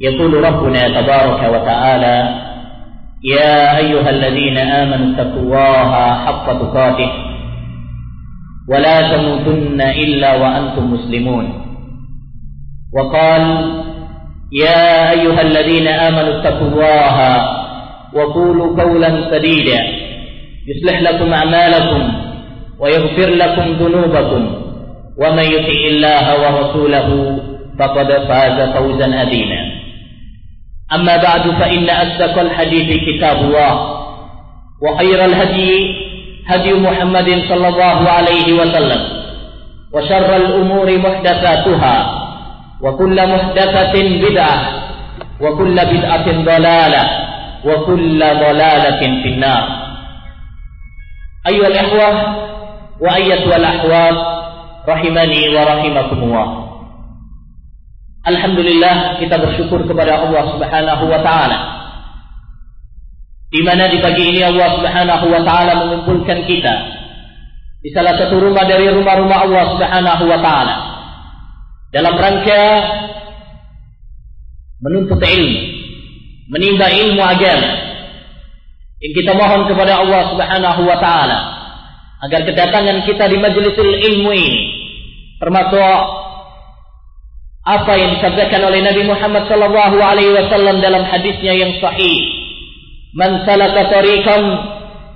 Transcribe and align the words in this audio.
يقول 0.00 0.34
ربنا 0.44 1.00
تبارك 1.00 1.40
وتعالى 1.54 2.44
يا 3.24 3.78
أيها 3.78 4.10
الذين 4.10 4.58
آمنوا 4.58 5.14
اتقوا 5.14 5.42
الله 5.42 5.90
حق 6.24 6.46
تقاته 6.52 7.10
ولا 8.70 9.16
تموتن 9.16 9.80
إلا 9.80 10.34
وأنتم 10.34 10.92
مسلمون. 10.92 11.46
وقال 12.96 13.42
يا 14.52 15.10
أيها 15.10 15.40
الذين 15.42 15.88
آمنوا 15.88 16.40
اتقوا 16.40 16.68
الله 16.68 17.16
وقولوا 18.14 18.82
قولا 18.82 19.30
سديدا 19.30 19.80
يصلح 20.68 21.00
لكم 21.00 21.32
أعمالكم 21.34 22.02
ويغفر 22.80 23.30
لكم 23.30 23.72
ذنوبكم 23.72 24.42
ومن 25.18 25.42
يطع 25.44 25.80
الله 25.90 26.26
ورسوله 26.42 27.38
فقد 27.78 28.06
فاز 28.06 28.68
فوزا 28.76 29.16
عظيما. 29.20 29.73
أما 30.92 31.16
بعد 31.16 31.50
فإن 31.50 31.90
أصدق 31.90 32.38
الحديث 32.38 32.88
كتاب 33.08 33.36
الله 33.36 33.94
وخير 34.82 35.24
الهدي 35.24 35.94
هدي 36.48 36.72
محمد 36.74 37.42
صلى 37.48 37.68
الله 37.68 38.08
عليه 38.10 38.52
وسلم 38.52 39.00
وشر 39.92 40.36
الأمور 40.36 40.98
محدثاتها 40.98 42.20
وكل 42.82 43.26
محدثة 43.28 43.92
بدعة 44.28 44.60
وكل 45.40 45.74
بدعة 45.74 46.26
ضلالة 46.44 47.10
وكل 47.64 48.18
ضلالة 48.20 49.00
في 49.22 49.28
النار. 49.28 49.68
أيها 51.46 51.66
الإخوة 51.66 52.36
وأيتها 53.00 53.56
الأحوال 53.56 54.16
رحمني 54.88 55.48
ورحمكم 55.56 56.18
الله 56.22 56.63
Alhamdulillah 58.24 59.20
kita 59.20 59.36
bersyukur 59.36 59.84
kepada 59.84 60.24
Allah 60.24 60.56
Subhanahu 60.56 61.04
wa 61.12 61.20
taala. 61.20 61.58
Di 63.52 63.60
mana 63.60 63.92
di 63.92 64.00
pagi 64.00 64.32
ini 64.32 64.40
Allah 64.40 64.80
Subhanahu 64.80 65.26
wa 65.28 65.42
taala 65.44 65.72
mengumpulkan 65.84 66.48
kita 66.48 66.74
di 67.84 67.92
salah 67.92 68.16
satu 68.16 68.40
rumah 68.40 68.64
dari 68.64 68.88
rumah-rumah 68.88 69.38
Allah 69.44 69.64
Subhanahu 69.76 70.24
wa 70.24 70.40
taala 70.40 70.76
dalam 71.92 72.16
rangka 72.16 72.62
menuntut 74.80 75.20
ilmu, 75.20 75.60
menimba 76.48 76.88
ilmu 76.88 77.20
agama. 77.20 77.70
Yang 79.04 79.12
kita 79.20 79.36
mohon 79.36 79.68
kepada 79.68 80.00
Allah 80.00 80.32
Subhanahu 80.32 80.80
wa 80.88 80.96
taala 80.96 81.38
agar 82.24 82.40
kedatangan 82.48 83.04
kita 83.04 83.28
di 83.28 83.36
majlisul 83.36 84.00
ilmu 84.00 84.32
ini 84.32 84.62
termasuk 85.36 86.23
apa 87.64 87.92
yang 87.96 88.20
disabdakan 88.20 88.60
oleh 88.68 88.84
Nabi 88.84 89.08
Muhammad 89.08 89.48
sallallahu 89.48 89.96
alaihi 89.96 90.36
wasallam 90.36 90.84
dalam 90.84 91.00
hadisnya 91.08 91.56
yang 91.56 91.72
sahih? 91.80 92.20
Man 93.16 93.40
salaka 93.48 93.88
tariqan 93.88 94.42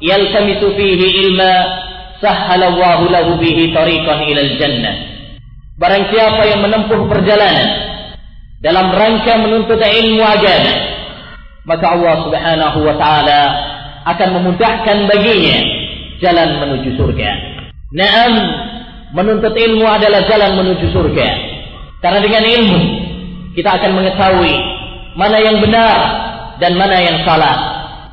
yaltamisu 0.01 0.73
fihi 0.73 1.29
ilma 1.29 1.53
sahhala 2.25 2.73
Allahu 2.73 3.05
lahu 3.13 3.31
bihi 3.37 3.69
tariqan 3.77 4.25
ila 4.33 4.41
jannah 4.57 4.97
barang 5.79 6.05
siapa 6.11 6.43
yang 6.49 6.61
menempuh 6.65 7.07
perjalanan 7.07 7.69
dalam 8.65 8.91
rangka 8.91 9.39
menuntut 9.39 9.79
ilmu 9.79 10.23
agama 10.25 10.75
maka 11.69 11.87
Allah 11.95 12.15
Subhanahu 12.27 12.79
wa 12.81 12.95
taala 12.97 13.41
akan 14.09 14.29
memudahkan 14.41 14.97
baginya 15.05 15.59
jalan 16.19 16.49
menuju 16.65 16.97
surga. 16.97 17.31
Naam 17.93 18.33
menuntut 19.13 19.53
ilmu 19.53 19.85
adalah 19.85 20.25
jalan 20.25 20.57
menuju 20.57 20.91
surga 20.97 21.48
karena 21.99 22.19
dengan 22.23 22.45
ilmu 22.47 22.81
kita 23.59 23.71
akan 23.75 23.91
mengetahui 23.99 24.55
mana 25.19 25.37
yang 25.43 25.59
benar 25.59 25.99
dan 26.63 26.79
mana 26.79 26.97
yang 27.03 27.27
salah, 27.27 27.57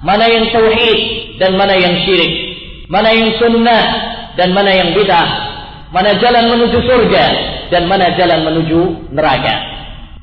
mana 0.01 0.25
yang 0.25 0.49
tauhid 0.49 0.99
dan 1.37 1.53
mana 1.53 1.77
yang 1.77 1.93
syirik, 2.01 2.33
mana 2.89 3.13
yang 3.13 3.29
sunnah 3.37 3.85
dan 4.33 4.53
mana 4.57 4.71
yang 4.73 4.89
bid'ah, 4.97 5.27
mana 5.93 6.17
jalan 6.17 6.49
menuju 6.49 6.81
surga 6.81 7.25
dan 7.69 7.85
mana 7.85 8.13
jalan 8.17 8.41
menuju 8.45 9.13
neraka. 9.13 9.55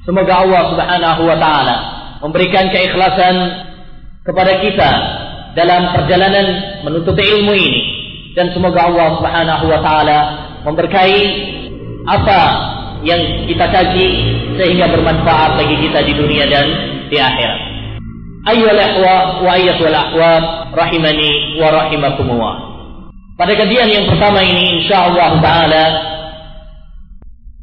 Semoga 0.03 0.43
Allah 0.43 0.63
Subhanahu 0.75 1.23
wa 1.23 1.37
taala 1.39 1.77
memberikan 2.19 2.67
keikhlasan 2.75 3.35
kepada 4.27 4.59
kita 4.59 4.91
dalam 5.55 5.95
perjalanan 5.95 6.47
menuntut 6.83 7.15
ilmu 7.15 7.55
ini 7.55 7.83
dan 8.35 8.51
semoga 8.51 8.91
Allah 8.91 9.23
Subhanahu 9.23 9.65
wa 9.71 9.81
taala 9.83 10.19
memberkahi 10.67 11.23
apa 12.07 12.41
yang 13.03 13.21
kita 13.51 13.67
kaji 13.67 14.09
sehingga 14.59 14.87
bermanfaat 14.91 15.59
bagi 15.59 15.77
kita 15.87 16.07
di 16.07 16.13
dunia 16.15 16.47
dan 16.47 16.67
di 17.11 17.19
akhirat. 17.19 17.61
Ayyuhal 18.43 18.79
ikhwa 18.79 19.15
wa 19.43 19.51
ayyatuhal 19.55 19.95
akhwat 19.95 20.45
rahimani 20.75 21.59
wa 21.63 21.69
rahimakumullah. 21.71 22.55
Pada 23.39 23.53
kajian 23.59 23.91
yang 23.91 24.07
pertama 24.07 24.43
ini 24.43 24.83
insyaallah 24.83 25.31
taala 25.43 25.85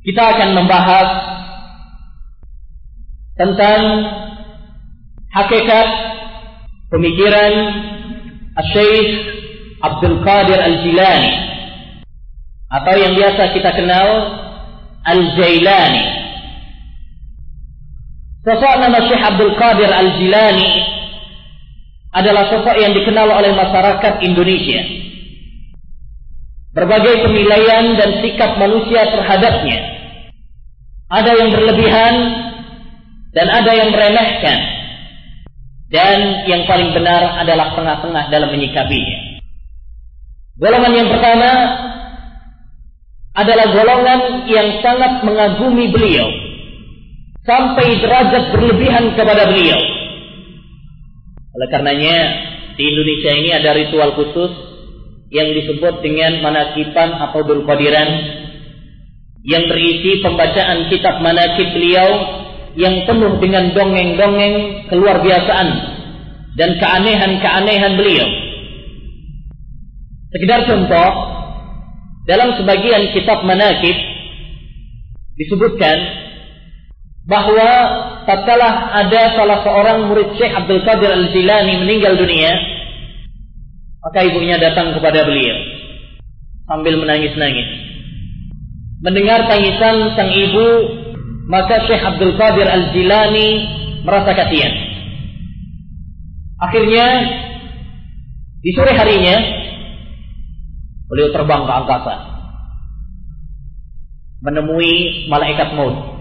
kita 0.04 0.24
akan 0.24 0.50
membahas 0.56 1.10
tentang 3.40 3.82
hakikat 5.32 5.88
pemikiran 6.92 7.54
Syekh 8.76 9.08
Abdul 9.80 10.20
Qadir 10.20 10.60
Al-Jilani 10.60 11.34
atau 12.70 12.94
yang 13.00 13.16
biasa 13.16 13.56
kita 13.56 13.72
kenal 13.72 14.08
Al-Jailani. 15.06 16.06
Sosok 18.40 18.74
nama 18.80 19.00
Syekh 19.06 19.20
Abdul 19.20 19.54
Qadir 19.60 19.92
Al-Jilani 19.92 20.70
adalah 22.16 22.50
sosok 22.50 22.76
yang 22.80 22.96
dikenal 22.96 23.30
oleh 23.30 23.54
masyarakat 23.54 24.24
Indonesia. 24.26 24.82
Berbagai 26.74 27.26
penilaian 27.26 27.98
dan 28.00 28.24
sikap 28.24 28.58
manusia 28.58 29.06
terhadapnya. 29.12 29.80
Ada 31.10 31.32
yang 31.42 31.50
berlebihan 31.52 32.14
dan 33.34 33.48
ada 33.50 33.72
yang 33.74 33.90
meremehkan. 33.94 34.60
Dan 35.90 36.46
yang 36.46 36.70
paling 36.70 36.94
benar 36.94 37.42
adalah 37.42 37.74
tengah-tengah 37.74 38.30
dalam 38.30 38.50
menyikapinya. 38.54 39.42
Golongan 40.62 40.94
yang 40.94 41.10
pertama 41.10 41.50
adalah 43.40 43.72
golongan 43.72 44.22
yang 44.52 44.84
sangat 44.84 45.24
mengagumi 45.24 45.88
beliau 45.96 46.28
sampai 47.48 48.04
derajat 48.04 48.52
berlebihan 48.52 49.16
kepada 49.16 49.48
beliau. 49.48 49.80
Oleh 51.56 51.68
karenanya 51.72 52.18
di 52.76 52.84
Indonesia 52.84 53.32
ini 53.34 53.50
ada 53.56 53.72
ritual 53.74 54.12
khusus 54.16 54.52
yang 55.32 55.50
disebut 55.56 56.04
dengan 56.04 56.44
manakipan 56.44 57.16
atau 57.16 57.42
dulqadiran 57.46 58.10
yang 59.48 59.72
berisi 59.72 60.20
pembacaan 60.20 60.92
kitab 60.92 61.24
manakib 61.24 61.72
beliau 61.72 62.08
yang 62.76 63.08
penuh 63.08 63.40
dengan 63.40 63.72
dongeng-dongeng 63.72 64.56
keluar 64.92 65.24
biasaan 65.24 65.68
dan 66.60 66.76
keanehan-keanehan 66.76 67.94
beliau. 67.96 68.30
Sekedar 70.30 70.70
contoh, 70.70 71.10
dalam 72.30 72.54
sebagian 72.62 73.10
kitab 73.10 73.42
manakib 73.42 73.98
disebutkan 75.34 75.98
bahwa 77.26 77.70
tatkala 78.30 78.94
ada 79.02 79.34
salah 79.34 79.66
seorang 79.66 80.06
murid 80.06 80.38
Syekh 80.38 80.54
Abdul 80.54 80.86
Qadir 80.86 81.10
Al-Jilani 81.10 81.82
meninggal 81.82 82.22
dunia, 82.22 82.54
maka 84.06 84.30
ibunya 84.30 84.62
datang 84.62 84.94
kepada 84.94 85.26
beliau 85.26 85.58
sambil 86.70 87.02
menangis-nangis. 87.02 87.70
Mendengar 89.02 89.50
tangisan 89.50 90.14
sang 90.14 90.30
ibu, 90.30 90.70
maka 91.50 91.82
Syekh 91.90 92.06
Abdul 92.06 92.38
Qadir 92.38 92.70
Al-Jilani 92.70 93.50
merasa 94.06 94.38
kasihan. 94.38 94.74
Akhirnya 96.62 97.06
di 98.62 98.70
sore 98.78 98.94
harinya 98.94 99.59
beliau 101.10 101.30
terbang 101.34 101.66
ke 101.66 101.74
angkasa 101.74 102.16
menemui 104.40 105.28
malaikat 105.28 105.76
maut 105.76 106.16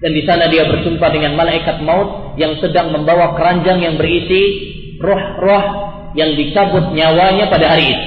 Dan 0.00 0.16
di 0.16 0.24
sana 0.24 0.48
dia 0.48 0.64
berjumpa 0.64 1.12
dengan 1.12 1.36
malaikat 1.36 1.84
maut 1.84 2.32
yang 2.40 2.56
sedang 2.56 2.88
membawa 2.88 3.36
keranjang 3.36 3.84
yang 3.84 3.94
berisi 4.00 4.72
roh-roh 4.96 5.64
yang 6.16 6.32
dicabut 6.40 6.96
nyawanya 6.96 7.52
pada 7.52 7.68
hari 7.68 7.92
itu. 7.92 8.04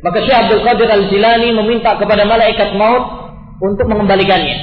Maka 0.00 0.18
Syekh 0.24 0.38
Abdul 0.48 0.64
Qadir 0.64 0.88
Al-Jilani 0.88 1.52
meminta 1.52 1.94
kepada 2.00 2.24
malaikat 2.24 2.72
maut 2.74 3.04
untuk 3.60 3.84
mengembalikannya. 3.84 4.56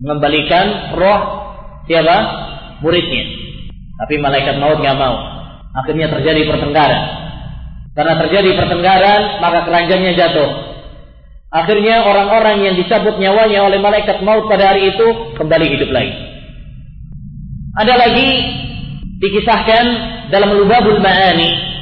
Mengembalikan 0.00 0.96
roh 0.96 1.20
siapa? 1.84 2.16
Muridnya. 2.80 3.24
Tapi 4.02 4.14
malaikat 4.18 4.56
maut 4.56 4.82
nggak 4.82 4.98
mau. 4.98 5.14
Akhirnya 5.84 6.10
terjadi 6.10 6.48
pertengkaran. 6.48 7.21
Karena 7.92 8.14
terjadi 8.24 8.56
pertengkaran, 8.56 9.42
maka 9.44 9.68
keranjangnya 9.68 10.12
jatuh. 10.16 10.50
Akhirnya 11.52 12.08
orang-orang 12.08 12.64
yang 12.64 12.74
dicabut 12.80 13.20
nyawanya 13.20 13.68
oleh 13.68 13.76
malaikat 13.76 14.24
maut 14.24 14.48
pada 14.48 14.72
hari 14.72 14.96
itu 14.96 15.36
kembali 15.36 15.66
hidup 15.76 15.92
lagi. 15.92 16.16
Ada 17.76 17.94
lagi 18.00 18.28
dikisahkan 19.20 19.84
dalam 20.32 20.56
Lubabul 20.56 21.00
Ma'ani 21.04 21.72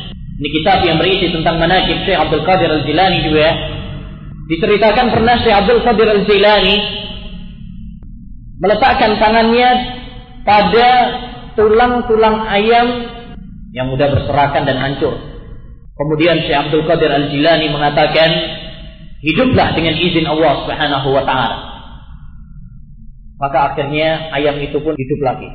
ini 0.41 0.49
kitab 0.57 0.81
yang 0.89 0.97
berisi 0.97 1.29
tentang 1.29 1.61
manakib 1.61 2.01
Syekh 2.09 2.17
Abdul 2.17 2.49
Qadir 2.49 2.73
Al-Jilani 2.73 3.29
juga 3.29 3.49
diceritakan 4.49 5.13
pernah 5.13 5.37
Syekh 5.45 5.53
Abdul 5.53 5.85
Qadir 5.85 6.09
Al-Jilani 6.09 6.77
meletakkan 8.57 9.21
tangannya 9.21 9.71
pada 10.41 10.89
tulang-tulang 11.61 12.49
ayam 12.49 12.87
yang 13.77 13.93
mudah 13.93 14.09
berserakan 14.17 14.65
dan 14.65 14.81
hancur. 14.81 15.30
Kemudian 16.01 16.49
Syekh 16.49 16.57
Abdul 16.57 16.89
Qadir 16.89 17.13
Al-Jilani 17.13 17.69
mengatakan, 17.69 18.31
hiduplah 19.21 19.77
dengan 19.77 19.95
izin 20.01 20.25
Allah 20.25 20.65
Subhanahu 20.65 21.09
wa 21.13 21.23
taala. 21.29 21.59
Maka 23.41 23.73
akhirnya 23.73 24.33
ayam 24.37 24.57
itu 24.61 24.81
pun 24.81 24.97
hidup 24.97 25.21
lagi. 25.25 25.49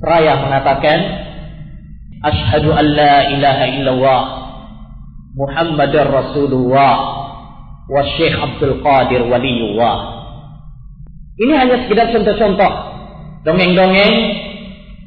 Seraya 0.00 0.40
mengatakan 0.40 0.98
Ashhadu 2.20 2.72
an 2.72 2.84
la 2.96 3.16
ilaha 3.32 3.64
illallah 3.80 4.22
Muhammadar 5.36 6.08
Rasulullah 6.08 6.94
wa 7.88 8.02
Syekh 8.16 8.36
Abdul 8.36 8.84
Qadir 8.84 9.24
Waliullah. 9.24 9.96
Ini 11.40 11.52
hanya 11.56 11.76
sekedar 11.84 12.12
contoh-contoh 12.12 12.72
dongeng-dongeng 13.48 14.14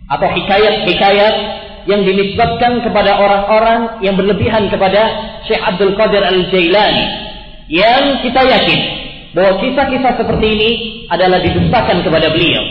atau 0.10 0.28
hikayat-hikayat 0.34 1.36
yang 1.89 2.07
dinisbatkan 2.07 2.83
kepada 2.83 3.19
orang-orang 3.19 4.00
yang 4.06 4.15
berlebihan 4.15 4.71
kepada 4.71 5.01
Syekh 5.47 5.59
Abdul 5.59 6.00
Qadir 6.00 6.24
Al-Jailani 6.24 7.06
yang 7.68 8.24
kita 8.24 8.41
yakin 8.44 8.80
bahwa 9.33 9.59
kisah-kisah 9.59 10.13
seperti 10.19 10.45
ini 10.45 10.69
adalah 11.09 11.41
didustakan 11.41 12.06
kepada 12.06 12.31
beliau. 12.31 12.63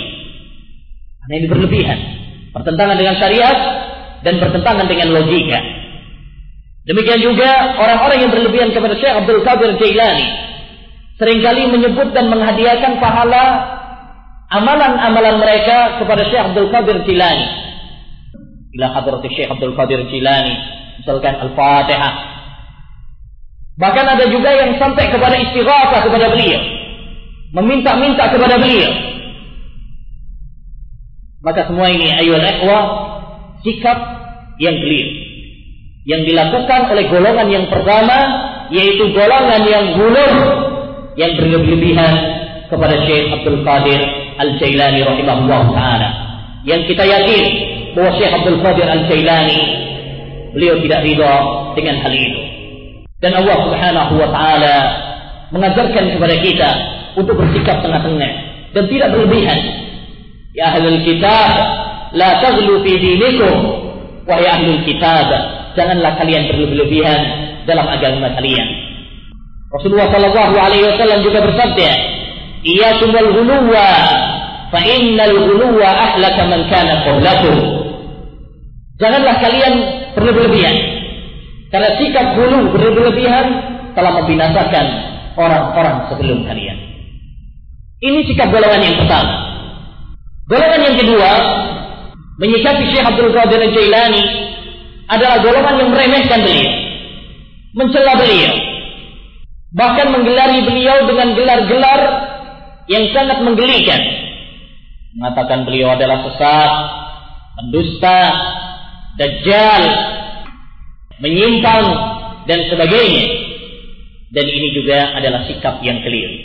Karena 1.23 1.35
ini 1.39 1.47
berlebihan. 1.51 1.99
Pertentangan 2.53 2.97
dengan 2.99 3.17
syariat 3.19 3.59
dan 4.23 4.39
pertentangan 4.39 4.87
dengan 4.87 5.09
logika. 5.11 5.61
Demikian 6.83 7.23
juga 7.23 7.79
orang-orang 7.79 8.27
yang 8.27 8.31
berlebihan 8.35 8.71
kepada 8.75 8.99
Syekh 8.99 9.15
Abdul 9.23 9.43
Qadir 9.47 9.71
Jailani 9.79 10.27
sering 11.15 11.39
kali 11.39 11.71
menyebut 11.71 12.11
dan 12.11 12.27
menghadiahkan 12.27 12.99
pahala 12.99 13.45
amalan-amalan 14.51 15.39
mereka 15.39 16.03
kepada 16.03 16.27
Syekh 16.27 16.43
Abdul 16.51 16.69
Qadir 16.75 17.07
Jailani. 17.07 17.47
Ila 18.73 18.87
hadrat 18.97 19.21
Syekh 19.29 19.53
Abdul 19.53 19.77
Qadir 19.77 20.01
Jailani, 20.09 20.55
misalkan 21.01 21.37
Al-Fatihah. 21.37 22.15
Bahkan 23.77 24.07
ada 24.07 24.25
juga 24.29 24.53
yang 24.53 24.77
sampai 24.81 25.13
kepada 25.13 25.37
istighatsah 25.37 26.01
kepada 26.09 26.33
beliau. 26.33 26.61
Meminta-minta 27.53 28.33
kepada 28.33 28.57
beliau. 28.57 28.93
Maka 31.43 31.69
semua 31.69 31.91
ini 31.91 32.09
ayol 32.17 32.41
ikhwa 32.41 32.79
sikap 33.67 33.99
yang 34.63 34.77
keliru. 34.79 35.13
Yang 36.03 36.23
dilakukan 36.35 36.81
oleh 36.91 37.05
golongan 37.11 37.49
yang 37.51 37.67
pertama 37.71 38.17
yaitu 38.73 39.11
golongan 39.15 39.63
yang 39.69 39.87
gulung 40.01 40.37
yang 41.15 41.37
berlebihan 41.37 42.15
kepada 42.73 43.05
Syekh 43.05 43.29
Abdul 43.37 43.61
Qadir 43.69 44.01
Al-Jailani 44.41 45.01
rahimahullah 45.05 45.63
taala. 45.77 46.09
Yang 46.65 46.95
kita 46.95 47.05
yakin 47.05 47.45
bahwa 47.93 48.11
Syekh 48.17 48.33
Abdul 48.33 48.59
Qadir 48.61 48.87
Al-Jailani 48.89 49.61
beliau 50.57 50.77
tidak 50.85 51.01
ridha 51.05 51.35
dengan 51.77 51.97
hal 52.01 52.13
itu. 52.13 52.43
Dan 53.23 53.39
Allah 53.39 53.57
Subhanahu 53.65 54.13
wa 54.19 54.29
taala 54.35 54.77
mengajarkan 55.53 56.05
kepada 56.17 56.35
kita 56.43 56.71
untuk 57.17 57.39
bersikap 57.39 57.85
tengah-tengah 57.85 58.33
dan 58.73 58.85
tidak 58.89 59.09
berlebihan 59.13 59.61
Ya 60.53 60.69
ahlul 60.69 61.01
kitab, 61.01 61.53
la 62.13 62.45
taghlu 62.45 62.85
fi 62.85 62.93
dinikum. 63.01 63.57
Wahai 64.29 64.47
ahlul 64.53 64.85
kitab, 64.85 65.33
janganlah 65.73 66.21
kalian 66.21 66.45
berlebihan 66.53 67.21
dalam 67.65 67.89
agama 67.89 68.37
kalian. 68.37 68.69
Rasulullah 69.73 70.13
sallallahu 70.13 70.55
alaihi 70.61 70.85
wasallam 70.93 71.25
juga 71.25 71.41
bersabda, 71.41 71.91
"Iyyakum 72.69 73.17
wal 73.17 73.31
ghuluwa, 73.33 73.91
fa 74.69 74.81
innal 74.85 75.37
ghuluwa 75.41 75.89
ahlaka 75.89 76.43
man 76.45 76.61
kana 76.69 77.01
qablakum." 77.01 77.82
Janganlah 79.03 79.37
kalian 79.43 79.75
berlebihan. 80.15 80.77
Karena 81.75 81.91
sikap 81.99 82.39
gulu 82.39 82.71
berlebihan 82.71 83.47
telah 83.99 84.13
membinasakan 84.23 84.87
orang-orang 85.35 86.07
sebelum 86.07 86.47
kalian. 86.47 86.79
Ini 87.99 88.21
sikap 88.31 88.55
golongan 88.55 88.79
yang 88.79 88.97
pertama. 89.03 89.35
Golongan 90.47 90.81
yang 90.87 90.97
kedua, 91.03 91.33
menyikapi 92.39 92.95
Syekh 92.95 93.03
Abdul 93.03 93.35
Qadir 93.35 93.63
Jailani 93.75 94.23
adalah 95.11 95.43
golongan 95.43 95.81
yang 95.83 95.91
meremehkan 95.91 96.41
beliau, 96.47 96.73
mencela 97.75 98.15
beliau, 98.21 98.55
bahkan 99.75 100.07
menggelari 100.15 100.61
beliau 100.63 101.11
dengan 101.11 101.29
gelar-gelar 101.35 102.01
yang 102.87 103.05
sangat 103.11 103.39
menggelikan. 103.43 104.01
Mengatakan 105.17 105.65
beliau 105.69 105.93
adalah 105.93 106.25
sesat, 106.27 106.73
pendusta, 107.57 108.21
dajjal, 109.19 109.83
menyimpang 111.21 111.87
dan 112.49 112.61
sebagainya. 112.69 113.27
Dan 114.33 114.47
ini 114.49 114.69
juga 114.73 115.13
adalah 115.13 115.45
sikap 115.45 115.85
yang 115.85 116.01
keliru. 116.01 116.41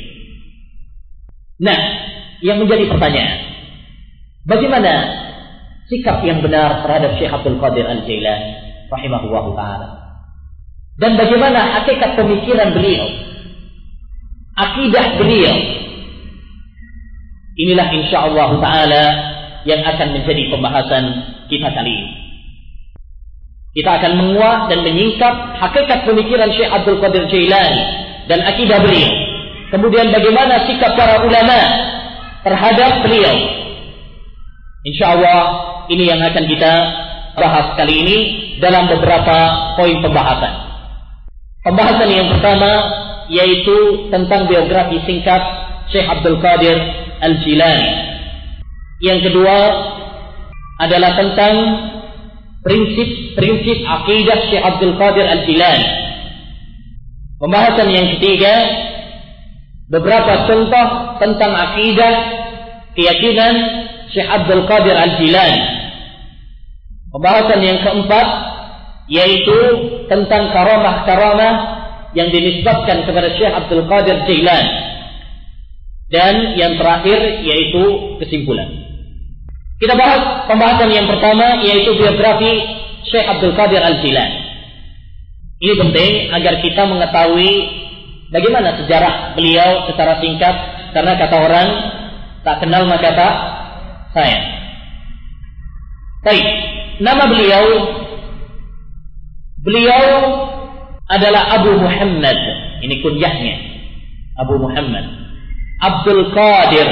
Nah, 1.63 1.79
yang 2.43 2.59
menjadi 2.59 2.91
pertanyaan, 2.91 3.57
Bagaimana 4.47 4.93
sikap 5.91 6.23
yang 6.23 6.39
benar 6.39 6.79
terhadap 6.79 7.19
Syekh 7.19 7.27
Abdul 7.27 7.59
Qadir 7.59 7.83
Al-Jailani 7.83 8.51
rahimahullah 8.87 9.45
taala? 9.59 9.87
Dan 10.95 11.19
bagaimana 11.19 11.75
hakikat 11.75 12.15
pemikiran 12.15 12.71
beliau? 12.71 13.11
Akidah 14.55 15.19
beliau. 15.19 15.55
Inilah 17.59 17.87
insyaallah 17.91 18.49
taala 18.63 19.05
yang 19.67 19.83
akan 19.83 20.15
menjadi 20.15 20.47
pembahasan 20.47 21.03
kita 21.51 21.67
kali 21.67 21.91
ini. 21.91 22.16
Kita 23.77 24.01
akan 24.01 24.13
menguak 24.17 24.73
dan 24.73 24.81
menyingkap 24.81 25.33
hakikat 25.61 26.09
pemikiran 26.09 26.49
Syekh 26.49 26.73
Abdul 26.73 26.97
Qadir 26.97 27.29
Jailani 27.29 27.83
dan 28.25 28.41
akidah 28.41 28.81
beliau. 28.81 29.13
Kemudian 29.69 30.09
bagaimana 30.09 30.65
sikap 30.65 30.97
para 30.97 31.21
ulama 31.21 31.59
terhadap 32.41 33.05
beliau 33.05 33.37
Insya 34.87 35.19
Allah 35.19 35.41
ini 35.91 36.07
yang 36.07 36.23
akan 36.23 36.45
kita 36.47 36.73
bahas 37.35 37.75
kali 37.75 38.07
ini 38.07 38.17
dalam 38.63 38.87
beberapa 38.87 39.37
poin 39.75 39.99
pembahasan. 39.99 40.53
Pembahasan 41.67 42.07
yang 42.07 42.31
pertama 42.31 42.71
yaitu 43.27 44.07
tentang 44.07 44.47
biografi 44.47 45.03
singkat 45.03 45.43
Syekh 45.91 46.07
Abdul 46.07 46.39
Qadir 46.39 46.79
Al-Jilani. 47.19 47.89
Yang 49.03 49.19
kedua 49.27 49.57
adalah 50.79 51.19
tentang 51.19 51.53
prinsip-prinsip 52.67 53.77
akidah 53.87 54.37
Syekh 54.51 54.59
Abdul 54.59 54.99
Qadir 54.99 55.23
Al-Jilani. 55.23 55.87
Pembahasan 57.39 57.87
yang 57.95 58.07
ketiga 58.19 58.53
beberapa 59.87 60.51
contoh 60.51 60.87
tentang 61.23 61.55
akidah 61.55 62.13
keyakinan 62.91 63.55
Syekh 64.11 64.27
Abdul 64.27 64.67
Qadir 64.67 64.99
Al-Jilani. 64.99 65.63
Pembahasan 67.15 67.59
yang 67.63 67.79
keempat 67.87 68.27
yaitu 69.07 69.59
tentang 70.11 70.51
karamah-karamah 70.51 71.55
yang 72.11 72.27
dinisbatkan 72.35 73.07
kepada 73.07 73.31
Syekh 73.39 73.53
Abdul 73.55 73.87
Qadir 73.87 74.27
Jilani. 74.27 74.71
Dan 76.11 76.59
yang 76.59 76.75
terakhir 76.75 77.43
yaitu 77.47 78.15
kesimpulan. 78.19 78.86
Kita 79.77 79.93
bahas 79.93 80.49
pembahasan 80.49 80.89
yang 80.89 81.05
pertama 81.05 81.61
yaitu 81.61 81.93
biografi 81.93 82.65
Syekh 83.05 83.29
Abdul 83.29 83.53
Qadir 83.53 83.77
Al-Jilani. 83.77 84.41
Ini 85.57 85.73
penting 85.77 86.11
agar 86.33 86.53
kita 86.61 86.85
mengetahui 86.85 87.51
bagaimana 88.29 88.77
sejarah 88.81 89.33
beliau 89.33 89.89
secara 89.89 90.21
singkat 90.21 90.55
Karena 90.93 91.13
kata 91.17 91.35
orang 91.37 91.67
tak 92.41 92.57
kenal 92.63 92.89
maka 92.89 93.09
tak 93.13 93.33
sayang. 94.17 94.45
Baik, 96.25 96.47
nama 97.03 97.29
beliau 97.29 97.65
beliau 99.61 100.05
adalah 101.05 101.61
Abu 101.61 101.77
Muhammad. 101.77 102.37
Ini 102.81 102.95
kunyahnya. 103.05 103.55
Abu 104.41 104.57
Muhammad. 104.57 105.05
Abdul 105.85 106.33
Qadir 106.33 106.87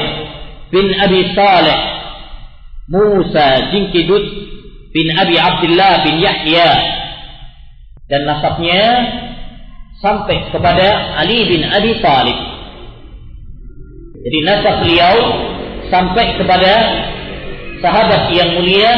bin 0.69 0.93
Abi 1.01 1.33
Saleh 1.33 1.79
Musa 2.85 3.73
Jinkidut 3.73 4.25
bin 4.93 5.07
Abi 5.17 5.35
Abdullah 5.41 6.05
bin 6.05 6.21
Yahya 6.21 6.69
dan 8.05 8.29
nasabnya 8.29 8.83
sampai 9.97 10.53
kepada 10.53 11.17
Ali 11.17 11.49
bin 11.49 11.65
Abi 11.65 11.97
Talib. 11.99 12.37
Jadi 14.25 14.37
nasab 14.45 14.85
beliau 14.85 15.15
sampai 15.89 16.37
kepada 16.37 16.73
sahabat 17.81 18.29
yang 18.33 18.53
mulia 18.57 18.93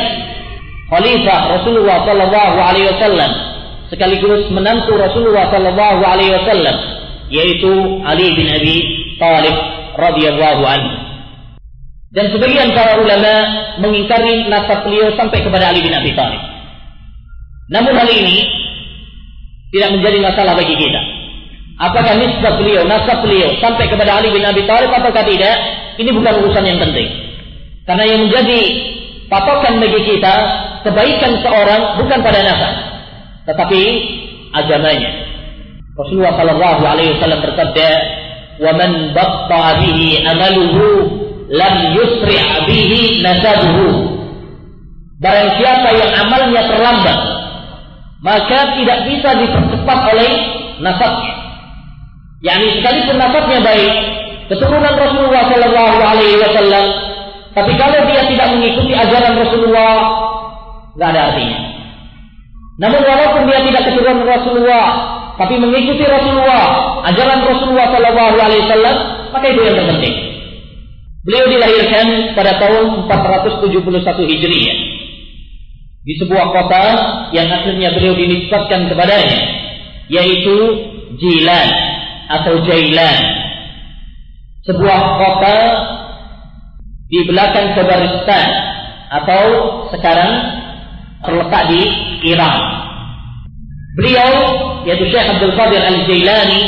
Khalifah 0.87 1.39
Rasulullah 1.59 2.03
sallallahu 2.07 2.57
alaihi 2.63 2.87
wasallam 2.91 3.31
sekaligus 3.91 4.51
menantu 4.51 4.95
Rasulullah 4.95 5.51
sallallahu 5.51 6.01
alaihi 6.03 6.31
wasallam 6.35 6.75
yaitu 7.31 7.71
Ali 8.03 8.35
bin 8.35 8.47
Abi 8.51 8.77
Talib 9.19 9.55
radhiyallahu 9.95 10.63
anhu. 10.63 11.06
Dan 12.07 12.31
sebagian 12.31 12.71
para 12.71 13.03
ulama 13.03 13.33
mengingkari 13.83 14.47
nasab 14.47 14.87
beliau 14.87 15.11
sampai 15.19 15.43
kepada 15.43 15.75
Ali 15.75 15.83
bin 15.83 15.91
Abi 15.91 16.15
Thalib. 16.15 16.39
Namun 17.67 17.99
hal 17.99 18.07
ini 18.07 18.47
tidak 19.75 19.99
menjadi 19.99 20.17
masalah 20.23 20.55
bagi 20.55 20.75
kita. 20.79 21.01
Apakah 21.77 22.15
nisbah 22.15 22.57
beliau, 22.57 22.87
nasab 22.87 23.27
beliau 23.27 23.51
sampai 23.59 23.91
kepada 23.91 24.23
Ali 24.23 24.31
bin 24.31 24.41
Abi 24.41 24.63
Thalib 24.63 24.87
ataukah 24.87 25.27
tidak? 25.27 25.55
Ini 25.99 26.09
bukan 26.15 26.33
urusan 26.47 26.63
yang 26.63 26.79
penting. 26.79 27.09
Karena 27.83 28.03
yang 28.07 28.19
menjadi 28.27 28.59
patokan 29.27 29.83
bagi 29.83 30.01
kita 30.07 30.35
kebaikan 30.87 31.31
seorang 31.43 31.81
bukan 31.99 32.19
pada 32.23 32.39
nasab, 32.39 32.73
tetapi 33.51 33.81
agamanya. 34.55 35.11
Rasulullah 35.97 36.39
Shallallahu 36.39 36.81
Alaihi 36.87 37.11
Wasallam 37.17 37.41
bersabda, 37.43 37.89
"Wa 38.63 38.71
man 38.77 38.91
batta 39.11 39.81
bihi 39.83 40.23
amaluhu 40.23 41.16
lam 41.51 41.75
yusri' 41.95 42.41
bihi 42.67 43.23
nasabuhu." 43.23 44.17
Barang 45.17 45.49
siapa 45.57 45.89
yang 45.97 46.11
amalnya 46.13 46.61
terlambat, 46.69 47.19
maka 48.21 48.77
tidak 48.77 48.99
bisa 49.09 49.29
dipercepat 49.33 49.99
oleh 50.13 50.31
nasabnya. 50.77 51.33
Yani 52.45 52.77
sekalipun 52.77 53.17
nasabnya 53.17 53.65
baik, 53.65 53.93
keturunan 54.45 54.93
Rasulullah 54.93 55.49
Shallallahu 55.49 55.99
Alaihi 56.05 56.37
Wasallam, 56.37 56.85
tapi 57.57 57.73
kalau 57.81 58.05
dia 58.05 58.29
tidak 58.29 58.47
mengikuti 58.53 58.93
ajaran 58.93 59.33
Rasulullah, 59.41 59.93
nggak 60.93 61.09
ada 61.09 61.21
artinya. 61.33 61.59
Namun 62.77 63.01
walaupun 63.01 63.49
dia 63.49 63.59
tidak 63.65 63.89
keturunan 63.89 64.21
Rasulullah, 64.21 64.87
tapi 65.41 65.57
mengikuti 65.57 66.05
Rasulullah, 66.05 66.65
ajaran 67.09 67.41
Rasulullah 67.41 67.89
Shallallahu 67.89 68.37
Alaihi 68.37 68.61
Wasallam, 68.69 68.95
maka 69.33 69.45
itu 69.49 69.61
yang 69.65 69.75
terpenting. 69.81 70.26
Beliau 71.27 71.51
dilahirkan 71.51 72.39
pada 72.39 72.55
tahun 72.55 73.03
471 73.03 73.83
Hijriah. 74.31 74.77
Di 76.07 76.13
sebuah 76.23 76.55
kota 76.55 76.83
yang 77.35 77.51
akhirnya 77.51 77.91
beliau 77.99 78.15
dinisbatkan 78.15 78.87
kepadanya 78.87 79.39
yaitu 80.07 80.55
Jilan 81.19 81.69
atau 82.31 82.63
Jailan. 82.63 83.19
Sebuah 84.71 85.01
kota 85.19 85.57
di 87.11 87.19
belakang 87.27 87.75
Kazakhstan 87.75 88.47
atau 89.11 89.43
sekarang 89.91 90.31
terletak 91.27 91.63
di 91.75 91.81
Iran. 92.31 92.55
Beliau 93.99 94.31
yaitu 94.87 95.11
Syekh 95.11 95.27
Abdul 95.27 95.59
Qadir 95.59 95.83
Al-Jailani 95.91 96.61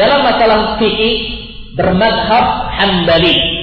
dalam 0.00 0.24
masalah 0.24 0.80
fikih 0.80 1.44
bermadhab 1.76 2.72
Hambali 2.72 3.55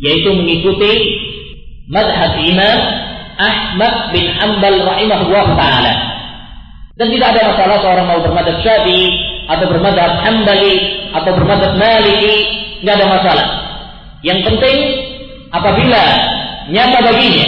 yaitu 0.00 0.32
mengikuti 0.32 0.92
madhab 1.88 2.40
Imam 2.40 2.78
Ahmad 3.40 4.12
bin 4.12 4.24
Hanbal 4.36 4.84
rahimahullah 4.84 5.46
taala. 5.56 5.94
Dan 7.00 7.08
tidak 7.16 7.32
ada 7.32 7.42
masalah 7.56 7.76
seorang 7.80 8.06
mau 8.08 8.20
bermadhab 8.20 8.60
Syafi'i 8.60 9.08
atau 9.48 9.64
bermadhab 9.72 10.20
Hambali 10.20 10.76
atau 11.16 11.30
bermadhab 11.32 11.72
Maliki, 11.80 12.34
tidak 12.84 12.94
ada 13.00 13.06
masalah. 13.08 13.46
Yang 14.20 14.40
penting 14.52 14.78
apabila 15.48 16.02
nyata 16.68 16.98
baginya 17.00 17.46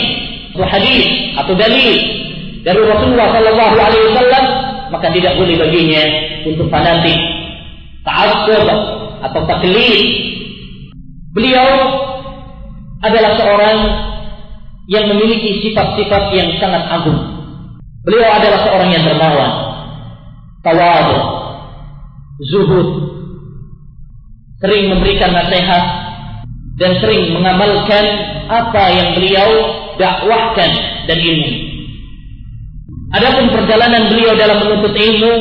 itu 0.52 0.64
hadis 0.64 1.04
atau 1.36 1.52
dalil 1.52 1.92
dari 2.64 2.80
Rasulullah 2.80 3.28
Shallallahu 3.32 3.72
maka 4.92 5.08
tidak 5.12 5.36
boleh 5.40 5.56
baginya 5.56 6.04
untuk 6.44 6.68
fanatik, 6.68 7.16
ta'assub 8.04 8.68
atau 9.24 9.40
taklid. 9.48 10.00
Beliau 11.32 11.68
adalah 13.02 13.34
seorang 13.34 13.78
yang 14.86 15.10
memiliki 15.10 15.62
sifat-sifat 15.66 16.22
yang 16.34 16.48
sangat 16.58 16.86
agung. 16.90 17.18
Beliau 18.02 18.30
adalah 18.30 18.66
seorang 18.66 18.90
yang 18.90 19.02
dermawan, 19.06 19.50
tawadu, 20.62 21.18
zuhud, 22.50 22.88
sering 24.58 24.90
memberikan 24.90 25.30
nasihat 25.30 25.84
dan 26.78 26.98
sering 26.98 27.30
mengamalkan 27.34 28.04
apa 28.50 28.84
yang 28.90 29.08
beliau 29.14 29.50
dakwahkan 29.98 30.70
dan 31.06 31.18
ilmu. 31.18 31.52
Adapun 33.12 33.54
perjalanan 33.54 34.08
beliau 34.08 34.32
dalam 34.34 34.66
menuntut 34.66 34.94
ilmu 34.96 35.34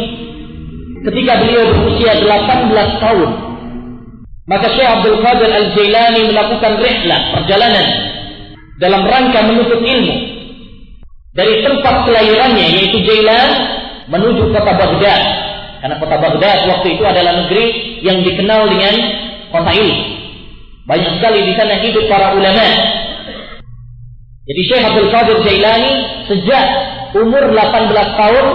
ketika 1.08 1.34
beliau 1.42 1.64
berusia 1.72 2.20
18 2.20 3.02
tahun 3.02 3.51
maka 4.52 4.68
Syekh 4.76 4.84
Abdul 4.84 5.24
Qadir 5.24 5.48
Al-Jailani 5.48 6.28
melakukan 6.28 6.74
rihlah 6.84 7.22
perjalanan 7.40 7.88
dalam 8.84 9.08
rangka 9.08 9.48
menuntut 9.48 9.80
ilmu 9.80 10.16
dari 11.32 11.64
tempat 11.64 12.04
kelahirannya 12.04 12.68
yaitu 12.76 13.00
Jailan 13.08 13.50
menuju 14.12 14.52
kota 14.52 14.76
Baghdad. 14.76 15.24
Karena 15.80 15.96
kota 16.04 16.16
Baghdad 16.20 16.60
waktu 16.68 17.00
itu 17.00 17.04
adalah 17.08 17.48
negeri 17.48 17.66
yang 18.04 18.20
dikenal 18.28 18.68
dengan 18.68 18.96
kota 19.56 19.72
ilmu 19.72 20.04
banyak 20.84 21.12
sekali 21.24 21.40
di 21.48 21.54
sana 21.56 21.80
hidup 21.80 22.12
para 22.12 22.36
ulama. 22.36 22.68
Jadi 24.52 24.62
Syekh 24.68 24.84
Abdul 24.84 25.10
Qadir 25.16 25.38
Jailani 25.48 25.92
sejak 26.28 26.66
umur 27.16 27.56
18 27.56 28.20
tahun 28.20 28.46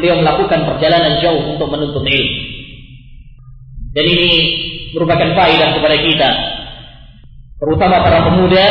beliau 0.00 0.16
melakukan 0.24 0.64
perjalanan 0.64 1.20
jauh 1.20 1.44
untuk 1.52 1.68
menuntut 1.68 2.08
ilmu 2.08 2.61
dan 3.92 4.04
ini 4.04 4.32
merupakan 4.96 5.30
faedah 5.36 5.68
kepada 5.76 5.96
kita 6.00 6.30
terutama 7.62 8.02
para 8.02 8.26
pemuda 8.26 8.66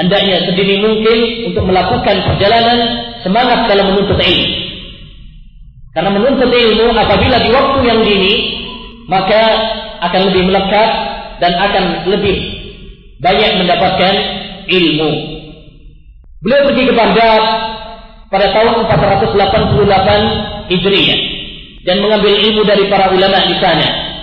hendaknya 0.00 0.48
sedini 0.48 0.80
mungkin 0.82 1.18
untuk 1.52 1.64
melakukan 1.68 2.16
perjalanan 2.24 2.78
semangat 3.22 3.70
dalam 3.70 3.94
menuntut 3.94 4.18
ilmu. 4.18 4.48
Karena 5.94 6.10
menuntut 6.10 6.50
ilmu 6.50 6.90
apabila 6.96 7.36
di 7.38 7.50
waktu 7.54 7.78
yang 7.86 8.00
dini 8.02 8.34
maka 9.06 9.42
akan 10.10 10.20
lebih 10.32 10.42
melekat 10.50 10.90
dan 11.38 11.52
akan 11.54 11.84
lebih 12.10 12.36
banyak 13.22 13.52
mendapatkan 13.62 14.14
ilmu. 14.66 15.10
Beliau 16.42 16.62
pergi 16.68 16.82
ke 16.88 16.92
Baghdad 16.92 17.42
pada 18.28 18.46
tahun 18.52 18.88
488 18.88 20.72
Hijriah 20.72 21.20
dan 21.84 21.96
mengambil 22.00 22.32
ilmu 22.32 22.64
dari 22.64 22.88
para 22.88 23.12
ulama 23.12 23.44
di 23.46 23.56
sana 23.60 24.13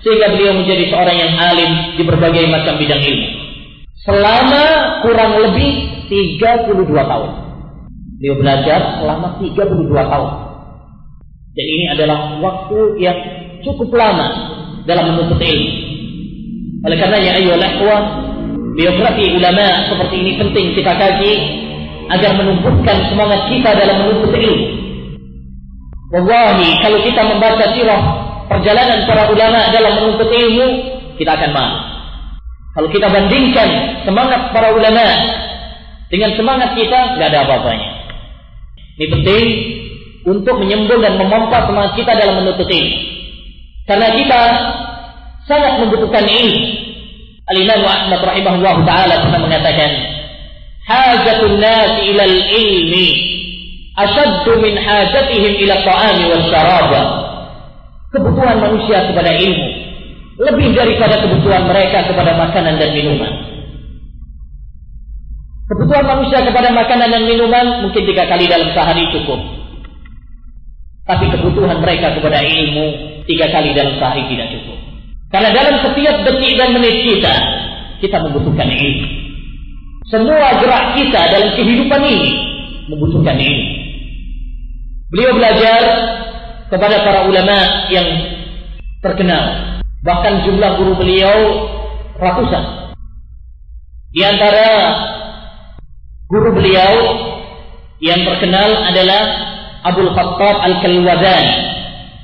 sehingga 0.00 0.32
beliau 0.32 0.56
menjadi 0.56 0.84
seorang 0.88 1.16
yang 1.16 1.32
alim 1.36 1.70
di 1.96 2.02
berbagai 2.04 2.44
macam 2.48 2.80
bidang 2.80 3.02
ilmu 3.04 3.40
selama 4.04 4.64
kurang 5.04 5.32
lebih 5.36 5.70
32 6.08 6.88
tahun. 6.88 7.30
Dia 8.20 8.34
belajar 8.36 9.00
selama 9.00 9.40
32 9.40 9.88
tahun. 9.92 10.32
Dan 11.50 11.66
ini 11.66 11.84
adalah 11.92 12.40
waktu 12.40 12.78
yang 13.00 13.18
cukup 13.64 13.92
lama 13.96 14.28
dalam 14.84 15.14
menuntut 15.14 15.40
ilmu. 15.40 15.70
Oleh 16.80 16.96
karena 16.96 17.18
ya 17.20 17.32
ayo 17.36 17.60
ikhwah, 17.60 18.02
biografi 18.76 19.36
ulama 19.36 19.92
seperti 19.92 20.16
ini 20.16 20.32
penting 20.40 20.66
kita 20.72 20.92
kaji 20.96 21.32
agar 22.08 22.32
menumbuhkan 22.40 22.96
semangat 23.12 23.52
kita 23.52 23.70
dalam 23.76 23.96
menuntut 24.04 24.32
ilmu. 24.32 24.68
Wallahi, 26.10 26.68
kalau 26.82 26.98
kita 27.06 27.22
membaca 27.22 27.64
sirah 27.76 28.02
perjalanan 28.50 29.06
para 29.06 29.30
ulama 29.30 29.70
dalam 29.70 29.92
menuntut 30.02 30.26
ilmu, 30.26 30.66
kita 31.14 31.38
akan 31.38 31.50
malu. 31.54 31.78
Kalau 32.74 32.88
kita 32.90 33.06
bandingkan 33.06 34.02
semangat 34.02 34.50
para 34.50 34.74
ulama 34.74 35.06
dengan 36.10 36.34
semangat 36.34 36.74
kita, 36.74 37.14
nggak 37.14 37.28
ada 37.30 37.40
apa-apanya. 37.46 37.88
Ini 38.98 39.06
penting 39.06 39.44
untuk 40.26 40.58
menyembul 40.58 40.98
dan 40.98 41.14
memompa 41.16 41.70
semangat 41.70 41.94
kita 41.94 42.12
dalam 42.18 42.42
menuntut 42.42 42.66
ilmu. 42.66 42.98
Karena 43.86 44.08
kita 44.18 44.40
sangat 45.46 45.72
membutuhkan 45.86 46.26
ilmu. 46.26 46.62
Al-Imam 47.50 47.82
Ahmad 47.82 48.20
rahimahullah 48.22 48.76
taala 48.86 49.14
pernah 49.26 49.40
mengatakan, 49.42 49.90
"Hajatun 50.86 51.58
nas 51.58 51.98
ila 52.06 52.22
al-ilmi 52.22 53.08
ashaddu 53.98 54.62
min 54.62 54.78
hajatihim 54.78 55.58
ila 55.66 55.74
ta'ami 55.82 56.24
wal 56.30 56.44
syarab." 56.46 56.90
Kebutuhan 58.10 58.58
manusia 58.58 59.06
kepada 59.06 59.30
ilmu 59.38 59.68
lebih 60.40 60.72
daripada 60.72 61.20
kebutuhan 61.20 61.68
mereka 61.68 62.08
kepada 62.08 62.32
makanan 62.32 62.80
dan 62.80 62.90
minuman. 62.96 63.32
Kebutuhan 65.70 66.02
manusia 66.08 66.42
kepada 66.42 66.72
makanan 66.74 67.08
dan 67.12 67.22
minuman 67.28 67.86
mungkin 67.86 68.02
tiga 68.02 68.26
kali 68.26 68.48
dalam 68.48 68.72
sehari 68.72 69.04
cukup. 69.14 69.38
Tapi 71.06 71.30
kebutuhan 71.30 71.78
mereka 71.78 72.16
kepada 72.16 72.42
ilmu 72.42 72.86
tiga 73.28 73.52
kali 73.52 73.76
dalam 73.76 73.94
sehari 74.00 74.26
tidak 74.32 74.48
cukup. 74.58 74.78
Karena 75.30 75.50
dalam 75.54 75.74
setiap 75.86 76.16
detik 76.26 76.58
dan 76.58 76.74
menit 76.74 77.06
kita, 77.06 77.34
kita 78.02 78.16
membutuhkan 78.26 78.66
ilmu. 78.66 79.06
Semua 80.10 80.58
gerak 80.58 80.98
kita 80.98 81.22
dalam 81.30 81.54
kehidupan 81.54 82.02
ini 82.02 82.32
membutuhkan 82.90 83.38
ilmu. 83.38 83.70
Beliau 85.14 85.32
belajar 85.38 85.80
kepada 86.70 87.02
para 87.02 87.20
ulama 87.26 87.90
yang 87.90 88.06
terkenal. 89.02 89.76
Bahkan 90.00 90.48
jumlah 90.48 90.70
guru 90.80 90.94
beliau 90.96 91.36
ratusan. 92.16 92.94
Di 94.14 94.22
antara 94.24 94.68
guru 96.30 96.56
beliau 96.56 96.94
yang 98.00 98.22
terkenal 98.24 98.70
adalah 98.88 99.22
Abdul 99.84 100.14
Khattab 100.14 100.56
Al-Kalwazani, 100.64 101.54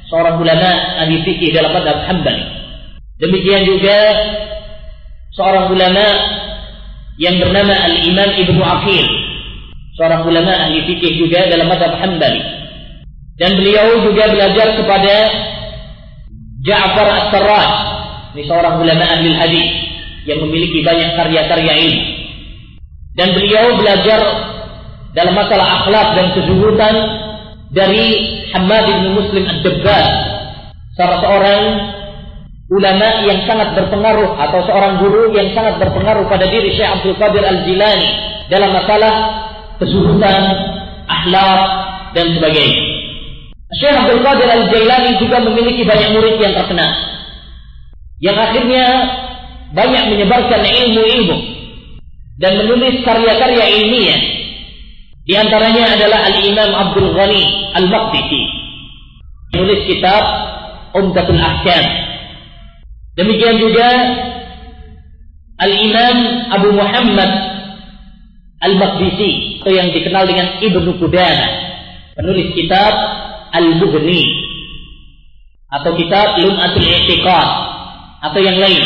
seorang 0.09 0.41
ulama 0.41 0.71
ahli 1.05 1.21
fikih 1.27 1.53
dalam 1.53 1.75
madhab 1.77 2.07
Hambali. 2.09 2.45
Demikian 3.21 3.65
juga 3.65 3.97
seorang 5.37 5.73
ulama 5.73 6.07
yang 7.21 7.41
bernama 7.41 7.73
Al-Imam 7.73 8.31
Ibnu 8.41 8.61
Aqil, 8.61 9.07
seorang 10.01 10.25
ulama 10.25 10.53
ahli 10.69 10.85
fikih 10.85 11.17
juga 11.21 11.49
dalam 11.49 11.69
madhab 11.69 11.97
Hanbali. 11.97 12.56
Dan 13.37 13.61
beliau 13.61 14.01
juga 14.01 14.33
belajar 14.33 14.81
kepada 14.81 15.15
Ja'far 16.65 17.07
As-Sarraj, 17.07 17.71
ini 18.33 18.43
seorang 18.49 18.81
ulama 18.81 19.05
ahli 19.05 19.31
hadis 19.37 19.69
yang 20.25 20.41
memiliki 20.41 20.81
banyak 20.81 21.15
karya-karya 21.21 21.73
ilmu. 21.85 22.05
Dan 23.17 23.37
beliau 23.37 23.77
belajar 23.77 24.21
dalam 25.13 25.37
masalah 25.37 25.85
akhlak 25.85 26.09
dan 26.17 26.27
kezuhudan 26.33 26.97
dari 27.77 28.07
Hamad 28.57 28.89
bin 28.89 29.21
Muslim 29.21 29.45
Ad-Dabbas, 29.45 30.09
salah 30.97 31.19
seorang 31.21 31.63
ulama 32.73 33.09
yang 33.29 33.45
sangat 33.45 33.77
berpengaruh 33.77 34.33
atau 34.33 34.65
seorang 34.65 34.97
guru 34.99 35.31
yang 35.37 35.53
sangat 35.53 35.77
berpengaruh 35.77 36.25
pada 36.25 36.49
diri 36.49 36.73
Syekh 36.73 36.89
Abdul 36.89 37.21
Qadir 37.21 37.45
Al-Jilani 37.45 38.09
dalam 38.49 38.73
masalah 38.73 39.15
kesuhutan, 39.77 40.43
akhlak 41.05 41.61
dan 42.17 42.27
sebagainya. 42.33 42.96
Syekh 43.77 43.97
Abdul 43.97 44.23
Qadir 44.25 44.49
Al-Jilani 44.49 45.21
juga 45.21 45.37
memiliki 45.45 45.85
banyak 45.85 46.17
murid 46.17 46.37
yang 46.41 46.57
terkenal. 46.57 46.91
Yang 48.23 48.37
akhirnya 48.41 48.85
banyak 49.77 50.05
menyebarkan 50.17 50.63
ilmu-ilmu 50.65 51.37
dan 52.41 52.53
menulis 52.65 53.05
karya-karya 53.05 53.65
ilmiah. 53.81 54.21
Di 55.27 55.35
antaranya 55.35 55.99
adalah 55.99 56.21
Al-Imam 56.33 56.71
Abdul 56.71 57.11
Ghani 57.13 57.43
Al-Maqdisi. 57.77 58.43
Menulis 59.53 59.85
kitab 59.91 60.23
Umdatul 60.97 61.41
Ahkam 61.41 62.07
Demikian 63.17 63.57
juga 63.57 63.89
Al-Imam 65.57 66.17
Abu 66.53 66.69
Muhammad 66.77 67.31
Al-Maqdisi 68.61 69.65
atau 69.65 69.73
yang 69.73 69.89
dikenal 69.91 70.29
dengan 70.29 70.61
Ibnu 70.61 71.01
Qudamah, 71.01 71.51
penulis 72.15 72.53
kitab 72.55 72.93
Al-Mughni 73.57 74.23
atau 75.73 75.93
kitab 75.97 76.41
Lum'atul 76.41 76.85
I'tiqad 76.85 77.49
atau 78.31 78.41
yang 78.41 78.61
lain. 78.61 78.85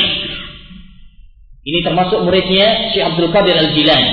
Ini 1.61 1.85
termasuk 1.85 2.25
muridnya 2.25 2.95
Syekh 2.95 3.05
Abdul 3.05 3.31
Qadir 3.35 3.57
Al-Jilani. 3.59 4.13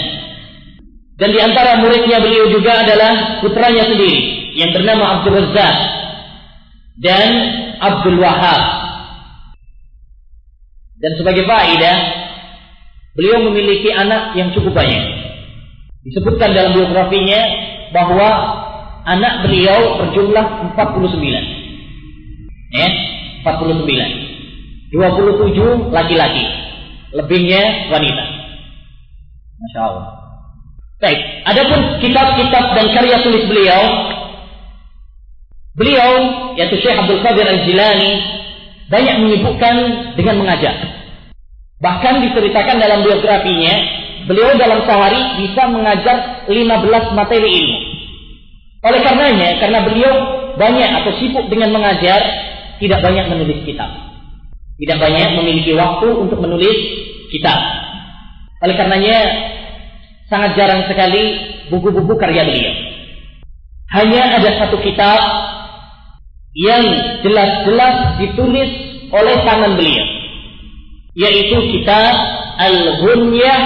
Dan 1.18 1.34
di 1.34 1.40
antara 1.42 1.82
muridnya 1.82 2.22
beliau 2.22 2.52
juga 2.54 2.86
adalah 2.86 3.42
putranya 3.42 3.90
sendiri 3.90 4.54
yang 4.54 4.70
bernama 4.70 5.22
Abdul 5.22 5.34
Razzaq 5.34 5.78
dan 7.02 7.30
Abdul 7.82 8.22
Wahab 8.22 8.88
dan 10.98 11.14
sebagai 11.14 11.46
faedah, 11.46 11.98
beliau 13.14 13.46
memiliki 13.50 13.94
anak 13.94 14.34
yang 14.34 14.50
cukup 14.50 14.74
banyak. 14.74 15.06
Disebutkan 16.10 16.58
dalam 16.58 16.74
biografinya 16.74 17.42
bahwa 17.94 18.30
anak 19.08 19.48
beliau 19.48 20.04
berjumlah 20.04 20.76
49. 20.76 22.76
Ya, 22.76 22.88
49. 23.48 24.92
27 24.92 25.96
laki-laki. 25.96 26.44
Lebihnya 27.16 27.88
wanita. 27.88 28.26
Masya 29.58 29.80
Allah. 29.80 30.06
Baik, 30.98 31.46
adapun 31.46 32.02
kitab-kitab 32.02 32.74
dan 32.74 32.90
karya 32.90 33.22
tulis 33.22 33.46
beliau, 33.46 33.82
beliau 35.78 36.10
yaitu 36.58 36.82
Syekh 36.82 36.98
Abdul 36.98 37.22
Qadir 37.22 37.46
Al-Jilani 37.46 38.18
banyak 38.90 39.16
menyibukkan 39.22 39.76
dengan 40.18 40.42
mengajar. 40.42 40.74
Bahkan 41.78 42.26
diceritakan 42.26 42.82
dalam 42.82 43.06
biografinya, 43.06 43.74
beliau 44.26 44.58
dalam 44.58 44.82
sehari 44.90 45.46
bisa 45.46 45.70
mengajar 45.70 46.50
15 46.50 47.14
materi 47.14 47.46
ilmu. 47.46 47.87
Oleh 48.88 49.00
karenanya, 49.04 49.60
karena 49.60 49.80
beliau 49.84 50.14
banyak 50.56 50.90
atau 51.04 51.12
sibuk 51.20 51.52
dengan 51.52 51.76
mengajar, 51.76 52.24
tidak 52.80 53.04
banyak 53.04 53.26
menulis 53.28 53.60
kitab. 53.68 53.92
Tidak 54.80 54.98
banyak 54.98 55.30
memiliki 55.44 55.76
waktu 55.76 56.08
untuk 56.16 56.40
menulis 56.40 56.78
kitab. 57.28 57.60
Oleh 58.64 58.76
karenanya, 58.80 59.18
sangat 60.32 60.56
jarang 60.56 60.88
sekali 60.88 61.24
buku-buku 61.68 62.16
karya 62.16 62.48
beliau. 62.48 62.76
Hanya 63.92 64.40
ada 64.40 64.50
satu 64.64 64.80
kitab 64.80 65.20
yang 66.58 66.84
jelas-jelas 67.22 68.18
ditulis 68.24 68.72
oleh 69.14 69.36
tangan 69.46 69.78
beliau 69.78 70.08
yaitu 71.18 71.58
kitab 71.74 72.14
Al-Ghunyah 72.62 73.60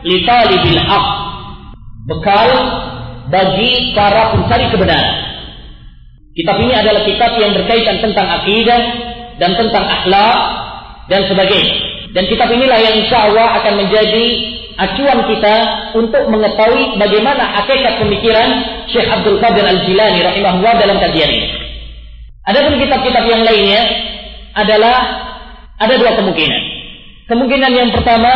li 0.00 0.24
Talibil 0.24 0.80
Haq 0.80 1.06
bekal 2.08 2.50
bagi 3.28 3.96
para 3.96 4.36
pencari 4.36 4.66
kebenaran 4.70 5.16
kitab 6.36 6.56
ini 6.62 6.74
adalah 6.76 7.02
kitab 7.02 7.32
yang 7.40 7.52
berkaitan 7.56 7.96
tentang 8.02 8.26
akidah 8.42 8.80
dan 9.36 9.50
tentang 9.56 9.84
akhlak 9.84 10.36
dan 11.10 11.20
sebagainya 11.26 11.76
dan 12.16 12.24
kitab 12.32 12.48
inilah 12.48 12.80
yang 12.80 12.94
insya 13.04 13.28
Allah 13.28 13.60
akan 13.60 13.74
menjadi 13.76 14.26
acuan 14.76 15.24
kita 15.28 15.56
untuk 15.96 16.28
mengetahui 16.28 17.00
bagaimana 17.00 17.60
hakikat 17.60 18.00
pemikiran 18.00 18.48
Syekh 18.92 19.08
Abdul 19.08 19.40
Qadir 19.40 19.64
Al-Jilani 19.64 20.20
rahimahullah 20.20 20.74
dalam 20.80 20.96
kajian 21.00 21.28
ini. 21.32 21.48
Adapun 22.46 22.78
kitab-kitab 22.78 23.24
yang 23.26 23.42
lainnya 23.42 23.80
adalah 24.54 24.96
ada 25.76 25.94
dua 25.98 26.14
kemungkinan. 26.14 26.62
Kemungkinan 27.26 27.72
yang 27.74 27.90
pertama 27.90 28.32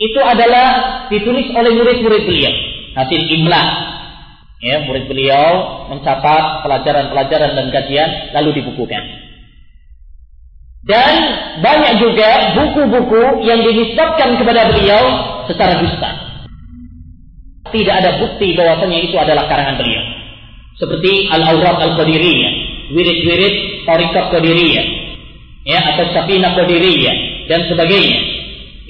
itu 0.00 0.18
adalah 0.18 0.66
ditulis 1.12 1.52
oleh 1.54 1.70
murid-murid 1.76 2.22
beliau, 2.26 2.52
hasil 2.96 3.20
imla. 3.40 3.62
Ya, 4.60 4.84
murid 4.84 5.08
beliau 5.08 5.88
mencatat 5.88 6.68
pelajaran-pelajaran 6.68 7.56
dan 7.56 7.66
kajian 7.72 8.10
lalu 8.36 8.60
dibukukan. 8.60 9.00
Dan 10.84 11.14
banyak 11.60 11.92
juga 12.00 12.56
buku-buku 12.56 13.44
yang 13.44 13.60
dinisbatkan 13.64 14.36
kepada 14.36 14.72
beliau 14.72 15.00
secara 15.48 15.80
dusta. 15.80 16.10
Tidak 17.68 17.94
ada 17.94 18.20
bukti 18.20 18.52
bahwasanya 18.56 18.98
itu 19.00 19.16
adalah 19.16 19.48
karangan 19.48 19.80
beliau. 19.80 20.04
Seperti 20.80 21.28
Al-Awraq 21.28 21.76
Al-Qadiriyah 21.76 22.52
wirid-wirid 22.90 23.86
tarikat 23.86 24.34
Qadiriyah 24.34 24.86
ya 25.68 25.78
atau 25.94 26.04
Safina 26.10 26.56
Qadiriyah 26.56 27.46
dan 27.46 27.68
sebagainya. 27.68 28.20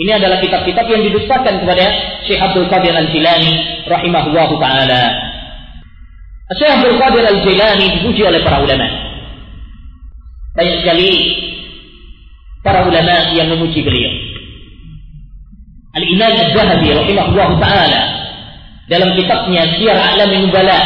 Ini 0.00 0.16
adalah 0.16 0.40
kitab-kitab 0.40 0.88
yang 0.88 1.04
didustakan 1.04 1.60
kepada 1.60 1.84
Syekh 2.24 2.40
Abdul 2.40 2.72
Qadir 2.72 2.96
Al-Jilani 2.96 3.84
rahimahullahu 3.84 4.56
taala. 4.56 5.12
Syekh 6.56 6.72
Abdul 6.72 6.96
Qadir 6.96 7.24
Al-Jilani 7.28 8.00
dipuji 8.00 8.24
oleh 8.24 8.40
para 8.40 8.64
ulama. 8.64 8.88
Banyak 10.56 10.76
sekali 10.80 11.10
para 12.64 12.88
ulama 12.88 13.28
yang 13.36 13.52
memuji 13.52 13.84
beliau. 13.84 14.08
Al-Imam 16.00 16.32
Az-Zahabi 16.48 16.96
rahimahullahu 16.96 17.60
taala 17.60 18.00
dalam 18.88 19.12
kitabnya 19.20 19.68
Syiar 19.76 20.00
A'lamin 20.00 20.48
Nubala 20.48 20.80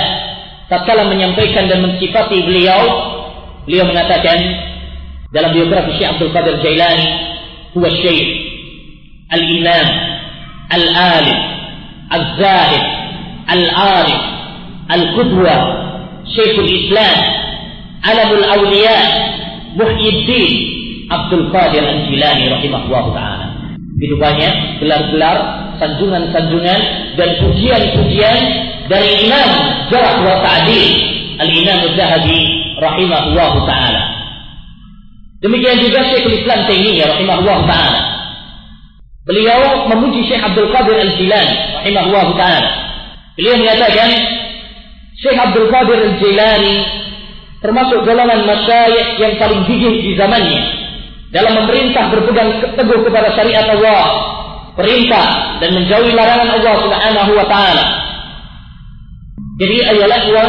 tatkala 0.66 1.06
menyampaikan 1.06 1.70
dan 1.70 1.86
mensifati 1.86 2.42
beliau, 2.42 2.82
beliau 3.62 3.86
mengatakan 3.86 4.42
dalam 5.30 5.54
biografi 5.54 6.02
Syekh 6.02 6.18
Abdul 6.18 6.34
Qadir 6.34 6.58
Jailani, 6.66 7.06
huwa 7.78 7.94
syekh 7.94 8.43
al-imam 9.30 9.88
al-alim 10.68 11.38
al-zahid 12.10 12.84
al-arif 13.48 14.22
al-qudwa 14.90 15.56
syekhul 16.28 16.68
islam 16.68 17.18
alamul 18.04 18.44
awliya 18.44 18.98
muhyiddin 19.76 20.72
Abdul 21.04 21.52
Qadir 21.52 21.84
Al-Jilani 21.84 22.48
rahimahullah 22.48 23.04
ta'ala 23.12 23.54
banyak 24.18 24.54
gelar-gelar, 24.82 25.38
sanjungan-sanjungan 25.80 26.80
dan 27.16 27.28
pujian-pujian 27.40 28.40
dari 28.90 29.10
Imam 29.26 29.50
Jarah 29.88 30.16
wa 30.20 30.36
Ta'adil 30.44 30.92
Al-Imam 31.40 31.80
Zahabi 31.96 32.40
rahimahullah 32.78 33.52
ta'ala. 33.64 34.02
Demikian 35.40 35.78
juga 35.80 36.04
Syekhul 36.08 36.36
Islam 36.40 36.68
Taimiyah 36.68 37.06
rahimahullah 37.16 37.58
ta'ala. 37.68 38.00
Beliau 39.24 39.88
memuji 39.88 40.28
Syekh 40.28 40.44
Abdul 40.44 40.68
Qadir 40.68 41.00
Al-Jilani 41.00 41.80
rahimahullah 41.80 42.26
ta'ala. 42.36 42.70
Beliau 43.40 43.56
menyatakan 43.56 44.10
Syekh 45.16 45.38
Abdul 45.40 45.72
Qadir 45.72 45.98
Al-Jilani 46.12 46.76
termasuk 47.64 48.04
golongan 48.04 48.44
masyayikh 48.44 49.16
yang 49.16 49.40
paling 49.40 49.64
gigih 49.64 50.04
di 50.04 50.12
zamannya 50.12 50.60
dalam 51.32 51.64
memerintah 51.64 52.12
berpegang 52.12 52.76
teguh 52.76 53.00
kepada 53.00 53.32
syariat 53.32 53.64
Allah, 53.64 54.04
perintah 54.76 55.56
dan 55.64 55.72
menjauhi 55.72 56.12
larangan 56.12 56.60
Allah 56.60 56.74
Subhanahu 56.84 57.30
wa 57.32 57.46
taala. 57.48 57.84
Jadi 59.56 59.76
ayalah 59.88 60.22
wa 60.28 60.44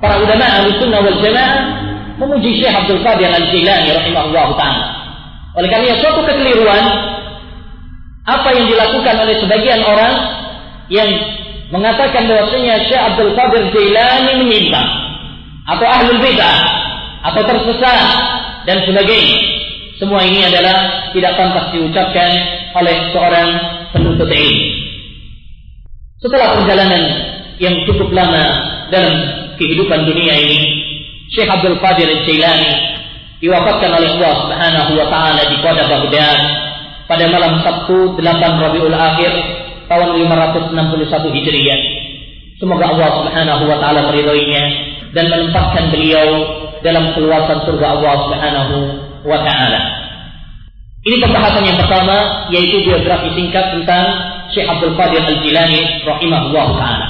para 0.00 0.24
ulama 0.24 0.44
Ahlussunnah 0.48 1.00
wal 1.04 1.20
Jamaah 1.20 1.52
memuji 2.16 2.64
Syekh 2.64 2.72
Abdul 2.72 3.04
Qadir 3.04 3.28
Al-Jilani 3.28 3.92
rahimahullah 3.92 4.46
taala. 4.56 4.84
Oleh 5.60 5.68
karena 5.68 6.00
suatu 6.00 6.24
kekeliruan 6.24 6.84
apa 8.24 8.48
yang 8.56 8.66
dilakukan 8.72 9.16
oleh 9.20 9.36
sebagian 9.36 9.80
orang 9.84 10.14
yang 10.88 11.08
mengatakan 11.68 12.24
bahwasanya 12.24 12.88
Syekh 12.88 13.00
Abdul 13.00 13.32
Qadir 13.36 13.68
Jilani 13.72 14.32
menyimpang 14.40 14.90
atau 15.64 15.86
ahlul 15.88 16.20
bidah 16.20 16.58
atau 17.24 17.42
tersesat 17.44 18.08
dan 18.68 18.84
sebagainya. 18.84 19.40
Semua 19.96 20.26
ini 20.26 20.44
adalah 20.44 21.08
tidak 21.14 21.32
pantas 21.38 21.70
diucapkan 21.72 22.30
oleh 22.74 22.96
seorang 23.14 23.48
penuntut 23.94 24.26
ilmu. 24.26 24.66
Setelah 26.18 26.58
perjalanan 26.60 27.02
yang 27.60 27.84
cukup 27.86 28.10
lama 28.10 28.44
dalam 28.90 29.14
kehidupan 29.60 30.08
dunia 30.08 30.34
ini, 30.34 30.60
Syekh 31.30 31.48
Abdul 31.48 31.78
Qadir 31.78 32.08
Al-Jailani 32.10 32.72
diwafatkan 33.38 33.90
oleh 33.92 34.08
Allah 34.18 34.34
Subhanahu 34.48 34.90
wa 34.96 35.06
taala 35.12 35.42
di 35.44 35.56
kota 35.60 35.84
Baghdad 35.84 36.63
pada 37.04 37.24
malam 37.28 37.60
Sabtu 37.60 38.16
8 38.16 38.22
Rabiul 38.64 38.94
Akhir 38.94 39.32
tahun 39.88 40.08
561 40.24 41.36
Hijriah. 41.36 41.80
Semoga 42.56 42.96
Allah 42.96 43.08
Subhanahu 43.20 43.62
wa 43.68 43.76
taala 43.82 44.08
meridhoinya 44.08 44.64
dan 45.12 45.28
menempatkan 45.28 45.92
beliau 45.92 46.26
dalam 46.80 47.12
keluasan 47.12 47.64
surga 47.68 47.86
Allah 47.98 48.14
Subhanahu 48.28 48.76
wa 49.28 49.38
taala. 49.44 49.80
Ini 51.04 51.20
pembahasan 51.20 51.68
yang 51.68 51.76
pertama 51.76 52.48
yaitu 52.48 52.80
biografi 52.80 53.28
singkat 53.36 53.76
tentang 53.76 54.04
Syekh 54.56 54.64
Abdul 54.64 54.96
Qadir 54.96 55.20
Al-Jilani 55.20 56.08
rahimahullah 56.08 56.66
taala. 56.80 57.06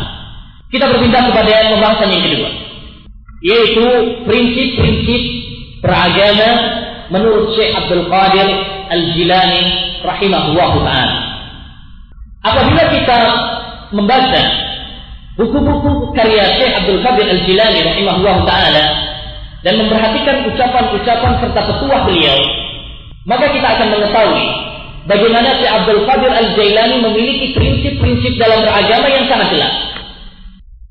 Kita 0.74 0.90
berpindah 0.90 1.22
kepada 1.30 1.70
pembahasan 1.70 2.10
yang 2.10 2.24
kedua 2.26 2.50
yaitu 3.44 3.86
prinsip-prinsip 4.24 5.22
beragama 5.84 6.48
menurut 7.12 7.52
Syekh 7.56 7.74
Abdul 7.74 8.06
Qadir 8.08 8.48
Al-Jilani 8.92 9.62
rahimahullah 10.04 10.70
taala. 10.84 11.16
Apabila 12.44 12.82
kita 12.92 13.18
membaca 13.92 14.42
buku-buku 15.40 16.12
karya 16.12 16.44
Syekh 16.60 16.72
Abdul 16.84 17.00
Qadir 17.00 17.26
Al-Jilani 17.28 17.80
rahimahullah 17.84 18.36
taala 18.44 18.84
dan 19.64 19.80
memperhatikan 19.80 20.44
ucapan-ucapan 20.52 21.32
serta 21.40 21.60
petuah 21.72 22.00
beliau, 22.04 22.38
maka 23.24 23.48
kita 23.48 23.64
akan 23.64 23.88
mengetahui 23.96 24.46
bagaimana 25.08 25.48
Syekh 25.56 25.72
Abdul 25.72 26.04
Qadir 26.04 26.32
Al-Jailani 26.32 26.96
memiliki 27.00 27.56
prinsip-prinsip 27.56 28.36
dalam 28.36 28.64
beragama 28.64 29.08
yang 29.08 29.24
sangat 29.28 29.48
jelas. 29.52 29.74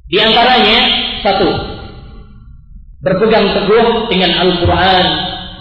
Di 0.10 0.18
antaranya, 0.22 0.80
satu, 1.26 1.50
berpegang 3.02 3.50
teguh 3.54 4.10
dengan 4.10 4.32
Al-Quran 4.46 5.06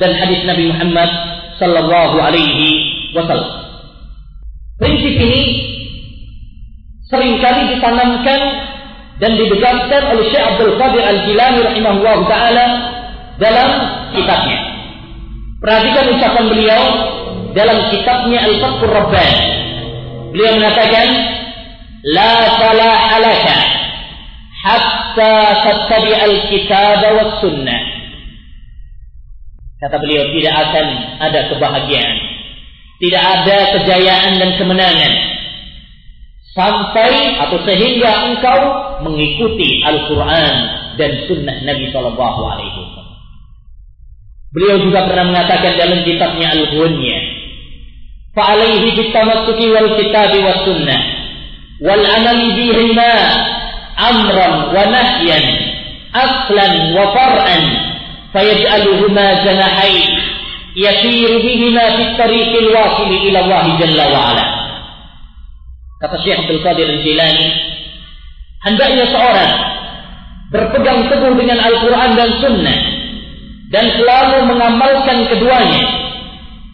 dan 0.00 0.10
hadis 0.16 0.40
Nabi 0.48 0.70
Muhammad 0.70 1.10
Sallallahu 1.60 2.16
Alaihi 2.20 2.68
Wasallam. 3.12 3.52
Prinsip 4.80 5.14
ini 5.14 5.42
sering 7.12 7.38
kali 7.44 7.76
ditanamkan 7.76 8.40
dan 9.20 9.36
dibegaskan 9.36 10.02
oleh 10.16 10.24
Syekh 10.32 10.42
Abdul 10.42 10.74
Qadir 10.80 11.04
Al-Jilani 11.04 11.60
rahimahullah 11.62 12.16
taala 12.26 12.66
dalam 13.36 13.68
kitabnya. 14.16 14.58
Perhatikan 15.62 16.10
ucapan 16.18 16.44
beliau 16.50 16.82
dalam 17.54 17.78
kitabnya 17.92 18.48
Al-Fathur 18.48 18.90
Rabban. 18.90 19.30
Beliau 20.34 20.58
mengatakan, 20.58 21.08
"La 22.08 22.34
salaha 22.58 23.16
laka 23.20 23.58
hatta 24.64 25.34
tattabi 25.62 26.12
al-kitab 26.16 27.00
was 27.14 27.32
sunnah." 27.44 27.91
Kata 29.82 29.98
beliau, 29.98 30.30
tidak 30.30 30.54
akan 30.54 30.86
ada 31.18 31.40
kebahagiaan. 31.50 32.16
Tidak 33.02 33.18
ada 33.18 33.58
kejayaan 33.74 34.38
dan 34.38 34.50
kemenangan 34.54 35.12
sampai 36.54 37.40
atau 37.40 37.58
sehingga 37.66 38.30
engkau 38.30 38.60
mengikuti 39.02 39.82
Al-Quran 39.82 40.54
dan 41.00 41.10
Sunnah 41.26 41.56
Nabi 41.66 41.90
Shallallahu 41.90 42.40
Alaihi 42.46 42.78
Wasallam. 42.78 43.18
Beliau 44.52 44.76
juga 44.84 45.08
pernah 45.08 45.32
mengatakan 45.32 45.80
dalam 45.80 46.04
kitabnya 46.04 46.52
"Fa'alaihi 48.36 48.94
bitamassuki 48.94 49.66
wal 49.72 49.96
kitabi 49.96 50.38
was 50.44 50.60
sunnah 50.62 51.00
wal 51.82 52.04
amali 52.04 52.48
bihima 52.54 53.12
amran 53.96 54.76
yasiru 60.72 61.40
bihima 61.44 61.84
fi 62.00 62.02
tariqil 62.16 62.68
wasil 62.72 63.10
ila 63.12 63.38
Allah 63.44 63.64
jalla 63.76 64.04
wa 64.08 64.20
ala." 64.32 64.44
Kata 66.00 66.16
Syekh 66.24 66.42
Abdul 66.42 66.60
Qadir 66.66 66.88
Al-Jilani, 66.98 67.48
hendaknya 68.66 69.06
seorang 69.06 69.52
berpegang 70.50 71.08
teguh 71.08 71.34
dengan 71.38 71.58
Al-Quran 71.62 72.10
dan 72.18 72.30
Sunnah 72.42 72.78
dan 73.72 73.84
selalu 73.96 74.52
mengamalkan 74.52 75.18
keduanya 75.32 75.82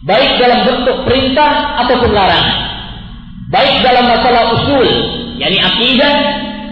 baik 0.03 0.35
dalam 0.35 0.59
bentuk 0.67 0.97
perintah 1.07 1.79
ataupun 1.85 2.11
larangan 2.11 2.59
baik 3.51 3.75
dalam 3.83 4.05
masalah 4.07 4.43
usul 4.59 4.87
yakni 5.39 5.59
akidah 5.63 6.13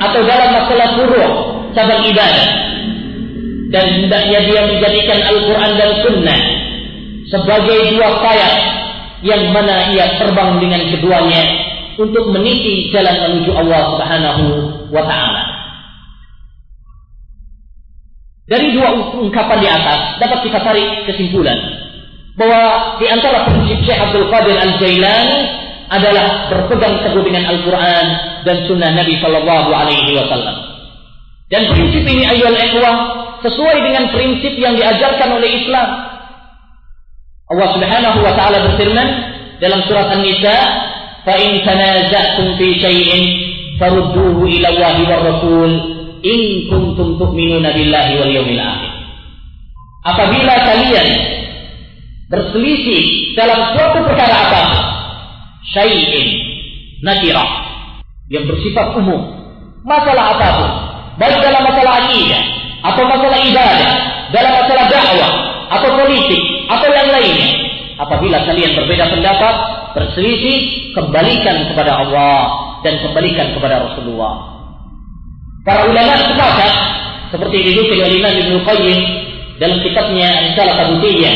atau 0.04 0.22
dalam 0.28 0.50
masalah 0.52 0.88
furu' 1.00 1.32
cabang 1.72 2.04
ibadah 2.06 2.67
dan 3.72 3.86
hendaknya 4.04 4.40
dia 4.48 4.62
menjadikan 4.64 5.20
Al-Quran 5.28 5.72
dan 5.76 5.92
Sunnah 6.04 6.42
sebagai 7.28 7.80
dua 7.92 8.08
sayap 8.24 8.56
yang 9.26 9.52
mana 9.52 9.92
ia 9.92 10.16
terbang 10.16 10.62
dengan 10.62 10.82
keduanya 10.88 11.44
untuk 11.98 12.30
meniti 12.30 12.94
jalan 12.94 13.16
menuju 13.28 13.52
Allah 13.52 13.82
Subhanahu 13.98 14.44
wa 14.94 15.04
taala. 15.04 15.44
Dari 18.48 18.72
dua 18.72 18.96
ungkapan 19.20 19.58
di 19.60 19.68
atas 19.68 20.00
dapat 20.24 20.40
kita 20.48 20.60
tarik 20.64 21.04
kesimpulan 21.04 21.60
bahwa 22.40 22.96
di 23.02 23.06
antara 23.12 23.44
prinsip 23.50 23.84
Syekh 23.84 24.00
Abdul 24.00 24.32
Qadir 24.32 24.56
Al-Jailani 24.56 25.40
adalah 25.92 26.48
berpegang 26.48 27.04
teguh 27.04 27.24
dengan 27.28 27.44
Al-Quran 27.52 28.06
dan 28.48 28.58
Sunnah 28.70 28.92
Nabi 28.96 29.20
Shallallahu 29.20 29.70
Alaihi 29.74 30.16
Wasallam. 30.16 30.56
Dan 31.52 31.64
prinsip 31.76 32.04
ini 32.08 32.24
ayol 32.24 32.56
ikhwah 32.56 32.96
sesuai 33.44 33.78
dengan 33.84 34.10
prinsip 34.14 34.54
yang 34.58 34.74
diajarkan 34.74 35.30
oleh 35.38 35.50
Islam. 35.64 35.90
Allah 37.48 37.70
Subhanahu 37.76 38.20
Wa 38.22 38.34
Taala 38.36 38.58
berfirman 38.72 39.08
dalam 39.64 39.80
surat 39.88 40.12
An-Nisa, 40.12 40.58
"Fa 41.24 41.36
in 41.40 41.64
tanaza'tum 41.64 42.60
fi 42.60 42.68
syai'in 42.82 43.24
farudduhu 43.78 44.46
ila 44.46 44.68
Allah 44.74 44.98
wa 45.06 45.18
Rasul 45.22 45.72
in 46.26 46.42
kuntum 46.68 47.18
tu'minuna 47.22 47.72
billahi 47.74 48.14
wal 48.20 48.32
yawmil 48.34 48.62
akhir. 48.62 48.92
Apabila 50.08 50.54
kalian 50.66 51.08
berselisih 52.28 53.38
dalam 53.38 53.76
suatu 53.76 54.02
perkara 54.08 54.36
apa? 54.50 54.64
Syai'in 55.78 56.28
nakirah 57.06 57.50
yang 58.34 58.50
bersifat 58.50 58.98
umum. 58.98 59.36
Masalah 59.88 60.36
apa 60.36 60.48
pun, 60.60 60.72
baik 61.16 61.40
dalam 61.40 61.64
masalah 61.64 61.94
akidah 62.04 62.57
atau 62.84 63.04
masalah 63.06 63.40
ibadah, 63.42 63.92
dalam 64.30 64.52
masalah 64.62 64.86
dakwah 64.92 65.32
atau 65.68 65.90
politik 65.98 66.42
atau 66.70 66.88
yang 66.92 67.10
lainnya. 67.10 67.50
Apabila 67.98 68.38
kalian 68.46 68.78
berbeda 68.78 69.10
pendapat, 69.10 69.56
berselisih, 69.98 70.58
kembalikan 70.94 71.66
kepada 71.74 71.98
Allah 72.06 72.38
dan 72.86 73.02
kembalikan 73.02 73.58
kepada 73.58 73.90
Rasulullah. 73.90 74.54
Para 75.66 75.90
ulama 75.90 76.14
sepakat 76.16 76.74
seperti 77.34 77.58
dinukil 77.74 78.00
oleh 78.00 78.22
Imam 78.22 78.34
Ibnu 78.38 78.58
Qayyim 78.64 79.00
dalam 79.58 79.82
kitabnya 79.82 80.30
Risalah 80.48 80.76
Tabutiyah 80.78 81.36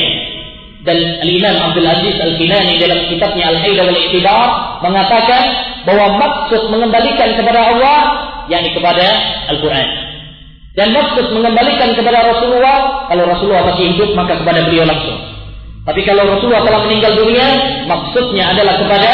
dan 0.85 0.97
Al-Imam 1.25 1.55
Abdul 1.61 1.85
Aziz 1.85 2.15
Al-Kinani 2.17 2.77
dalam 2.77 3.09
kitabnya 3.09 3.53
Al-Haidah 3.53 3.83
wal 3.85 3.99
Iktibar 4.01 4.47
mengatakan 4.85 5.43
bahwa 5.85 6.21
maksud 6.21 6.69
mengembalikan 6.69 7.37
kepada 7.37 7.59
Allah 7.73 7.97
yakni 8.49 8.73
kepada 8.73 9.05
Al-Quran. 9.49 10.10
Dan 10.71 10.95
maksud 10.95 11.35
mengembalikan 11.35 11.91
kepada 11.91 12.31
Rasulullah, 12.31 13.07
kalau 13.11 13.27
Rasulullah 13.27 13.75
masih 13.75 13.91
hidup 13.91 14.15
maka 14.15 14.39
kepada 14.39 14.63
beliau 14.63 14.87
langsung. 14.87 15.19
Tapi 15.83 15.99
kalau 16.07 16.23
Rasulullah 16.31 16.63
telah 16.63 16.81
meninggal 16.87 17.13
dunia, 17.19 17.47
maksudnya 17.91 18.55
adalah 18.55 18.79
kepada 18.79 19.11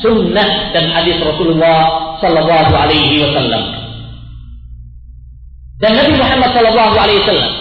sunnah 0.00 0.72
dan 0.72 0.88
hadis 0.94 1.20
Rasulullah 1.20 2.16
Sallallahu 2.24 2.72
Alaihi 2.72 3.20
Wasallam. 3.20 3.62
Dan 5.78 5.92
Nabi 5.92 6.12
Muhammad 6.16 6.50
Sallallahu 6.56 6.94
Alaihi 6.96 7.20
Wasallam 7.20 7.52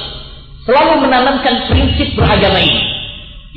selalu 0.63 0.93
menanamkan 1.03 1.55
prinsip 1.67 2.15
beragama 2.15 2.63
ini, 2.63 2.81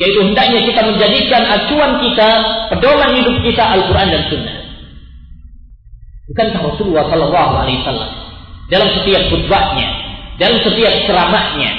yaitu 0.02 0.18
hendaknya 0.18 0.66
kita 0.66 0.82
menjadikan 0.82 1.42
acuan 1.46 1.92
kita, 2.02 2.28
pedoman 2.74 3.10
hidup 3.22 3.36
kita 3.46 3.64
Al-Quran 3.78 4.08
dan 4.10 4.22
Sunnah. 4.26 4.56
Bukankah 6.26 6.60
Rasulullah 6.74 7.06
Sallallahu 7.06 7.52
Alaihi 7.54 7.78
Wasallam 7.86 8.19
dalam 8.70 8.88
setiap 8.94 9.22
khutbahnya, 9.28 9.88
dalam 10.38 10.62
setiap 10.62 10.94
ceramahnya, 11.04 11.70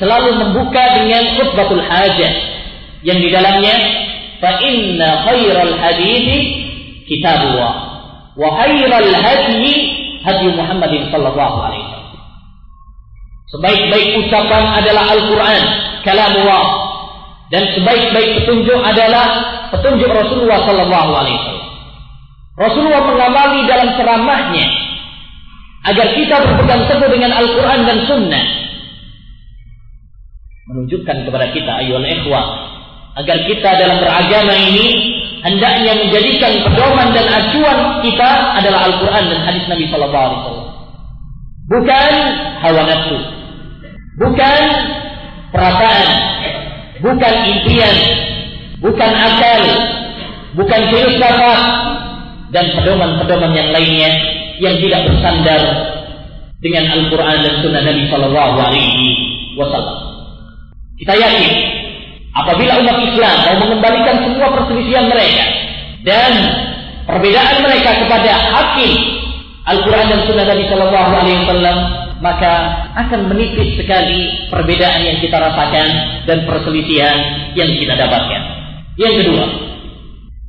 selalu 0.00 0.40
membuka 0.40 0.82
dengan 0.96 1.36
khutbatul 1.36 1.84
hajah 1.84 2.32
yang 3.04 3.20
di 3.20 3.28
dalamnya 3.28 3.76
fa 4.40 4.56
inna 4.64 5.28
khairal 5.28 5.76
hadithi 5.76 6.38
kitabullah 7.04 7.72
wa 8.40 8.48
khairal 8.64 9.12
hadyi 9.20 9.76
hadi 10.24 10.48
Muhammadin 10.56 11.12
sallallahu 11.12 11.56
alaihi 11.60 11.84
wasallam. 11.84 12.08
Sebaik-baik 13.50 14.08
ucapan 14.24 14.62
adalah 14.78 15.04
Al-Qur'an, 15.10 15.62
kalamullah 16.06 16.64
dan 17.50 17.66
sebaik-baik 17.76 18.40
petunjuk 18.40 18.80
adalah 18.80 19.26
petunjuk 19.74 20.08
Rasulullah 20.08 20.64
sallallahu 20.64 21.10
alaihi 21.12 21.36
wasallam. 21.36 21.68
Rasulullah 22.60 23.02
mengamali 23.04 23.60
dalam 23.68 23.88
ceramahnya 23.96 24.66
agar 25.80 26.06
kita 26.12 26.34
berpegang 26.44 26.82
teguh 26.88 27.08
dengan 27.08 27.32
Al-Quran 27.32 27.80
dan 27.88 27.98
Sunnah. 28.04 28.44
Menunjukkan 30.70 31.16
kepada 31.26 31.46
kita 31.50 31.72
ayol 31.82 32.04
ikhwah 32.04 32.46
agar 33.18 33.36
kita 33.48 33.70
dalam 33.74 33.98
beragama 33.98 34.54
ini 34.54 34.88
hendaknya 35.42 35.98
menjadikan 35.98 36.52
pedoman 36.62 37.10
dan 37.10 37.26
acuan 37.26 37.78
kita 38.06 38.30
adalah 38.60 38.86
Al-Quran 38.86 39.24
dan 39.34 39.40
hadis 39.42 39.64
Nabi 39.66 39.84
Sallallahu 39.90 40.24
Alaihi 40.30 40.40
Wasallam. 40.44 40.68
Bukan 41.70 42.12
hawa 42.60 42.82
nafsu. 42.86 43.18
Bukan 44.20 44.62
perasaan. 45.50 46.08
Bukan 47.00 47.34
impian. 47.50 47.96
Bukan 48.84 49.10
akal. 49.10 49.62
Bukan 50.54 50.80
filsafat 50.90 51.60
dan 52.50 52.74
pedoman-pedoman 52.74 53.54
yang 53.54 53.70
lainnya 53.70 54.39
yang 54.60 54.76
tidak 54.78 55.08
bersandar 55.08 55.60
dengan 56.60 56.84
Al-Quran 56.92 57.38
dan 57.40 57.54
Sunnah 57.64 57.82
Nabi 57.82 58.04
Sallallahu 58.12 58.56
Alaihi 58.60 59.04
Wasallam. 59.56 59.98
Kita 61.00 61.16
yakin 61.16 61.52
apabila 62.36 62.76
umat 62.84 62.96
Islam 63.08 63.36
mau 63.48 63.56
mengembalikan 63.64 64.20
semua 64.20 64.52
perselisihan 64.52 65.08
mereka 65.08 65.44
dan 66.04 66.32
perbedaan 67.08 67.56
mereka 67.64 67.90
kepada 68.04 68.32
hakim 68.36 68.92
Al-Quran 69.64 70.06
dan 70.12 70.20
Sunnah 70.28 70.46
Nabi 70.46 70.64
Sallallahu 70.68 71.10
Alaihi 71.16 71.40
Wasallam 71.48 71.78
maka 72.20 72.52
akan 73.00 73.32
menipis 73.32 73.80
sekali 73.80 74.52
perbedaan 74.52 75.00
yang 75.00 75.18
kita 75.24 75.40
rasakan 75.40 75.88
dan 76.28 76.44
perselisihan 76.44 77.16
yang 77.56 77.72
kita 77.80 77.96
dapatkan. 77.96 78.42
Yang 79.00 79.24
kedua, 79.24 79.44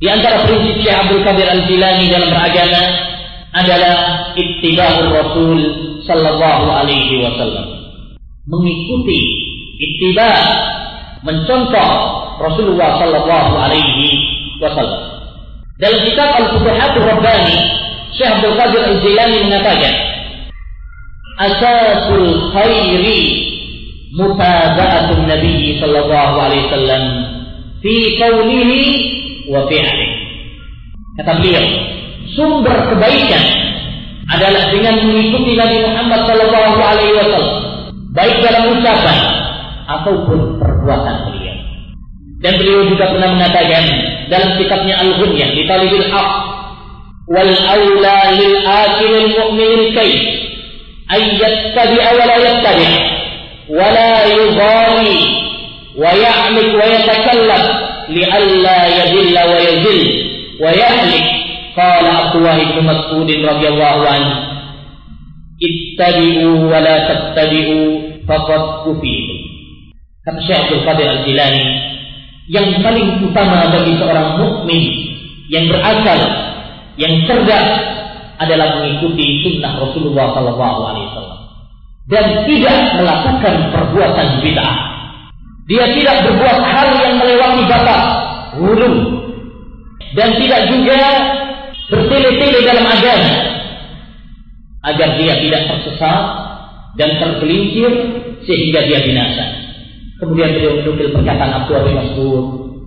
di 0.04 0.08
antara 0.12 0.43
prinsip 0.43 0.84
Syekh 0.84 0.97
Abdul 1.00 1.24
Qadir 1.24 1.47
Al-Jilani 1.47 2.12
dalam 2.12 2.28
beragama 2.28 3.11
adalah 3.52 4.32
ittiba'ur 4.40 5.12
Rasul 5.12 5.60
sallallahu 6.08 6.66
alaihi 6.72 7.20
wasallam. 7.20 7.68
Mengikuti 8.48 9.20
ittiba 9.78 10.32
mencontoh 11.22 11.90
Rasulullah 12.42 12.98
sallallahu 12.98 13.54
alaihi 13.60 14.10
wasallam. 14.58 15.02
Dalam 15.82 16.00
kitab 16.06 16.30
Al-Futuhatur 16.38 17.04
Rabbani, 17.06 17.58
Syekh 18.14 18.30
Abdul 18.38 18.54
Qadir 18.54 18.82
Al-Jilani 18.86 19.38
mengatakan, 19.50 19.94
"Asasul 21.42 22.54
khairi 22.54 23.22
mutaba'atun 24.14 25.26
Nabi 25.26 25.82
sallallahu 25.82 26.36
alaihi 26.38 26.66
wasallam 26.70 27.04
fi 27.82 27.96
qawlihi 28.22 28.82
wa 29.50 29.66
fi'lihi." 29.66 30.08
Kata 31.18 31.42
beliau, 31.42 31.66
sumber 32.36 32.76
kebaikan 32.91 33.44
adalah 34.32 34.63
dengan 34.72 34.96
mengikuti 35.04 35.60
Nabi 35.60 35.84
Muhammad 35.84 36.22
Sallallahu 36.24 36.80
Alaihi 36.80 37.13
Wasallam, 37.20 37.58
baik 38.15 38.38
dalam 38.39 38.63
ucapan 38.72 39.17
ataupun 39.88 40.39
perbuatan 40.62 41.15
beliau. 41.28 41.58
Dan 42.41 42.54
beliau 42.58 42.82
juga 42.89 43.12
pernah 43.12 43.30
mengatakan 43.38 43.84
dalam 44.32 44.50
kitabnya 44.58 44.96
Al-Ghunyah 44.98 45.50
di 45.54 45.63
Talibil 45.67 46.08
Haq, 46.10 46.30
wal 47.30 47.52
aula 47.54 48.20
lil 48.34 48.56
akil 48.65 49.15
mu'min 49.30 49.80
kay 49.94 50.12
ay 51.12 51.22
yattabi'a 51.38 52.10
wa 52.17 52.24
la 52.26 52.38
yattabi' 52.39 52.94
wa 53.72 53.88
la 53.94 54.13
yughali 54.32 55.20
wa 56.00 56.08
ya'mik 56.15 56.70
wa 56.72 56.86
yatakallam 56.88 57.63
li'alla 58.10 58.78
yadilla 58.89 59.41
wa 59.44 59.58
yadil 59.60 60.02
wa 60.58 60.70
yahlik 60.72 61.41
Qala 61.72 62.10
Abdullah 62.28 62.58
الله 62.60 62.84
Mas'ud 62.84 63.30
radhiyallahu 63.30 64.00
رضي 64.04 64.52
ittabi'u 65.62 66.68
wa 66.68 66.82
la 66.82 66.96
tattabi'u 67.06 67.78
faqad 68.26 68.64
kufitu. 68.90 69.36
kata 70.26 70.40
Syekh 70.46 70.58
Abdul 70.68 70.84
Qadir 70.86 71.08
Al-Jilani 71.10 71.66
yang 72.50 72.68
paling 72.82 73.22
utama 73.22 73.70
bagi 73.70 73.94
seorang 73.98 74.42
mukmin 74.42 74.84
yang 75.54 75.70
berakal 75.70 76.20
yang 76.98 77.14
cerdas 77.30 77.68
adalah 78.42 78.82
mengikuti 78.82 79.46
sunnah 79.46 79.78
Rasulullah 79.78 80.34
Sallallahu 80.34 80.80
Alaihi 80.82 81.08
Wasallam 81.14 81.40
dan 82.10 82.26
tidak 82.50 82.78
melakukan 82.98 83.56
perbuatan 83.70 84.28
bid'ah. 84.42 84.78
Dia 85.70 85.86
tidak 85.94 86.26
berbuat 86.26 86.60
hal 86.60 86.90
yang 87.00 87.14
melewati 87.22 87.64
batas, 87.70 88.04
hulul, 88.58 88.96
dan 90.18 90.36
tidak 90.42 90.62
juga 90.74 91.00
bertele-tele 91.92 92.60
dalam 92.64 92.88
agama 92.88 93.32
agar 94.88 95.10
dia 95.20 95.34
tidak 95.44 95.62
tersesat 95.68 96.24
dan 96.96 97.10
tergelincir 97.20 97.92
sehingga 98.48 98.80
dia 98.88 99.04
binasa. 99.04 99.46
Kemudian 100.24 100.56
beliau 100.56 100.74
menukil 100.82 101.12
perkataan 101.12 101.52
Abdullah 101.52 101.84
bin 101.86 101.96
Mas'ud, 102.00 102.46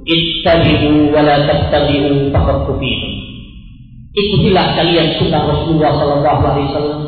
"Ittabi'u 0.08 1.12
wa 1.12 1.20
la 1.20 1.36
tattabi'u 1.44 2.32
faqad 2.32 2.56
kufitum." 2.66 3.12
Ikutilah 4.14 4.66
kalian 4.78 5.18
sunnah 5.18 5.42
Rasulullah 5.42 5.92
sallallahu 5.98 6.42
alaihi 6.46 6.68
wasallam. 6.70 7.00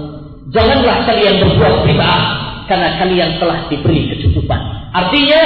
Janganlah 0.50 0.96
kalian 1.06 1.34
berbuat 1.42 1.74
bid'ah 1.86 2.22
karena 2.66 2.88
kalian 2.98 3.30
telah 3.38 3.58
diberi 3.70 4.10
kecukupan. 4.10 4.60
Artinya 4.90 5.40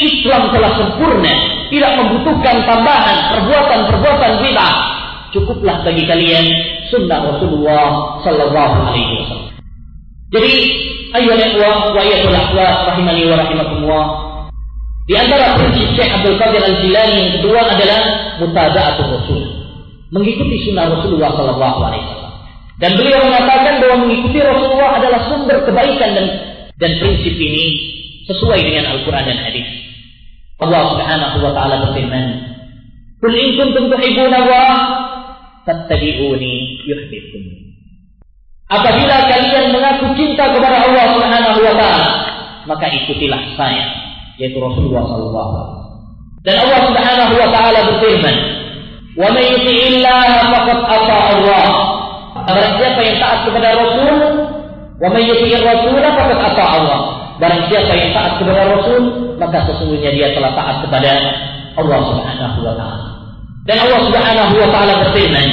Islam 0.00 0.48
telah 0.48 0.72
sempurna, 0.80 1.34
tidak 1.68 1.92
membutuhkan 2.00 2.56
tambahan 2.64 3.16
perbuatan-perbuatan 3.36 4.32
bid'ah 4.40 4.93
cukuplah 5.34 5.82
bagi 5.82 6.06
kalian 6.06 6.46
sunnah 6.88 7.34
Rasulullah 7.34 8.22
sallallahu 8.22 8.76
alaihi 8.88 9.12
wasallam. 9.20 9.52
Jadi, 10.30 10.54
ayo 11.14 11.34
ikhwah 11.34 11.94
wa 11.94 12.00
ayatul 12.00 12.34
akhwat 12.34 12.76
rahimani 12.94 13.22
wa 13.26 13.36
rahimakumullah. 13.42 14.06
Di 15.04 15.14
antara 15.20 15.60
prinsip 15.60 15.92
Syekh 15.92 16.08
Abdul 16.08 16.40
Qadir 16.40 16.64
Al-Jilani 16.64 17.14
yang 17.20 17.30
kedua 17.38 17.60
adalah 17.68 18.00
mutaba'atul 18.40 19.10
Rasul. 19.20 19.42
Mengikuti 20.08 20.70
sunnah 20.70 20.88
Rasulullah 20.88 21.34
sallallahu 21.36 21.78
alaihi 21.84 22.04
wasallam. 22.08 22.32
Dan 22.80 22.90
beliau 22.98 23.20
mengatakan 23.22 23.74
bahwa 23.84 23.96
mengikuti 24.08 24.38
Rasulullah 24.40 24.98
adalah 24.98 25.20
sumber 25.28 25.60
kebaikan 25.68 26.10
dan 26.16 26.26
dan 26.74 26.90
prinsip 26.98 27.34
ini 27.38 27.66
sesuai 28.26 28.58
dengan 28.64 28.96
Al-Quran 28.96 29.24
dan 29.28 29.38
hadis. 29.44 29.68
Allah 30.58 30.82
Subhanahu 30.96 31.36
wa 31.44 31.52
taala 31.52 31.74
berfirman, 31.86 32.24
"Qul 33.20 33.34
in 33.36 33.50
kuntum 33.60 33.92
tuhibbuna 33.92 34.36
Allah 34.42 35.03
fattabi'uni 35.64 36.84
yuhibbukum. 36.84 37.42
Apabila 38.68 39.28
kalian 39.28 39.76
mengaku 39.76 40.16
cinta 40.16 40.48
kepada 40.48 40.88
Allah 40.88 41.04
Subhanahu 41.12 41.60
wa 41.60 41.74
taala, 41.76 42.10
maka 42.64 42.88
ikutilah 42.88 43.52
saya, 43.60 43.84
yaitu 44.40 44.56
Rasulullah 44.56 45.04
sallallahu 45.04 45.50
alaihi 45.52 45.68
wasallam. 45.68 45.92
Dan 46.44 46.56
Allah 46.64 46.80
Subhanahu 46.88 47.32
wa 47.36 47.48
taala 47.52 47.78
berfirman, 47.92 48.36
Wa 49.14 49.28
may 49.30 49.46
yuti'illah 49.46 50.26
faqad 50.50 50.80
ata 50.90 51.16
Allah. 51.38 51.66
Barang 52.44 52.74
siapa 52.82 53.00
yang 53.00 53.16
taat 53.22 53.38
kepada 53.46 53.68
Rasul, 53.78 54.16
wa 54.98 55.08
may 55.12 55.22
yuti'ir 55.28 55.62
Rasul 55.62 55.94
faqad 56.02 56.58
Allah. 56.58 57.00
Barang 57.38 57.62
siapa 57.70 57.92
yang 57.94 58.10
taat 58.10 58.42
kepada 58.42 58.62
Rasul, 58.74 59.02
maka 59.38 59.58
sesungguhnya 59.70 60.10
dia 60.14 60.28
telah 60.34 60.50
taat 60.56 60.82
kepada 60.82 61.10
Allah 61.78 61.98
Subhanahu 62.10 62.58
wa 62.64 62.74
taala. 62.74 63.13
Dan 63.64 63.76
Allah 63.80 64.00
Subhanahu 64.04 64.54
wa 64.60 64.68
taala 64.68 64.92
berfirman, 65.08 65.48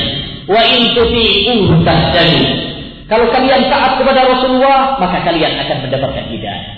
"Wa 0.52 0.62
in 0.68 0.92
tuti'uhu 0.92 1.80
tahtadu." 1.88 2.44
Kalau 3.08 3.28
kalian 3.32 3.68
taat 3.68 4.00
kepada 4.00 4.24
Rasulullah, 4.24 4.96
maka 5.00 5.24
kalian 5.28 5.60
akan 5.60 5.78
mendapatkan 5.84 6.26
hidayah. 6.32 6.76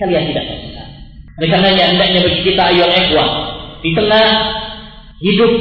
Kalian 0.00 0.32
tidak 0.32 0.44
tersesat. 0.48 0.88
Oleh 1.36 1.48
karenanya 1.52 1.84
hendaknya 1.92 2.20
bagi 2.24 2.40
kita 2.48 2.62
ayat 2.72 2.90
ikhwan 2.96 3.30
di 3.84 3.90
tengah 3.92 4.26
hidup 5.20 5.52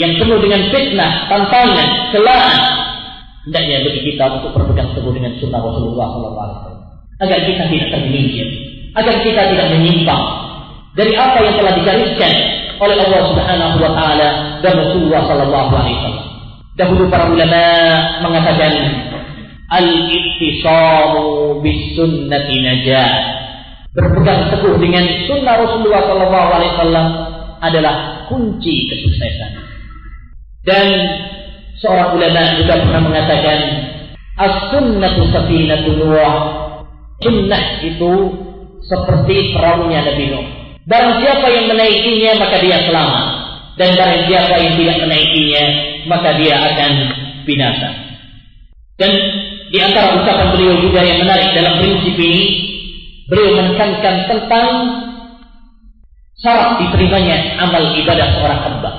yang 0.00 0.16
penuh 0.16 0.40
dengan 0.40 0.60
fitnah, 0.72 1.28
tantangan, 1.28 1.88
celaan, 2.08 2.60
hendaknya 3.44 3.84
bagi 3.84 4.00
kita 4.12 4.24
untuk 4.40 4.56
berpegang 4.56 4.96
teguh 4.96 5.12
dengan 5.12 5.32
sunnah 5.40 5.60
Rasulullah 5.60 6.08
SAW. 6.08 6.72
Agar 7.20 7.38
kita 7.44 7.64
tidak 7.68 7.88
tergelincir, 7.92 8.48
agar 8.96 9.16
kita 9.20 9.42
tidak 9.54 9.66
menyimpang 9.76 10.24
dari 10.96 11.12
apa 11.14 11.38
yang 11.44 11.54
telah 11.60 11.72
digariskan 11.76 12.32
oleh 12.84 12.96
Allah 13.00 13.22
Subhanahu 13.32 13.76
wa 13.80 13.90
taala 13.96 14.28
dan 14.60 14.72
Rasulullah 14.76 15.22
sallallahu 15.24 15.72
alaihi 15.72 15.96
wasallam. 15.98 16.26
Dahulu 16.74 17.06
para 17.06 17.30
ulama 17.30 17.64
mengatakan 18.20 18.72
al-ittisamu 19.70 21.58
bis 21.62 21.96
sunnati 21.96 22.56
najah. 22.60 23.10
Berpegang 23.94 24.50
teguh 24.50 24.74
dengan 24.82 25.06
sunnah 25.30 25.54
Rasulullah 25.54 26.02
sallallahu 26.02 26.48
alaihi 26.50 26.72
wasallam 26.74 27.06
adalah 27.62 28.26
kunci 28.26 28.90
kesuksesan. 28.90 29.50
Dan 30.66 30.86
seorang 31.78 32.18
ulama 32.18 32.42
juga 32.58 32.74
pernah 32.82 33.02
mengatakan 33.06 33.58
as-sunnatu 34.34 35.30
safinatun 35.30 35.96
Nuh. 36.00 36.36
Sunnah 37.22 37.64
itu 37.86 38.12
seperti 38.82 39.54
perahunya 39.54 40.00
Nabi 40.02 40.24
Nuh. 40.34 40.63
Barang 40.84 41.16
siapa 41.24 41.48
yang 41.48 41.72
menaikinya 41.72 42.44
maka 42.44 42.60
dia 42.60 42.76
selamat 42.84 43.26
dan 43.80 43.88
barang 43.96 44.22
siapa 44.28 44.54
yang 44.60 44.72
tidak 44.76 44.98
menaikinya 45.00 45.64
maka 46.04 46.28
dia 46.36 46.54
akan 46.60 46.92
binasa. 47.48 47.88
Dan 49.00 49.10
di 49.72 49.78
antara 49.80 50.20
ucapan 50.20 50.52
beliau 50.52 50.76
juga 50.84 51.00
yang 51.00 51.24
menarik 51.24 51.56
dalam 51.56 51.80
prinsip 51.80 52.14
ini 52.20 52.44
beliau 53.32 53.56
menekankan 53.56 54.28
tentang 54.28 54.68
syarat 56.44 56.76
diterimanya 56.84 57.56
amal 57.64 57.96
ibadah 57.96 58.28
seorang 58.36 58.60
hamba 58.68 58.92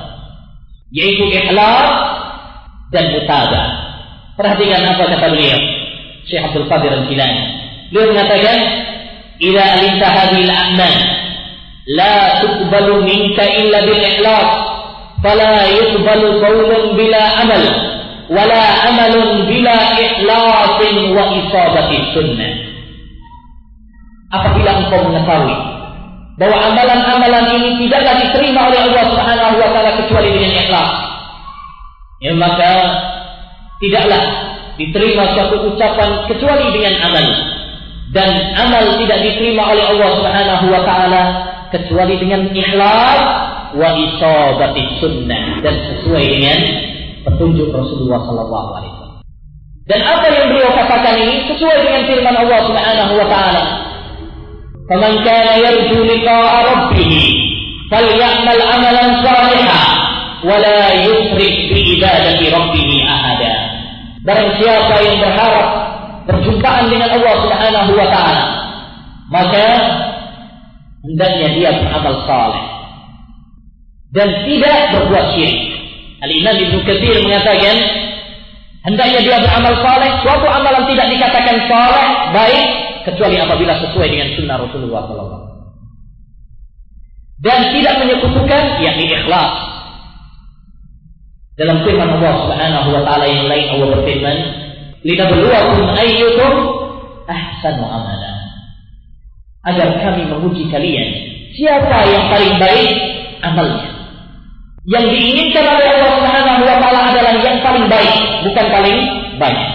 yaitu 0.89 1.29
ikhlas 1.29 1.89
dan 2.89 3.13
mutada. 3.13 3.63
Perhatikan 4.33 4.83
apa 4.89 5.03
kata 5.15 5.27
beliau 5.31 5.59
Syekh 6.25 6.43
Abdul 6.49 6.65
Qadir 6.65 6.91
Al-Jilani. 6.91 7.43
Beliau 7.93 8.11
mengatakan, 8.11 8.57
"Ila 9.39 9.63
alinta 9.79 10.07
hadhil 10.11 10.49
a'mal 10.49 11.24
la 11.89 12.41
tuqbalu 12.41 13.05
minka 13.05 13.45
illa 13.45 13.85
bil 13.85 14.01
ikhlas 14.01 14.49
fala 15.21 15.69
yuqbalu 15.69 16.41
qawlun 16.41 16.83
bila 16.97 17.21
amal. 17.45 17.63
Wala 18.25 18.63
amalun 18.89 19.45
bila 19.45 19.77
ikhlasin 20.01 20.95
wa 21.13 21.23
isabati 21.37 21.97
sunnah. 22.17 22.53
Apabila 24.33 24.81
engkau 24.81 25.05
mengetahui 25.05 25.57
bahwa 26.35 26.57
amalan-amalan 26.67 27.45
ini 27.55 27.69
tidaklah 27.85 28.19
diterima 28.19 28.67
oleh 28.67 28.79
Allah 28.91 29.03
Subhanahu 29.13 29.55
wa 29.55 29.69
taala 29.71 29.91
kecuali 30.03 30.35
dengan 30.35 30.51
ikhlas 30.51 30.91
ya 32.19 32.33
maka 32.35 32.71
tidaklah 33.79 34.21
diterima 34.75 35.35
suatu 35.35 35.71
ucapan 35.71 36.27
kecuali 36.27 36.65
dengan 36.75 36.95
amal. 37.11 37.27
Dan 38.13 38.31
amal 38.55 38.95
tidak 39.01 39.19
diterima 39.27 39.75
oleh 39.75 39.85
Allah 39.91 40.09
Subhanahu 40.19 40.65
wa 40.71 40.81
taala 40.87 41.21
kecuali 41.75 42.15
dengan 42.15 42.47
ikhlas 42.55 43.21
wa 43.75 43.89
isabati 43.99 44.81
sunnah 45.03 45.59
dan 45.59 45.75
sesuai 45.75 46.23
dengan 46.23 46.59
petunjuk 47.27 47.75
Rasulullah 47.75 48.23
sallallahu 48.23 48.69
alaihi 48.79 48.93
wasallam. 48.95 49.23
Dan 49.85 49.99
apa 50.01 50.27
yang 50.31 50.45
beliau 50.49 50.71
katakan 50.71 51.15
ini 51.19 51.45
sesuai 51.51 51.77
dengan 51.83 52.01
firman 52.07 52.35
Allah 52.39 52.59
Subhanahu 52.63 53.13
wa 53.19 53.27
taala. 53.27 53.63
"Faman 54.87 55.13
kana 55.21 55.53
yarju 55.59 55.99
liqa'a 56.07 56.57
rabbih 56.63 57.13
falyamal 57.91 58.61
'amalan 58.63 59.09
shalihan 59.21 59.89
wa 60.41 60.55
la 60.57 60.79
yushrik 61.05 61.55
bi 61.69 61.79
ibadati 61.99 62.45
rabbih 62.49 62.89
ahada." 63.03 63.53
Barang 64.25 64.57
siapa 64.57 64.95
yang 65.05 65.21
berharap 65.21 65.67
perjumpaan 66.25 66.89
dengan 66.89 67.13
Allah 67.13 67.35
Subhanahu 67.45 67.91
wa 67.93 68.07
taala, 68.09 68.45
maka 69.29 69.65
hendaknya 71.05 71.47
dia 71.53 71.69
beramal 71.77 72.15
saleh 72.25 72.65
dan 74.15 74.27
tidak 74.47 74.77
berbuat 74.95 75.25
syirik. 75.35 75.75
Al-Imam 76.23 76.55
Ibnu 76.55 76.79
Katsir 76.87 77.19
mengatakan 77.19 77.75
hendaknya 78.87 79.19
dia 79.21 79.37
beramal 79.43 79.75
saleh, 79.83 80.09
suatu 80.23 80.47
amalan 80.47 80.87
tidak 80.87 81.07
dikatakan 81.11 81.55
saleh 81.67 82.07
baik 82.31 82.65
kecuali 83.03 83.35
apabila 83.37 83.75
sesuai 83.83 84.07
dengan 84.07 84.27
sunnah 84.33 84.57
Rasulullah 84.57 85.01
SAW. 85.05 85.43
Dan 87.43 87.75
tidak 87.75 87.95
menyekutukan 88.01 88.61
yakni 88.79 89.11
ikhlas. 89.11 89.53
Dalam 91.59 91.83
firman 91.83 92.19
Allah 92.19 92.33
Subhanahu 92.47 92.89
wa 92.95 93.01
taala 93.03 93.25
yang 93.27 93.47
lain 93.47 93.67
Allah 93.75 93.87
berfirman, 93.99 94.37
"Linabluwakum 95.03 95.87
ayyukum 95.99 96.51
ahsanu 97.27 97.83
amala." 97.83 98.34
Agar 99.65 99.97
kami 100.01 100.29
menguji 100.29 100.69
kalian 100.69 101.09
siapa 101.55 101.97
yang 102.05 102.25
paling 102.29 102.53
baik 102.61 102.91
amalnya. 103.41 103.89
Yang 104.85 105.05
diinginkan 105.17 105.65
oleh 105.65 105.87
Allah 105.97 106.11
Subhanahu 106.21 106.61
wa 106.61 106.77
taala 106.77 107.01
adalah 107.09 107.33
yang 107.41 107.57
paling 107.65 107.89
baik, 107.89 108.15
bukan 108.45 108.65
paling 108.69 108.97
banyak. 109.41 109.69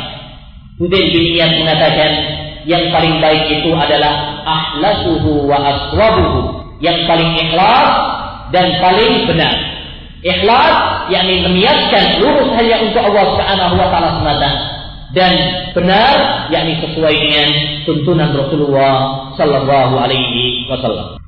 Hudain 0.79 1.07
bin 1.11 1.24
Iyad 1.35 1.59
mengatakan 1.59 2.11
yang 2.62 2.94
paling 2.94 3.18
baik 3.18 3.50
itu 3.50 3.74
adalah 3.74 4.46
ahlasuhu 4.46 5.50
wa 5.50 5.59
aswabuhu, 5.59 6.40
yang 6.79 7.11
paling 7.11 7.35
ikhlas 7.42 7.90
dan 8.55 8.79
paling 8.79 9.26
benar. 9.26 9.50
Ikhlas 10.22 10.76
yakni 11.11 11.42
meniatkan 11.42 12.22
lurus 12.22 12.55
hanya 12.55 12.87
untuk 12.87 13.03
Allah 13.03 13.24
Subhanahu 13.35 13.74
wa 13.83 13.88
taala 13.90 14.09
semata 14.22 14.50
dan 15.11 15.33
benar 15.75 16.46
yakni 16.55 16.79
sesuai 16.79 17.14
dengan 17.14 17.49
tuntunan 17.83 18.31
Rasulullah 18.31 19.31
sallallahu 19.35 19.94
alaihi 19.99 20.70
wasallam. 20.70 21.18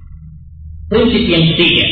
Prinsip 0.87 1.25
yang 1.27 1.51
ketiga 1.55 1.87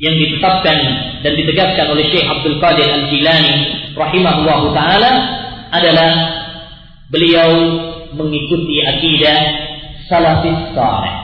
yang 0.00 0.14
ditetapkan 0.16 0.78
dan 1.20 1.32
ditegaskan 1.36 1.86
oleh 1.92 2.08
Syekh 2.08 2.24
Abdul 2.24 2.56
Qadir 2.58 2.88
Al-Jilani 2.88 3.56
rahimahullahu 3.92 4.72
taala 4.72 5.12
adalah 5.70 6.10
beliau 7.12 7.50
mengikuti 8.16 8.82
akidah 8.82 9.38
salafis 10.10 10.74
saleh, 10.74 11.14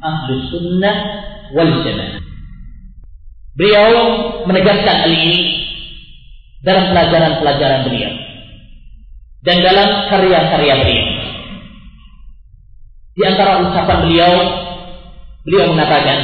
ahlu 0.00 0.32
sunnah 0.48 0.96
wal 1.52 1.72
jamaah. 1.84 2.22
Beliau 3.52 3.90
menegaskan 4.48 4.96
hal 5.04 5.12
ini 5.12 5.68
dalam 6.64 6.94
pelajaran-pelajaran 6.94 7.84
beliau 7.90 8.21
dan 9.42 9.56
dalam 9.62 9.88
karya-karya 10.06 10.74
beliau. 10.82 11.06
Di 13.12 13.22
antara 13.28 13.60
ucapan 13.60 14.08
beliau, 14.08 14.32
beliau 15.44 15.68
mengatakan, 15.74 16.18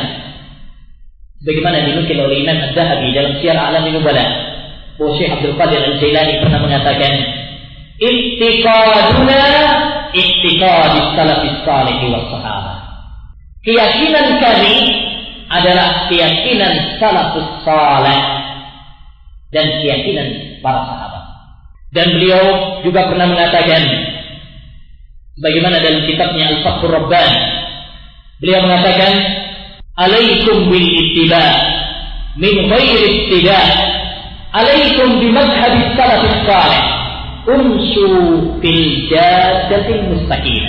bagaimana 1.44 1.84
dinukil 1.84 2.16
oleh 2.16 2.46
Imam 2.46 2.64
Az-Zahabi 2.64 3.12
dalam 3.12 3.36
Syiar 3.42 3.58
Alam 3.58 3.90
Nubala, 3.92 4.24
bahwa 4.96 5.14
Syekh 5.18 5.30
Abdul 5.34 5.54
Qadir 5.58 5.84
Al-Jailani 5.84 6.40
pernah 6.40 6.60
mengatakan, 6.64 7.12
"Iktiqaduna 8.00 9.42
iktiqadis 10.16 11.06
salafis 11.12 11.58
salih 11.62 11.98
was 12.08 12.26
sahabah." 12.32 12.78
Keyakinan 13.62 14.40
kami 14.40 14.76
adalah 15.52 16.08
keyakinan 16.08 16.96
salafus 16.96 17.66
salih 17.66 18.20
dan 19.52 19.66
keyakinan 19.80 20.60
para 20.64 20.88
sahabat. 20.88 21.17
Dan 21.88 22.06
beliau 22.20 22.44
juga 22.84 23.08
pernah 23.08 23.26
mengatakan 23.32 23.80
bagaimana 25.40 25.80
dalam 25.80 26.04
kitabnya 26.04 26.44
Al-Fathur 26.52 26.92
Rabban 26.92 27.30
beliau 28.44 28.60
mengatakan 28.66 29.12
alaikum 29.96 30.68
bil 30.68 30.84
ittiba 30.84 31.44
min 32.36 32.54
ghairi 32.68 33.06
ittida 33.08 33.60
alaikum 34.52 35.18
bi 35.18 35.32
madhhab 35.32 35.74
salaf 35.96 36.22
salih 36.46 36.84
umsu 37.48 38.06
fil 38.60 38.84
jadatil 39.08 40.12
mustaqim 40.12 40.64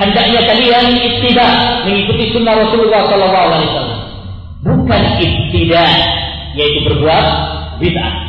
hendaknya 0.00 0.40
kalian 0.48 0.86
ittiba 0.96 1.48
mengikuti 1.82 2.30
sunnah 2.30 2.54
Rasulullah 2.56 3.10
sallallahu 3.10 3.46
alaihi 3.52 3.68
wasallam 3.68 4.00
bukan 4.64 5.02
ittida 5.20 5.86
yaitu 6.54 6.86
berbuat 6.86 7.26
bid'ah. 7.82 8.23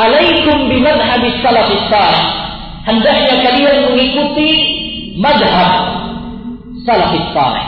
Alaikum 0.00 0.72
bimadhabis 0.72 1.36
salafis 1.44 1.84
salih. 1.92 2.24
Hendaknya 2.88 3.34
kalian 3.44 3.76
mengikuti 3.92 4.48
madhab 5.20 5.70
salafis 6.88 7.26
salih. 7.36 7.66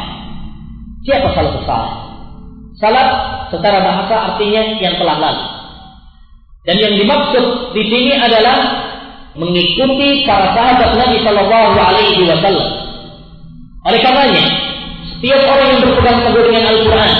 Siapa 1.04 1.28
salafis 1.36 1.64
salih? 1.68 1.92
Salaf 2.80 3.08
secara 3.52 3.84
bahasa 3.84 4.14
artinya 4.32 4.80
yang 4.80 4.96
telah 4.96 5.20
lalu. 5.20 5.44
Dan 6.64 6.76
yang 6.80 6.94
dimaksud 7.04 7.76
di 7.76 7.82
sini 7.84 8.16
adalah 8.16 8.80
mengikuti 9.36 10.24
para 10.24 10.56
sahabat 10.56 10.96
Nabi 10.96 11.20
Shallallahu 11.20 11.76
Alaihi 11.76 12.22
Wasallam. 12.24 12.70
Oleh 13.82 14.00
karenanya, 14.00 14.44
setiap 15.10 15.42
orang 15.52 15.68
yang 15.68 15.80
berpegang 15.84 16.18
teguh 16.22 16.44
dengan 16.48 16.64
Al-Quran 16.70 17.12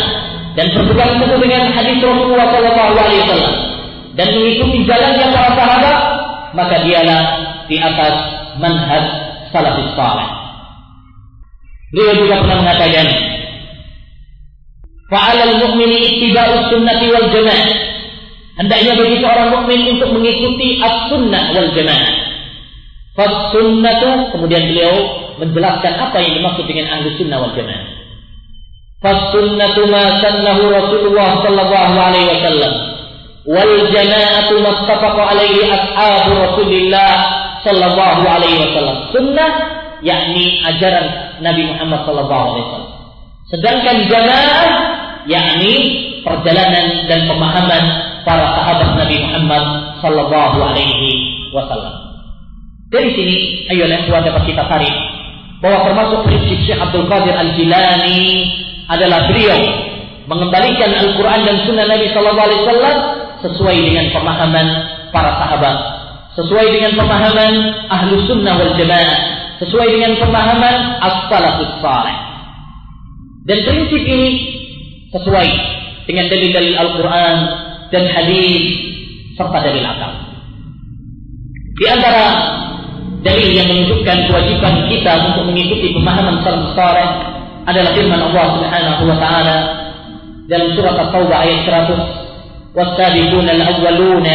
dan 0.57 0.67
berpegang 0.73 1.13
teguh 1.21 1.39
dengan 1.43 1.63
hadis 1.75 1.99
Rasulullah 2.01 2.49
Shallallahu 2.49 2.93
Alaihi 2.97 3.23
Wasallam 3.29 3.72
dan 4.13 4.29
mengikuti 4.37 4.85
jalannya 4.85 5.27
para 5.33 5.51
sahabat, 5.57 5.99
maka 6.53 6.77
dialah 6.85 7.23
di 7.65 7.81
atas 7.81 8.15
manhaj 8.61 9.05
salafis 9.49 9.93
saleh. 9.97 10.29
Beliau 11.93 12.25
juga 12.25 12.41
pernah 12.45 12.59
mengatakan, 12.65 13.07
"Fa'alal 15.13 15.55
mu'mini 15.61 15.99
ittiba'us 16.09 16.73
sunnati 16.73 17.07
wal 17.13 17.29
jamaah." 17.33 17.69
Hendaknya 18.53 18.93
bagi 19.01 19.17
seorang 19.17 19.49
mukmin 19.49 19.81
untuk 19.97 20.13
mengikuti 20.13 20.77
as-sunnah 20.77 21.57
wal 21.57 21.73
jamaah. 21.73 22.13
Fas-sunnatu 23.17 24.33
kemudian 24.37 24.73
beliau 24.73 24.93
menjelaskan 25.41 25.93
apa 26.01 26.17
yang 26.21 26.37
dimaksud 26.37 26.65
dengan 26.69 27.01
ahli 27.01 27.17
sunnah 27.17 27.41
wal 27.41 27.53
jamaah. 27.57 27.85
Fas-sunnatu 29.01 29.89
ma 29.89 30.21
sannahu 30.21 30.69
Rasulullah 30.69 31.41
sallallahu 31.41 31.97
alaihi 31.97 32.29
wasallam 32.29 32.92
wal 33.47 33.75
jamaatu 33.91 34.63
mattafaqa 34.63 35.23
alaihi 35.35 35.67
ashabu 35.67 36.31
Rasulillah 36.39 37.13
sallallahu 37.67 38.23
alaihi 38.27 38.59
wasallam. 38.63 38.97
Sunnah 39.11 39.51
yakni 40.03 40.63
ajaran 40.67 41.39
Nabi 41.43 41.63
Muhammad 41.67 42.01
sallallahu 42.07 42.45
alaihi 42.55 42.65
wasallam. 42.67 42.93
Sedangkan 43.51 43.97
jamaah 44.07 44.71
yakni 45.27 45.75
perjalanan 46.23 47.07
dan 47.11 47.27
pemahaman 47.27 47.85
para 48.23 48.47
sahabat 48.55 48.89
Nabi 48.99 49.17
Muhammad 49.23 49.65
sallallahu 49.99 50.57
alaihi 50.63 51.11
wasallam. 51.51 51.95
Dari 52.93 53.09
sini, 53.17 53.37
ayo 53.73 53.89
ikhwan 53.89 54.23
dapat 54.23 54.45
kita 54.47 54.69
tarik 54.69 54.93
bahwa 55.65 55.87
termasuk 55.87 56.19
prinsip 56.29 56.59
Syekh 56.67 56.77
Abdul 56.77 57.09
Qadir 57.09 57.33
Al-Jilani 57.33 58.21
adalah 58.91 59.31
beliau 59.31 59.59
mengembalikan 60.27 60.91
Al-Quran 60.91 61.41
dan 61.47 61.57
Sunnah 61.65 61.87
Nabi 61.89 62.11
Sallallahu 62.11 62.47
Alaihi 62.51 62.63
Wasallam 62.67 62.97
sesuai 63.43 63.77
dengan 63.83 64.07
pemahaman 64.15 64.67
para 65.11 65.31
sahabat, 65.43 65.77
sesuai 66.39 66.67
dengan 66.73 66.93
pemahaman 66.97 67.53
ahlu 67.91 68.23
sunnah 68.25 68.55
wal 68.57 68.75
jamaah, 68.79 69.19
sesuai 69.59 69.89
dengan 69.91 70.13
pemahaman 70.23 70.77
as-salafus 71.03 71.75
salih. 71.83 72.17
Dan 73.43 73.59
prinsip 73.67 74.03
ini 74.07 74.31
sesuai 75.11 75.49
dengan 76.07 76.31
dalil-dalil 76.31 76.75
Al-Quran 76.79 77.37
dan 77.91 78.05
hadis 78.07 78.63
serta 79.35 79.59
dalil 79.61 79.83
akal. 79.83 80.13
Di 81.83 81.85
antara 81.91 82.25
dalil 83.27 83.51
yang 83.55 83.67
menunjukkan 83.67 84.19
kewajiban 84.31 84.75
kita 84.87 85.13
untuk 85.35 85.51
mengikuti 85.51 85.91
pemahaman 85.91 86.43
salaf 86.47 86.75
saleh 86.79 87.09
adalah 87.67 87.91
firman 87.95 88.21
Allah 88.23 88.47
Subhanahu 88.59 89.03
wa 89.07 89.17
taala 89.19 89.57
dalam 90.51 90.69
surat 90.75 90.95
At-Taubah 90.99 91.39
ayat 91.43 91.67
100 91.67 92.22
والسابقون 92.77 93.49
الأولون 93.51 94.29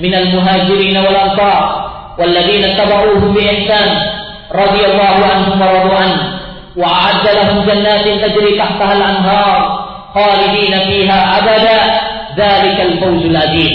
من 0.00 0.14
المهاجرين 0.14 0.96
والأنصار 0.96 1.90
والذين 2.18 2.64
اتبعوهم 2.64 3.34
بإحسان 3.34 3.88
رضي 4.52 4.82
الله 4.86 5.16
عنهم 5.26 5.62
ورضوا 5.62 5.94
عنه 5.94 6.20
وأعد 6.76 7.26
لهم 7.36 7.66
جنات 7.66 8.04
تجري 8.04 8.58
تحتها 8.58 8.92
الأنهار 8.92 9.58
خالدين 10.14 10.78
فيها 10.78 11.38
أبدا. 11.38 12.08
ذلك 12.38 12.78
الفوز 12.80 13.22
العظيم. 13.26 13.74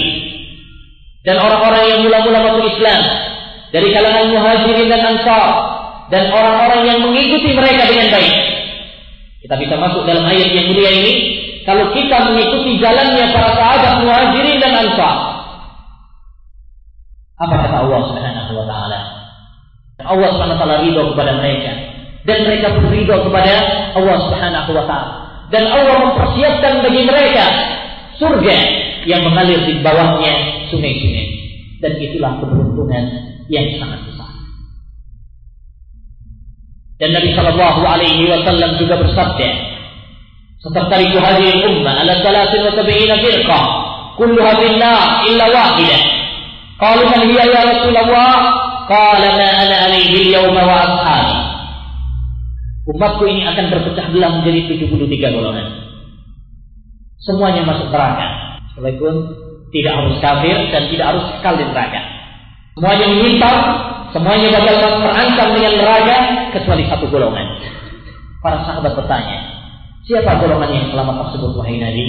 Dan 1.23 1.39
orang-orang 1.39 1.83
yang 1.87 1.99
mula-mula 2.03 2.39
masuk 2.51 2.67
Islam 2.67 2.99
dari 3.71 3.95
kalangan 3.95 4.27
muhajirin 4.27 4.87
dan 4.91 5.01
ansar 5.15 5.49
dan 6.11 6.27
orang-orang 6.35 6.81
yang 6.83 6.99
mengikuti 6.99 7.55
mereka 7.55 7.87
dengan 7.87 8.11
baik. 8.11 8.35
Kita 9.39 9.55
bisa 9.55 9.75
masuk 9.79 10.03
dalam 10.03 10.27
ayat 10.27 10.51
yang 10.51 10.67
mulia 10.67 10.91
ini 10.91 11.13
kalau 11.63 11.95
kita 11.95 12.17
mengikuti 12.27 12.79
jalannya 12.79 13.31
para 13.31 13.49
sahabat 13.55 13.93
muhajirin 14.03 14.59
dan 14.59 14.73
ansar. 14.83 15.15
Apa 17.39 17.55
kata 17.67 17.75
Allah 17.87 18.01
Subhanahu 18.07 18.51
wa 18.55 18.65
taala? 18.67 18.99
Allah 20.03 20.29
Subhanahu 20.35 20.55
wa 20.55 20.61
taala 20.63 20.83
ridho 20.83 21.03
kepada 21.15 21.31
mereka 21.39 21.71
dan 22.23 22.47
mereka 22.47 22.71
pun 22.75 22.87
kepada 22.87 23.53
Allah 23.95 24.15
Subhanahu 24.27 24.71
wa 24.71 24.85
taala. 24.87 25.13
Dan 25.51 25.69
Allah 25.69 25.95
mempersiapkan 26.07 26.81
bagi 26.81 27.03
mereka 27.05 27.45
surga 28.17 28.57
yang 29.05 29.21
mengalir 29.27 29.59
di 29.67 29.83
bawahnya 29.83 30.65
sungai-sungai. 30.71 31.27
Dan 31.83 31.99
itulah 31.99 32.39
keberuntungan 32.39 33.03
yang 33.51 33.67
sangat 33.75 33.99
besar. 34.07 34.31
Dan 36.97 37.11
Nabi 37.11 37.35
Shallallahu 37.35 37.81
Alaihi 37.83 38.23
Wasallam 38.31 38.79
juga 38.79 38.95
bersabda, 39.03 39.49
"Setertariku 40.63 41.19
hadhihi 41.19 41.67
ummah 41.67 41.93
ala 42.01 42.13
salasin 42.23 42.63
wa 42.63 42.71
sab'ina 42.71 43.15
firqah, 43.19 43.63
kulluha 44.15 44.51
bin 44.63 44.79
nar 44.79 45.27
illa 45.27 45.45
wahidah." 45.51 46.01
Qalu 46.79 47.03
man 47.05 47.21
hiya 47.27 47.43
ya 47.51 47.61
Rasulullah? 47.67 48.31
Qala 48.87 49.27
ma 49.35 49.47
ana 49.63 49.75
alaihi 49.91 50.31
al-yawma 50.31 50.61
wa 50.63 50.75
ashabi. 50.87 51.35
Umatku 52.83 53.23
ini 53.27 53.47
akan 53.47 53.65
berpecah 53.71 54.11
belah 54.11 54.31
menjadi 54.39 54.75
73 54.75 55.31
golongan 55.31 55.83
semuanya 57.23 57.63
masuk 57.63 57.87
neraka. 57.89 58.59
Walaupun 58.77 59.15
tidak 59.73 59.93
harus 59.95 60.15
kafir 60.19 60.57
dan 60.69 60.83
tidak 60.91 61.05
harus 61.15 61.25
kekal 61.37 61.55
di 61.57 61.65
neraka. 61.65 62.01
Semuanya 62.73 63.05
menyimpang, 63.09 63.59
semuanya 64.11 64.47
bakal 64.53 64.75
terancam 64.81 65.47
dengan 65.53 65.73
neraka 65.77 66.17
kecuali 66.57 66.83
satu 66.89 67.05
golongan. 67.09 67.47
Para 68.43 68.65
sahabat 68.67 68.93
bertanya, 68.97 69.39
siapa 70.03 70.39
golongan 70.43 70.71
yang 70.71 70.85
selamat 70.91 71.15
tersebut 71.27 71.51
wahai 71.55 71.79
Nabi? 71.79 72.05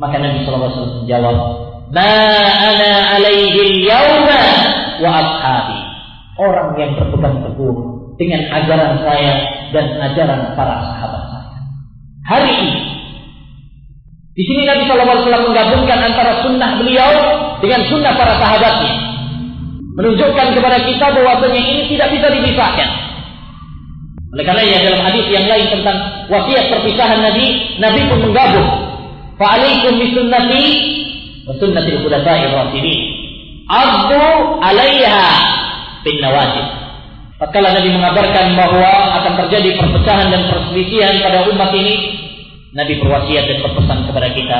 Maka 0.00 0.16
Nabi 0.16 0.44
SAW 0.48 1.04
menjawab, 1.04 1.36
Ma 1.92 2.12
ana 2.48 2.92
alaihi 3.18 3.84
yawma 3.84 4.40
wa 5.04 5.10
ashabi. 5.20 5.78
Orang 6.40 6.72
yang 6.80 6.96
berpegang 6.96 7.44
teguh 7.44 7.76
dengan 8.16 8.40
ajaran 8.48 9.04
saya 9.04 9.32
dan 9.76 9.86
ajaran 10.00 10.56
para 10.56 10.80
sahabat 10.88 11.22
saya. 11.28 11.60
Hari 12.24 12.52
ini 12.64 12.80
di 14.40 14.42
sini 14.48 14.64
Nabi 14.64 14.88
SAW 14.88 15.20
menggabungkan 15.52 15.98
antara 16.00 16.40
sunnah 16.40 16.80
beliau 16.80 17.12
dengan 17.60 17.84
sunnah 17.92 18.16
para 18.16 18.40
sahabatnya. 18.40 18.94
Menunjukkan 20.00 20.56
kepada 20.56 20.80
kita 20.80 21.06
bahwasanya 21.12 21.60
ini 21.60 21.82
tidak 21.92 22.08
bisa 22.14 22.32
dipisahkan. 22.32 23.09
Oleh 24.30 24.44
karena 24.46 24.62
ya 24.62 24.78
dalam 24.86 25.02
hadis 25.02 25.26
yang 25.26 25.46
lain 25.50 25.66
tentang 25.74 25.98
wasiat 26.30 26.70
perpisahan 26.70 27.18
Nabi, 27.18 27.46
Nabi 27.82 28.00
pun 28.06 28.18
menggabung. 28.30 28.68
Fa'alaikum 29.34 29.98
bisunnati 29.98 30.64
wa 31.50 31.52
sunnatil 31.58 31.98
khulafa'i 32.06 32.46
rasyidin. 32.46 33.00
Abdu 33.66 34.22
'alaiha 34.62 35.26
bin 36.06 36.22
nawajib. 36.22 36.66
Tatkala 37.42 37.74
Nabi 37.74 37.90
mengabarkan 37.90 38.54
bahwa 38.54 38.92
akan 39.18 39.32
terjadi 39.46 39.82
perpecahan 39.82 40.30
dan 40.30 40.46
perselisihan 40.46 41.14
pada 41.26 41.50
umat 41.50 41.74
ini, 41.74 41.96
Nabi 42.70 43.02
berwasiat 43.02 43.50
dan 43.50 43.58
berpesan 43.66 43.98
kepada 44.06 44.28
kita, 44.30 44.58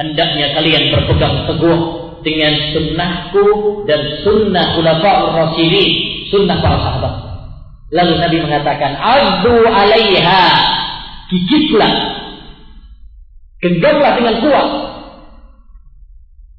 hendaknya 0.00 0.56
kalian 0.56 0.94
berpegang 0.96 1.44
teguh 1.44 1.78
dengan 2.24 2.52
sunnahku 2.72 3.44
dan 3.84 4.00
sunnah 4.24 4.80
ulama 4.80 5.12
rasyidin, 5.44 5.90
sunnah 6.32 6.56
para 6.64 6.78
sahabat. 6.80 7.33
Lalu 7.94 8.12
Nabi 8.18 8.36
mengatakan, 8.42 8.98
"Abdu 8.98 9.54
'alaiha." 9.70 10.46
Gigitlah. 11.30 11.94
Genggamlah 13.62 14.12
dengan 14.18 14.34
kuat. 14.42 14.68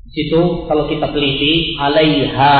Di 0.07 0.11
situ 0.15 0.63
kalau 0.65 0.87
kita 0.87 1.11
teliti, 1.11 1.75
'alaiha 1.75 2.57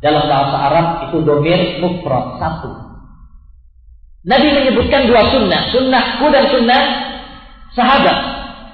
dalam 0.00 0.24
bahasa 0.24 0.56
Arab 0.56 0.86
itu 1.12 1.20
domir 1.20 1.84
mufrad 1.84 2.40
satu. 2.40 2.72
Nabi 4.24 4.48
menyebutkan 4.52 5.08
dua 5.08 5.28
sunnah, 5.32 5.68
sunnahku 5.72 6.26
dan 6.32 6.44
sunnah 6.48 6.82
sahabat. 7.76 8.18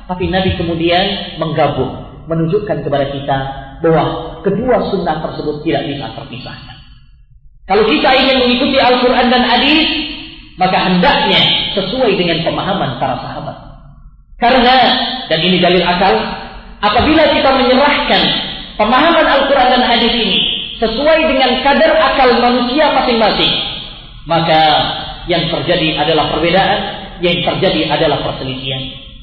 Tapi 0.07 0.31
Nabi 0.31 0.55
kemudian 0.55 1.37
menggabung, 1.43 2.23
menunjukkan 2.31 2.87
kepada 2.87 3.11
kita 3.11 3.39
bahwa 3.83 4.39
kedua 4.47 4.91
sunnah 4.95 5.19
tersebut 5.23 5.67
tidak 5.67 5.83
bisa 5.91 6.07
terpisahkan. 6.15 6.76
Kalau 7.67 7.83
kita 7.87 8.09
ingin 8.15 8.47
mengikuti 8.47 8.79
Al-Quran 8.79 9.27
dan 9.27 9.43
Hadis, 9.43 9.87
maka 10.57 10.89
hendaknya 10.89 11.41
sesuai 11.77 12.17
dengan 12.17 12.41
pemahaman 12.47 12.97
para 12.97 13.19
sahabat. 13.21 13.57
Karena 14.37 14.77
dan 15.33 15.41
ini 15.41 15.61
dalil 15.61 15.81
akal, 15.81 16.13
apabila 16.85 17.25
kita 17.33 17.51
menyerahkan 17.57 18.23
pemahaman 18.77 19.27
Al-Quran 19.27 19.69
dan 19.73 19.83
hadis 19.89 20.13
ini 20.13 20.39
sesuai 20.77 21.21
dengan 21.25 21.65
kadar 21.65 21.93
akal 21.97 22.37
manusia 22.41 22.93
masing-masing, 22.93 23.53
maka 24.29 24.61
yang 25.27 25.49
terjadi 25.49 25.97
adalah 26.05 26.29
perbedaan, 26.37 26.81
yang 27.25 27.41
terjadi 27.49 27.89
adalah 27.97 28.21
perselisihan. 28.21 28.83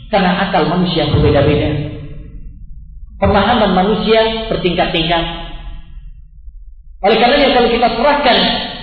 Karena 0.10 0.50
akal 0.50 0.66
manusia 0.70 1.10
berbeda-beda. 1.10 1.94
Pemahaman 3.22 3.72
manusia 3.74 4.50
bertingkat-tingkat. 4.50 5.43
Oleh 7.04 7.18
karenanya 7.20 7.52
kalau 7.52 7.68
kita 7.68 7.88
serahkan 8.00 8.38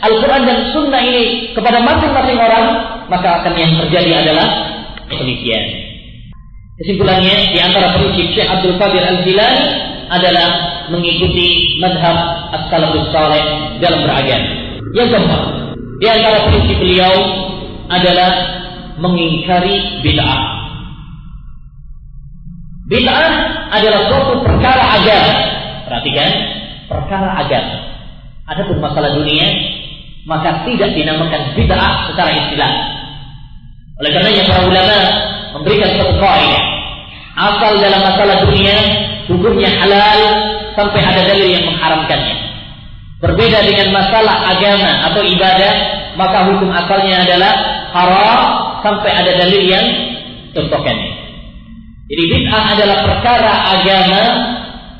Al-Quran 0.05 0.43
dan 0.45 0.59
Sunnah 0.77 1.01
ini 1.01 1.57
kepada 1.57 1.81
masing-masing 1.81 2.37
orang, 2.37 2.64
maka 3.09 3.41
akan 3.41 3.53
yang 3.57 3.73
terjadi 3.81 4.21
adalah 4.21 4.49
perselisihan. 5.09 5.64
Kesimpulannya, 6.81 7.37
di 7.53 7.59
antara 7.61 7.97
prinsip 7.97 8.33
Syekh 8.37 8.49
Abdul 8.49 8.77
Qadir 8.77 9.05
Al-Jilani 9.05 9.64
adalah 10.12 10.49
mengikuti 10.93 11.81
madhab 11.81 12.16
as-salafus 12.57 13.09
saleh 13.09 13.45
dalam 13.81 14.05
beragama. 14.05 14.49
Yang 14.93 15.09
keempat, 15.16 15.43
di 16.01 16.07
antara 16.09 16.39
prinsip 16.49 16.77
beliau 16.77 17.14
adalah 17.89 18.31
mengingkari 19.01 20.05
bid'ah. 20.05 20.41
Bid'ah 22.89 23.33
adalah 23.73 24.01
suatu 24.12 24.45
perkara 24.45 24.85
agama. 25.01 25.37
Perhatikan, 25.89 26.31
perkara 26.89 27.29
agama. 27.45 27.89
Adapun 28.51 28.82
masalah 28.82 29.14
dunia, 29.14 29.46
maka 30.26 30.66
tidak 30.66 30.90
dinamakan 30.98 31.55
bid'ah 31.55 32.11
secara 32.11 32.30
istilah. 32.34 32.72
Oleh 34.03 34.11
karenanya 34.11 34.42
para 34.51 34.62
ulama 34.66 34.98
memberikan 35.55 35.94
satu 35.94 36.18
kaidah. 36.18 36.64
Asal 37.30 37.78
dalam 37.78 38.03
masalah 38.03 38.42
dunia 38.42 38.74
hukumnya 39.30 39.70
halal 39.70 40.20
sampai 40.74 40.98
ada 40.98 41.22
dalil 41.30 41.46
yang 41.46 41.64
mengharamkannya. 41.68 42.36
Berbeda 43.20 43.59
dengan 43.68 43.94
masalah 43.94 44.36
agama 44.51 44.92
atau 45.12 45.22
ibadah, 45.22 45.72
maka 46.16 46.38
hukum 46.51 46.72
asalnya 46.72 47.22
adalah 47.22 47.53
haram 47.92 48.40
sampai 48.80 49.11
ada 49.14 49.32
dalil 49.46 49.62
yang 49.62 49.86
contohkannya. 50.57 51.12
Jadi 52.11 52.22
bid'ah 52.34 52.64
adalah 52.74 52.98
perkara 53.07 53.53
agama 53.78 54.22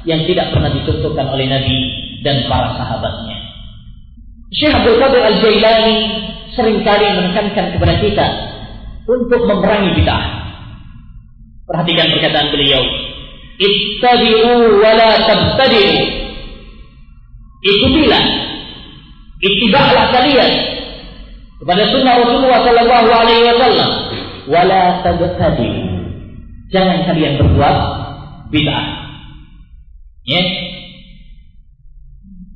yang 0.07 0.22
tidak 0.28 0.55
pernah 0.55 0.70
dicontohkan 0.70 1.26
oleh 1.34 1.51
Nabi 1.51 1.78
dan 2.22 2.46
para 2.46 2.76
sahabatnya. 2.76 3.39
Syekh 4.51 4.74
Abdul 4.74 4.98
Qadir 4.98 5.22
Al-Jailani 5.22 5.96
sering 6.59 6.82
kali 6.82 7.07
menekankan 7.14 7.70
kepada 7.70 7.94
kita 8.03 8.26
untuk 9.07 9.46
memerangi 9.46 9.94
bid'ah. 9.94 10.24
Perhatikan 11.70 12.11
perkataan 12.11 12.51
beliau. 12.51 12.82
Ittabi'u 13.62 14.82
wa 14.82 14.90
la 14.98 15.11
tabtadi'u. 15.22 15.94
Ikutilah. 17.62 18.24
Ittiba'lah 19.40 20.07
kalian 20.18 20.53
kepada 21.62 21.82
sunnah 21.94 22.14
Rasulullah 22.18 22.61
sallallahu 22.66 23.09
alaihi 23.14 23.46
wasallam 23.55 23.90
wa 24.51 24.62
la 24.66 24.84
tabtadi'u. 25.07 25.82
Jangan 26.74 27.07
kalian 27.07 27.38
berbuat 27.38 27.76
bid'ah. 28.51 28.86
Ya. 30.26 30.42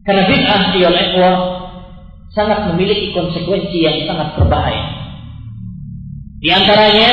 Karena 0.02 0.22
bid'ah 0.26 0.62
ya 0.74 0.90
sangat 2.34 2.74
memiliki 2.74 3.14
konsekuensi 3.14 3.78
yang 3.78 3.98
sangat 4.10 4.34
berbahaya. 4.34 4.84
Di 6.42 6.50
antaranya 6.50 7.08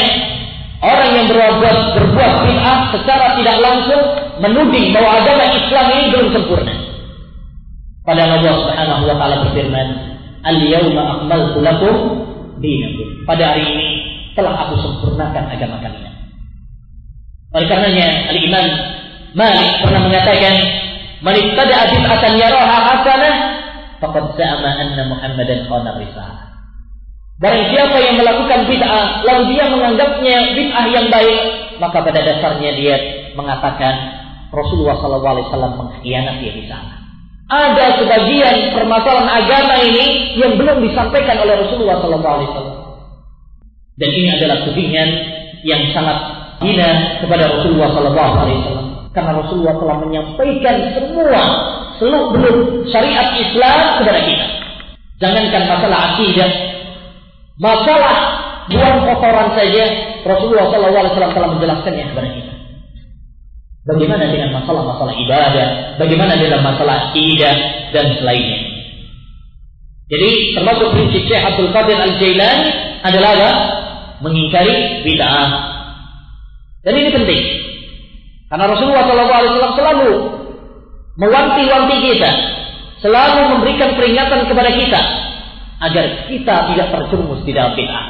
orang 0.82 1.10
yang 1.16 1.26
berbuat 1.30 1.78
berbuat 1.96 2.34
bid'ah 2.44 2.80
secara 2.92 3.38
tidak 3.38 3.58
langsung 3.62 4.02
menuding 4.42 4.92
bahwa 4.92 5.22
agama 5.22 5.46
Islam 5.56 5.86
ini 5.94 6.06
belum 6.12 6.28
sempurna. 6.34 6.76
Padahal 8.02 8.42
Allah 8.42 8.54
Subhanahu 8.66 9.02
wa 9.06 9.16
taala 9.16 9.36
berfirman, 9.46 9.88
"Al-yauma 10.42 11.02
akmaltu 11.22 11.62
lakum 11.62 11.96
dinakum." 12.58 13.24
Pada 13.30 13.54
hari 13.54 13.64
ini 13.70 13.88
telah 14.34 14.68
aku 14.68 14.74
sempurnakan 14.82 15.54
agama 15.54 15.78
kalian. 15.86 16.14
Oleh 17.54 17.68
karenanya 17.70 18.08
Al-Imam 18.34 18.68
Malik 19.38 19.70
pernah 19.86 20.02
mengatakan, 20.02 20.56
"Man 21.22 21.36
ibtada'a 21.40 21.84
bid'atan 21.94 22.34
yaraha 22.42 22.78
hasanah 22.90 23.61
faqad 24.02 24.34
za'ama 24.36 24.70
anna 24.82 25.04
Muhammadan 25.06 25.70
khana 25.70 25.96
risalah. 26.02 26.52
Barang 27.42 27.74
siapa 27.74 27.98
yang 27.98 28.22
melakukan 28.22 28.70
bid'ah 28.70 29.26
lalu 29.26 29.58
dia 29.58 29.66
menganggapnya 29.70 30.38
bid'ah 30.58 30.86
yang 30.90 31.08
baik, 31.10 31.42
maka 31.78 31.98
pada 32.02 32.22
dasarnya 32.22 32.72
dia 32.78 32.96
mengatakan 33.38 33.94
Rasulullah 34.52 35.00
SAW 35.00 35.80
mengkhianati 35.80 36.48
risalah. 36.54 37.02
Ada 37.52 38.00
sebagian 38.00 38.72
permasalahan 38.78 39.44
agama 39.44 39.76
ini 39.84 40.38
yang 40.40 40.56
belum 40.56 40.86
disampaikan 40.86 41.42
oleh 41.42 41.66
Rasulullah 41.66 42.00
SAW. 42.00 42.80
Dan 44.00 44.10
ini 44.10 44.30
adalah 44.40 44.64
tudingan 44.66 45.10
yang 45.68 45.82
sangat 45.92 46.18
hina 46.64 47.20
kepada 47.20 47.52
Rasulullah 47.52 47.90
SAW. 47.92 49.12
Karena 49.12 49.36
Rasulullah 49.36 49.76
telah 49.76 49.98
menyampaikan 50.00 50.76
semua 50.96 51.44
seluk 52.02 52.34
beluk 52.34 52.90
syariat 52.90 53.38
Islam 53.38 54.02
kepada 54.02 54.22
kita. 54.26 54.48
Jangankan 55.22 55.64
masalah 55.70 56.00
akidah, 56.18 56.50
masalah 57.62 58.18
buang 58.74 59.06
kotoran 59.06 59.54
saja 59.54 59.84
Rasulullah 60.26 60.66
SAW 60.74 61.14
telah 61.14 61.50
menjelaskannya 61.54 62.06
kepada 62.10 62.30
kita. 62.34 62.54
Bagaimana 63.86 64.30
dengan 64.34 64.50
masalah-masalah 64.62 65.14
ibadah, 65.14 65.68
bagaimana 66.02 66.38
dengan 66.42 66.66
masalah 66.66 67.14
akidah 67.14 67.54
dan 67.94 68.18
selainnya. 68.18 68.62
Jadi 70.10 70.58
termasuk 70.58 70.92
prinsip 70.92 71.24
Syekh 71.30 71.40
Abdul 71.40 71.70
Qadir 71.70 71.98
Al-Jailani 71.98 72.70
adalah 73.06 73.30
apa? 73.38 73.52
Mengingkari 74.26 75.06
bid'ah. 75.06 75.50
Dan 76.82 76.94
ini 76.98 77.10
penting. 77.14 77.42
Karena 78.52 78.66
Rasulullah 78.68 79.06
SAW 79.08 79.78
selalu 79.80 80.12
mewanti-wanti 81.20 81.98
kita, 82.00 82.32
selalu 83.02 83.58
memberikan 83.58 83.98
peringatan 83.98 84.48
kepada 84.48 84.72
kita 84.72 85.02
agar 85.82 86.06
kita 86.30 86.56
tidak 86.72 86.88
terjerumus 86.94 87.42
di 87.42 87.52
dalam 87.52 87.74
bid'ah. 87.74 88.06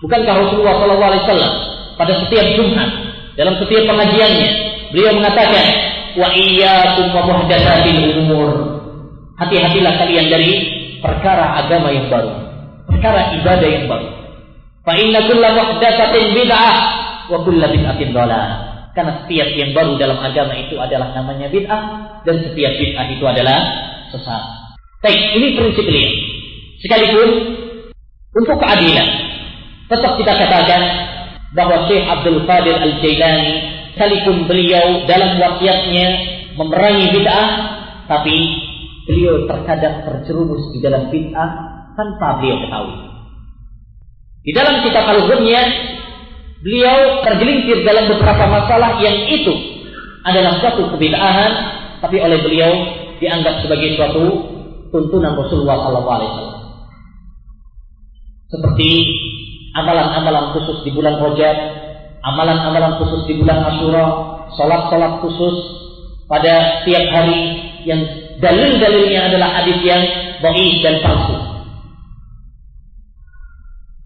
Bukankah 0.00 0.34
Rasulullah 0.46 0.74
SAW 0.80 1.54
pada 1.98 2.12
setiap 2.24 2.46
Jumat 2.56 2.88
dalam 3.36 3.58
setiap 3.60 3.84
pengajiannya 3.84 4.48
beliau 4.94 5.12
mengatakan 5.18 5.66
wa 6.16 6.28
iyyakum 6.32 7.12
wa 7.12 7.22
muhdatsatil 7.28 8.24
umur. 8.24 8.48
Hati-hatilah 9.40 9.96
kalian 9.96 10.28
dari 10.28 10.52
perkara 11.00 11.64
agama 11.64 11.88
yang 11.88 12.12
baru, 12.12 12.32
perkara 12.84 13.32
ibadah 13.40 13.68
yang 13.68 13.88
baru. 13.88 14.08
Fa 14.84 14.92
inna 14.96 15.24
kulla 15.24 15.48
muhdatsatin 15.56 16.36
bid'ah 16.36 16.76
wa 17.28 17.38
kullu 17.44 17.64
bid'atin 17.64 18.12
dhalalah. 18.14 18.69
Karena 18.90 19.22
setiap 19.22 19.48
yang 19.54 19.70
baru 19.70 19.94
dalam 19.94 20.18
agama 20.18 20.54
itu 20.58 20.74
adalah 20.74 21.14
namanya 21.14 21.46
bid'ah 21.46 21.82
dan 22.26 22.36
setiap 22.42 22.72
bid'ah 22.74 23.06
itu 23.06 23.24
adalah 23.24 23.58
sesat. 24.10 24.42
Baik, 25.00 25.20
ini 25.38 25.46
prinsip 25.54 25.86
beliau. 25.86 26.12
Sekalipun 26.82 27.28
untuk 28.34 28.56
keadilan, 28.58 29.08
tetap 29.86 30.12
kita 30.18 30.32
katakan 30.34 30.82
bahwa 31.54 31.86
Syekh 31.86 32.04
Abdul 32.06 32.42
Qadir 32.46 32.76
Al-Jailani 32.78 33.54
sekalipun 33.94 34.46
beliau 34.50 35.06
dalam 35.06 35.38
wasiatnya 35.38 36.06
memerangi 36.58 37.06
bid'ah, 37.14 37.48
tapi 38.10 38.36
beliau 39.06 39.46
terkadang 39.46 40.02
terjerumus 40.02 40.70
di 40.74 40.78
dalam 40.82 41.10
bid'ah 41.10 41.50
tanpa 41.94 42.42
beliau 42.42 42.58
ketahui. 42.66 42.96
Di 44.40 44.52
dalam 44.56 44.82
kitab 44.82 45.04
Al-Ghunyah 45.04 45.66
beliau 46.60 47.24
tergelincir 47.24 47.84
dalam 47.84 48.08
beberapa 48.12 48.44
masalah 48.48 49.00
yang 49.00 49.28
itu 49.28 49.54
adalah 50.24 50.60
suatu 50.60 50.92
kebid'ahan 50.96 51.52
tapi 52.04 52.16
oleh 52.20 52.40
beliau 52.44 52.72
dianggap 53.20 53.64
sebagai 53.64 53.96
suatu 53.96 54.24
tuntunan 54.88 55.36
Rasulullah 55.36 55.76
SAW. 55.84 56.48
Seperti 58.50 58.90
amalan-amalan 59.78 60.56
khusus 60.56 60.82
di 60.82 60.90
bulan 60.90 61.22
Rajab, 61.22 61.56
amalan-amalan 62.24 62.98
khusus 62.98 63.22
di 63.30 63.38
bulan 63.38 63.62
Asyura, 63.62 64.06
salat-salat 64.58 65.22
khusus 65.22 65.56
pada 66.26 66.82
tiap 66.82 67.04
hari 67.14 67.42
yang 67.86 68.00
dalil-dalilnya 68.42 69.30
adalah 69.30 69.62
hadis 69.62 69.78
yang 69.84 70.02
baik 70.42 70.74
dan 70.82 70.98
palsu. 71.04 71.36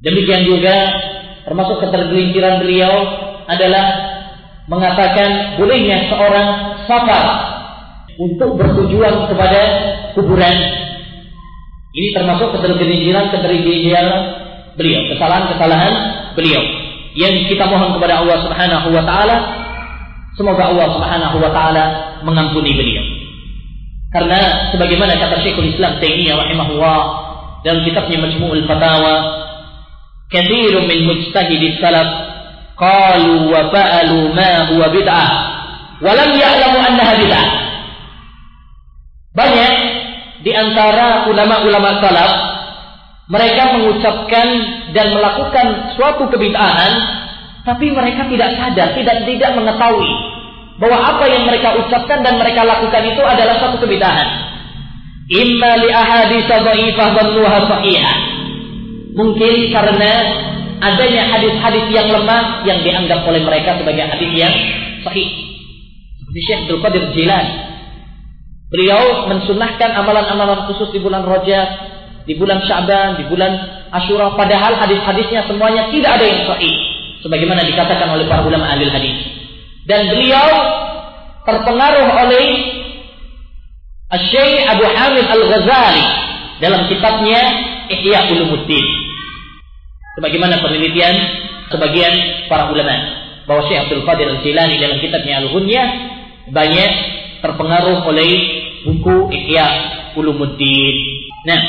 Demikian 0.05 0.44
juga 0.44 0.76
termasuk 1.45 1.80
ketergelinciran 1.84 2.61
beliau 2.64 2.92
adalah 3.49 3.84
mengatakan 4.68 5.61
bolehnya 5.61 6.09
seorang 6.09 6.49
safar 6.88 7.26
untuk 8.16 8.57
bertujuan 8.57 9.28
kepada 9.28 9.61
kuburan. 10.16 10.57
Ini 11.95 12.09
termasuk 12.16 12.59
ketergelinciran 12.59 13.30
ketergelinciran 13.30 14.07
beliau, 14.74 15.01
kesalahan-kesalahan 15.14 15.95
beliau. 16.34 16.62
Yang 17.14 17.55
kita 17.55 17.70
mohon 17.70 17.95
kepada 17.95 18.26
Allah 18.26 18.42
Subhanahu 18.42 18.88
wa 18.90 19.05
taala 19.07 19.36
Semoga 20.34 20.66
Allah 20.66 20.90
Subhanahu 20.90 21.36
wa 21.38 21.51
taala 21.55 21.84
mengampuni 22.26 22.74
beliau. 22.74 23.07
Karena 24.11 24.70
sebagaimana 24.74 25.14
kata 25.14 25.47
Syekhul 25.47 25.70
Islam 25.70 26.03
Taimiyah 26.03 26.34
rahimahullah 26.38 27.01
dalam 27.62 27.86
kitabnya 27.86 28.18
Majmu'ul 28.18 28.66
Fatawa, 28.66 29.14
katsirun 30.33 30.89
min 30.89 30.99
mujtahidi 31.09 31.81
salaf 31.81 32.09
qalu 32.77 33.49
wa 33.49 33.70
fa'alu 33.72 34.33
ma 34.33 34.53
huwa 34.72 34.87
bid'ah 34.93 35.29
wa 36.01 36.12
ya'lamu 36.12 36.79
annaha 36.79 37.14
bid'ah. 37.20 37.47
Banyak 39.35 39.75
di 40.47 40.53
antara 40.55 41.27
ulama-ulama 41.27 41.91
salaf 41.99 42.33
mereka 43.27 43.62
mengucapkan 43.81 44.49
dan 44.93 45.16
melakukan 45.16 45.97
suatu 45.97 46.29
kebid'ahan 46.29 46.93
tapi 47.64 47.89
mereka 47.89 48.29
tidak 48.29 48.61
sadar, 48.61 48.93
tidak 48.93 49.25
tidak 49.25 49.51
mengetahui 49.57 50.12
bahwa 50.77 50.99
apa 51.01 51.25
yang 51.31 51.49
mereka 51.49 51.79
ucapkan 51.81 52.20
dan 52.20 52.37
mereka 52.37 52.66
lakukan 52.66 53.03
itu 53.09 53.22
adalah 53.25 53.57
satu 53.62 53.81
kebidahan. 53.81 54.29
Imma 55.33 55.81
li 55.81 55.89
ahadits 55.89 56.51
dhaifah 56.51 57.09
dhannuha 57.16 57.59
sahihah. 57.64 58.16
Mungkin 59.15 59.71
karena 59.71 60.12
adanya 60.83 61.23
hadis-hadis 61.31 61.87
yang 61.95 62.11
lemah 62.11 62.67
yang 62.67 62.83
dianggap 62.83 63.23
oleh 63.25 63.41
mereka 63.47 63.79
sebagai 63.79 64.05
hadis 64.11 64.31
yang 64.35 64.55
sahih. 65.07 65.29
Seperti 66.19 66.41
Syekh 66.43 66.59
Abdul 66.67 66.81
Qadir 66.83 67.05
Jilani. 67.15 67.55
Beliau 68.75 69.31
mensunahkan 69.31 69.95
amalan-amalan 69.95 70.67
khusus 70.67 70.91
di 70.91 70.99
bulan 70.99 71.23
Rajab, 71.23 71.69
di 72.27 72.35
bulan 72.35 72.59
Syaban, 72.67 73.23
di 73.23 73.25
bulan 73.31 73.55
Ashura 73.95 74.35
padahal 74.35 74.75
hadis-hadisnya 74.83 75.47
semuanya 75.47 75.87
tidak 75.95 76.19
ada 76.19 76.27
yang 76.27 76.43
sahih 76.51 76.75
sebagaimana 77.23 77.62
dikatakan 77.62 78.11
oleh 78.11 78.27
para 78.27 78.43
ulama 78.43 78.67
ahli 78.67 78.91
hadis 78.91 79.23
dan 79.87 80.11
beliau 80.11 80.49
terpengaruh 81.47 82.09
oleh 82.27 82.47
Syekh 84.15 84.67
Abu 84.67 84.85
Hamid 84.87 85.27
Al-Ghazali 85.27 86.05
dalam 86.59 86.87
kitabnya 86.87 87.41
Ihya 87.91 88.31
Ulumuddin. 88.31 89.03
Sebagaimana 90.15 90.62
penelitian 90.62 91.15
sebagian 91.75 92.15
para 92.47 92.71
ulama 92.71 92.95
bahwa 93.45 93.67
Syekh 93.67 93.89
Abdul 93.89 94.05
Qadir 94.07 94.27
Al-Jilani 94.31 94.79
dalam 94.79 94.99
kitabnya 95.03 95.43
Al-Ghunyah 95.43 95.89
banyak 96.55 96.93
terpengaruh 97.43 98.07
oleh 98.09 98.31
buku 98.87 99.33
Ihya 99.33 99.67
Ulumuddin. 100.17 100.97
Nah, 101.45 101.61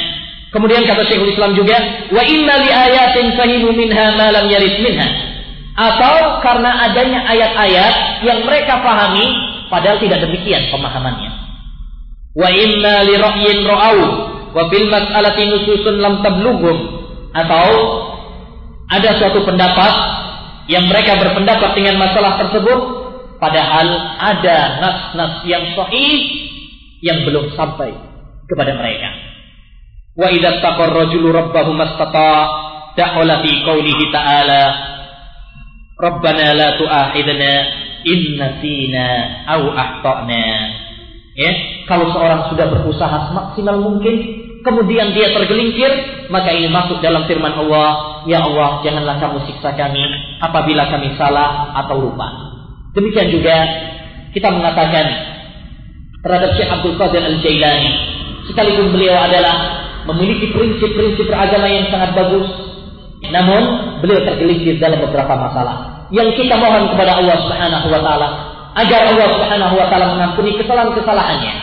kemudian 0.54 0.86
kata 0.88 1.04
Syekhul 1.10 1.34
Islam 1.34 1.58
juga, 1.58 1.76
wa 2.14 2.24
inna 2.24 2.56
li 2.64 2.70
ayatin 2.70 3.36
fahimu 3.36 3.74
minha 3.76 4.16
ma 4.16 4.32
lam 4.32 4.46
yarid 4.48 4.80
minha 4.80 5.08
atau 5.76 6.40
karena 6.40 6.88
adanya 6.88 7.28
ayat-ayat 7.28 8.24
yang 8.24 8.48
mereka 8.48 8.80
pahami 8.80 9.28
padahal 9.68 10.00
tidak 10.00 10.24
demikian 10.24 10.72
pemahamannya. 10.72 11.32
Wa 12.36 12.48
inna 12.48 13.04
li 13.04 13.16
ra'yin 13.20 13.58
ra'au 13.68 14.00
wa 14.56 14.64
bil 14.72 14.88
mas'alati 14.88 15.44
nususun 15.52 16.00
lam 16.00 16.24
tablughum 16.24 16.78
atau 17.36 17.68
ada 18.92 19.10
suatu 19.18 19.42
pendapat 19.46 19.94
yang 20.70 20.86
mereka 20.90 21.18
berpendapat 21.18 21.78
dengan 21.78 22.02
masalah 22.02 22.38
tersebut 22.42 22.80
padahal 23.38 23.88
ada 24.18 24.58
nas-nas 24.82 25.34
yang 25.46 25.74
sahih 25.74 26.46
yang 27.02 27.26
belum 27.26 27.54
sampai 27.54 27.94
kepada 28.50 28.74
mereka. 28.78 29.10
Wa 30.16 30.32
idza 30.32 30.64
taqarra 30.64 31.06
rajulu 31.10 31.34
rabbahu 31.34 31.72
mastata 31.76 32.34
da'ala 32.96 33.44
fi 33.44 33.52
qoulihi 33.68 34.04
ta'ala 34.14 34.64
Rabbana 35.96 36.52
la 36.56 36.70
tu'akhidna 36.76 37.52
in 38.04 38.36
nasina 38.36 39.08
aw 39.48 39.62
akhtana. 39.64 40.48
Ya, 41.36 41.52
kalau 41.88 42.12
seorang 42.16 42.48
sudah 42.52 42.68
berusaha 42.72 43.32
semaksimal 43.32 43.80
mungkin 43.80 44.45
kemudian 44.66 45.14
dia 45.14 45.30
tergelincir, 45.30 45.94
maka 46.34 46.50
ini 46.50 46.68
masuk 46.74 46.98
dalam 47.00 47.30
firman 47.30 47.54
Allah, 47.54 48.26
"Ya 48.26 48.42
Allah, 48.42 48.82
janganlah 48.82 49.22
kamu 49.22 49.46
siksa 49.46 49.78
kami 49.78 50.02
apabila 50.42 50.90
kami 50.90 51.14
salah 51.16 51.78
atau 51.86 52.02
lupa." 52.02 52.26
Demikian 52.98 53.30
juga 53.30 53.56
kita 54.34 54.50
mengatakan 54.50 55.06
terhadap 56.26 56.58
Syekh 56.58 56.74
Abdul 56.74 56.98
Qadir 56.98 57.22
Al-Jailani, 57.22 57.92
sekalipun 58.50 58.90
beliau 58.98 59.14
adalah 59.14 59.86
memiliki 60.10 60.50
prinsip-prinsip 60.50 61.30
beragama 61.30 61.70
yang 61.70 61.86
sangat 61.94 62.18
bagus, 62.18 62.50
namun 63.30 63.62
beliau 64.02 64.26
tergelincir 64.26 64.82
dalam 64.82 64.98
beberapa 65.06 65.34
masalah. 65.38 66.10
Yang 66.10 66.42
kita 66.42 66.58
mohon 66.58 66.90
kepada 66.94 67.22
Allah 67.22 67.38
Subhanahu 67.46 67.88
wa 67.90 68.02
taala 68.02 68.28
agar 68.78 69.02
Allah 69.14 69.28
Subhanahu 69.38 69.74
wa 69.78 69.88
taala 69.90 70.06
mengampuni 70.18 70.58
kesalahan-kesalahannya. 70.58 71.54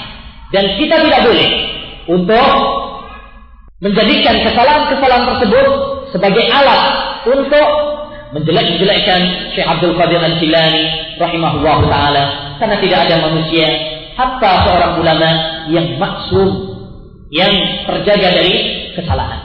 Dan 0.52 0.64
kita 0.76 1.00
tidak 1.00 1.20
boleh 1.24 1.50
untuk 2.12 2.50
menjadikan 3.82 4.46
kesalahan-kesalahan 4.46 5.26
tersebut 5.26 5.66
sebagai 6.14 6.44
alat 6.46 6.82
untuk 7.26 7.68
menjelek-jelekkan 8.30 9.52
Syekh 9.58 9.66
Abdul 9.66 9.98
Qadir 9.98 10.22
Al-Jilani 10.22 11.18
rahimahullah 11.18 11.78
taala 11.90 12.24
karena 12.62 12.76
tidak 12.78 12.98
ada 13.10 13.16
manusia 13.26 13.66
hatta 14.14 14.52
seorang 14.64 14.92
ulama 15.02 15.30
yang 15.68 15.98
maksum 15.98 16.48
yang 17.34 17.52
terjaga 17.88 18.28
dari 18.38 18.54
kesalahan. 18.94 19.40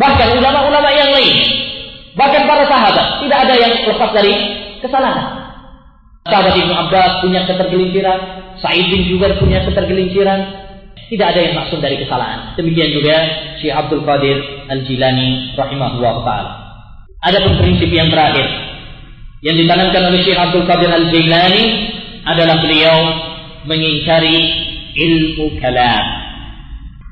Bahkan 0.00 0.28
ulama-ulama 0.40 0.88
yang 0.94 1.10
lain, 1.12 1.36
bahkan 2.16 2.48
para 2.48 2.64
sahabat, 2.64 3.20
tidak 3.20 3.38
ada 3.44 3.54
yang 3.58 3.72
lepas 3.84 4.10
dari 4.16 4.32
kesalahan. 4.80 5.28
Sahabat 6.24 6.54
Ibnu 6.56 6.72
Abbas 6.72 7.20
punya 7.20 7.44
ketergelinciran, 7.44 8.20
Sa'id 8.62 8.86
bin 8.88 9.12
Jubair 9.12 9.36
punya 9.36 9.66
ketergelinciran, 9.66 10.69
tidak 11.10 11.26
ada 11.34 11.40
yang 11.42 11.54
maksud 11.58 11.82
dari 11.82 11.98
kesalahan. 11.98 12.54
Demikian 12.54 12.94
juga 12.94 13.16
Syekh 13.58 13.74
Abdul 13.74 14.06
Qadir 14.06 14.38
Al-Jilani 14.70 15.58
rahimahullah 15.58 16.14
taala. 16.22 16.52
Ada 17.20 17.42
pun 17.44 17.58
prinsip 17.58 17.90
yang 17.90 18.08
terakhir 18.08 18.46
yang 19.42 19.58
ditanamkan 19.58 20.06
oleh 20.06 20.22
Syekh 20.22 20.38
Abdul 20.38 20.64
Qadir 20.70 20.88
Al-Jilani 20.88 21.64
adalah 22.22 22.62
beliau 22.62 22.96
mengingkari 23.66 24.38
ilmu 24.94 25.58
kalam. 25.58 26.04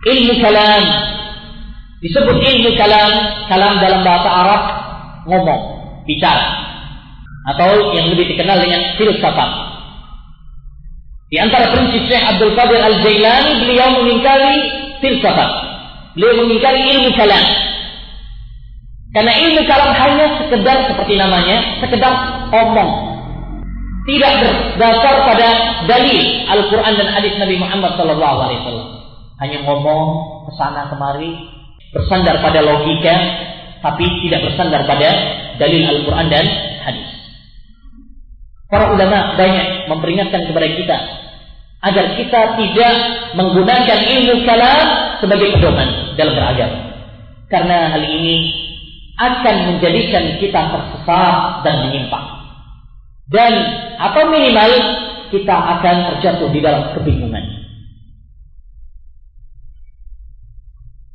Ilmu 0.06 0.34
kalam 0.38 0.84
Disebut 1.98 2.38
ilmu 2.38 2.78
kalam, 2.78 3.10
kalam 3.50 3.82
dalam 3.82 4.06
bahasa 4.06 4.30
Arab 4.30 4.62
ngomong, 5.26 5.62
bicara. 6.06 6.46
Atau 7.50 7.90
yang 7.98 8.14
lebih 8.14 8.30
dikenal 8.30 8.62
dengan 8.62 8.94
filsafat. 8.94 9.50
Di 11.28 11.36
antara 11.36 11.68
prinsip 11.76 12.08
Syekh 12.08 12.24
Abdul 12.24 12.56
Qadir 12.56 12.80
Al-Jailani, 12.80 13.52
beliau 13.60 13.88
mengingkari 14.00 14.54
filsafat. 15.04 15.50
Beliau 16.16 16.44
mengingkari 16.44 16.80
ilmu 16.96 17.12
kalam. 17.20 17.46
Karena 19.12 19.32
ilmu 19.36 19.60
kalam 19.68 19.92
hanya 19.92 20.26
sekedar 20.40 20.88
seperti 20.88 21.20
namanya, 21.20 21.84
sekedar 21.84 22.12
omong. 22.48 22.90
Tidak 24.08 24.32
berdasar 24.40 25.14
pada 25.28 25.48
dalil 25.84 26.48
Al-Quran 26.48 26.96
dan 26.96 27.08
hadis 27.12 27.36
Nabi 27.36 27.60
Muhammad 27.60 27.92
SAW. 28.00 28.96
Hanya 29.36 29.58
ngomong 29.68 30.04
ke 30.48 30.52
sana 30.56 30.88
kemari, 30.88 31.36
bersandar 31.92 32.40
pada 32.40 32.64
logika 32.64 33.14
tapi 33.78 34.04
tidak 34.26 34.48
bersandar 34.48 34.82
pada 34.84 35.08
dalil 35.60 35.82
Al-Quran 35.86 36.26
dan 36.32 36.44
hadis. 36.82 37.08
Para 38.68 38.92
ulama 38.92 39.38
banyak 39.38 39.88
memperingatkan 39.88 40.44
kepada 40.44 40.68
kita 40.76 40.96
agar 41.78 42.18
kita 42.18 42.40
tidak 42.58 42.94
menggunakan 43.38 43.98
ilmu 44.02 44.34
kalam 44.42 44.86
sebagai 45.22 45.58
pedoman 45.58 46.18
dalam 46.18 46.34
beragama. 46.34 46.78
Karena 47.48 47.94
hal 47.94 48.02
ini 48.02 48.36
akan 49.18 49.56
menjadikan 49.74 50.38
kita 50.42 50.60
tersesat 50.74 51.62
dan 51.66 51.74
menyimpang. 51.86 52.26
Dan 53.28 53.52
atau 53.98 54.30
minimal 54.30 54.72
kita 55.28 55.56
akan 55.56 55.96
terjatuh 56.14 56.48
di 56.50 56.60
dalam 56.64 56.96
kebingungan. 56.96 57.58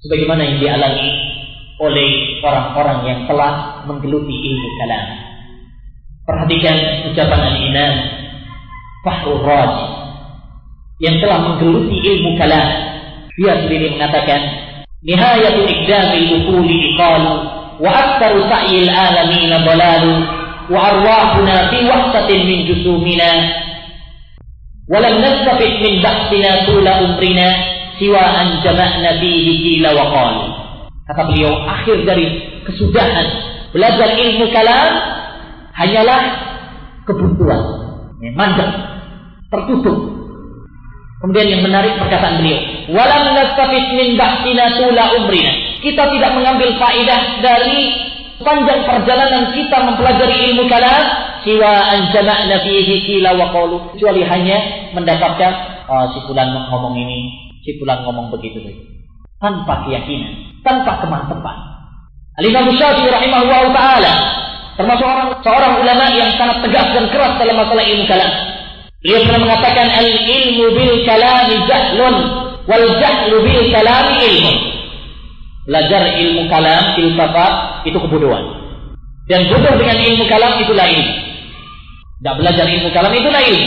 sebagaimana 0.03 0.41
yang 0.43 0.57
dialami 0.59 1.09
oleh 1.79 2.09
orang-orang 2.43 2.99
yang 3.07 3.19
telah 3.25 3.83
menggeluti 3.87 4.35
ilmu 4.35 4.69
kalam. 4.83 5.05
Perhatikan 6.23 6.77
ucapan 7.11 7.41
al-Imam 7.51 7.93
Fahrul 9.03 9.43
Raji 9.43 9.87
yang 11.03 11.19
telah 11.19 11.43
menggeluti 11.43 11.99
ilmu 11.99 12.39
kalam. 12.39 12.67
Dia 13.35 13.59
sendiri 13.59 13.91
mengatakan, 13.99 14.39
"Nihayatu 15.03 15.67
iqdamil 15.67 16.27
uquli 16.39 16.95
iqalu 16.95 17.33
wa 17.83 17.89
aktsaru 17.91 18.47
sa'yil 18.47 18.87
alamin 18.87 19.51
dalalu 19.51 20.13
wa 20.71 20.79
arwahuna 20.79 21.67
fi 21.67 21.83
wahsatin 21.83 22.39
min 22.47 22.63
jusumina 22.71 23.59
nastafid 24.87 25.83
min 25.83 25.99
bahsina 25.99 26.63
tula 26.63 27.03
umrina." 27.03 27.73
siwa 27.97 28.19
an 28.19 28.47
jama'na 28.65 29.21
fihi 29.21 29.51
qila 29.61 29.89
wa 29.93 30.05
qal. 30.09 30.35
Kata 31.07 31.21
beliau, 31.29 31.53
akhir 31.67 32.07
dari 32.07 32.25
kesudahan 32.63 33.27
belajar 33.75 34.15
ilmu 34.17 34.45
kalam 34.55 34.91
hanyalah 35.75 36.21
kebuntuan. 37.03 37.61
Ya, 38.23 38.31
mandek, 38.39 38.69
tertutup. 39.51 40.12
Kemudian 41.23 41.47
yang 41.55 41.63
menarik 41.63 41.95
perkataan 41.95 42.43
beliau, 42.43 42.59
"Walam 42.91 43.31
nastafid 43.31 43.95
min 43.95 44.19
bahtina 44.19 44.75
tula 44.75 45.15
umrina." 45.15 45.79
Kita 45.79 46.11
tidak 46.11 46.35
mengambil 46.35 46.75
faedah 46.75 47.39
dari 47.39 47.95
panjang 48.43 48.83
perjalanan 48.83 49.55
kita 49.55 49.77
mempelajari 49.87 50.51
ilmu 50.51 50.67
kalam 50.67 51.03
siwa 51.47 51.71
an 51.95 52.11
jama'na 52.11 52.59
fihi 52.67 53.07
qila 53.07 53.39
wa 53.39 53.55
qalu 53.55 53.79
kecuali 53.95 54.27
hanya 54.27 54.57
mendapatkan 54.91 55.51
oh, 55.87 56.11
si 56.11 56.19
fulan 56.27 56.51
ngomong 56.51 56.99
ini, 56.99 57.31
si 57.63 57.79
fulan 57.79 58.03
ngomong 58.03 58.27
begitu 58.35 58.59
tanpa 59.39 59.87
keyakinan, 59.87 60.59
tanpa 60.59 61.07
kemantapan. 61.07 61.55
Al-Imam 62.39 62.67
Syafi'i 62.75 63.07
rahimahullah 63.07 63.63
taala 63.71 64.13
termasuk 64.75 65.07
orang 65.07 65.29
seorang 65.39 65.73
ulama 65.79 66.05
yang 66.11 66.35
sangat 66.35 66.67
tegas 66.67 66.87
dan 66.91 67.05
keras 67.15 67.39
dalam 67.39 67.55
masalah 67.63 67.83
ilmu 67.87 68.03
kalam. 68.11 68.52
Beliau 69.03 69.19
pernah 69.27 69.41
mengatakan 69.43 69.87
al-ilmu 69.99 70.65
bil 70.79 71.03
kalam 71.03 71.47
jahlun 71.67 72.15
wal 72.63 72.87
jahlu 73.03 73.35
bil 73.43 73.67
kalam 73.75 74.15
ilmu. 74.15 74.53
Belajar 75.67 76.01
ilmu 76.23 76.47
kalam, 76.47 76.95
filsafat 76.95 77.83
itu 77.83 77.99
kebodohan. 77.99 78.43
Dan 79.27 79.51
bodoh 79.51 79.75
dengan 79.75 79.99
ilmu 79.99 80.23
kalam 80.31 80.55
itu 80.59 80.71
lain. 80.71 81.03
Tidak 82.19 82.35
belajar 82.39 82.63
ilmu 82.63 82.89
kalam 82.95 83.11
itu 83.11 83.27
lain. 83.27 83.59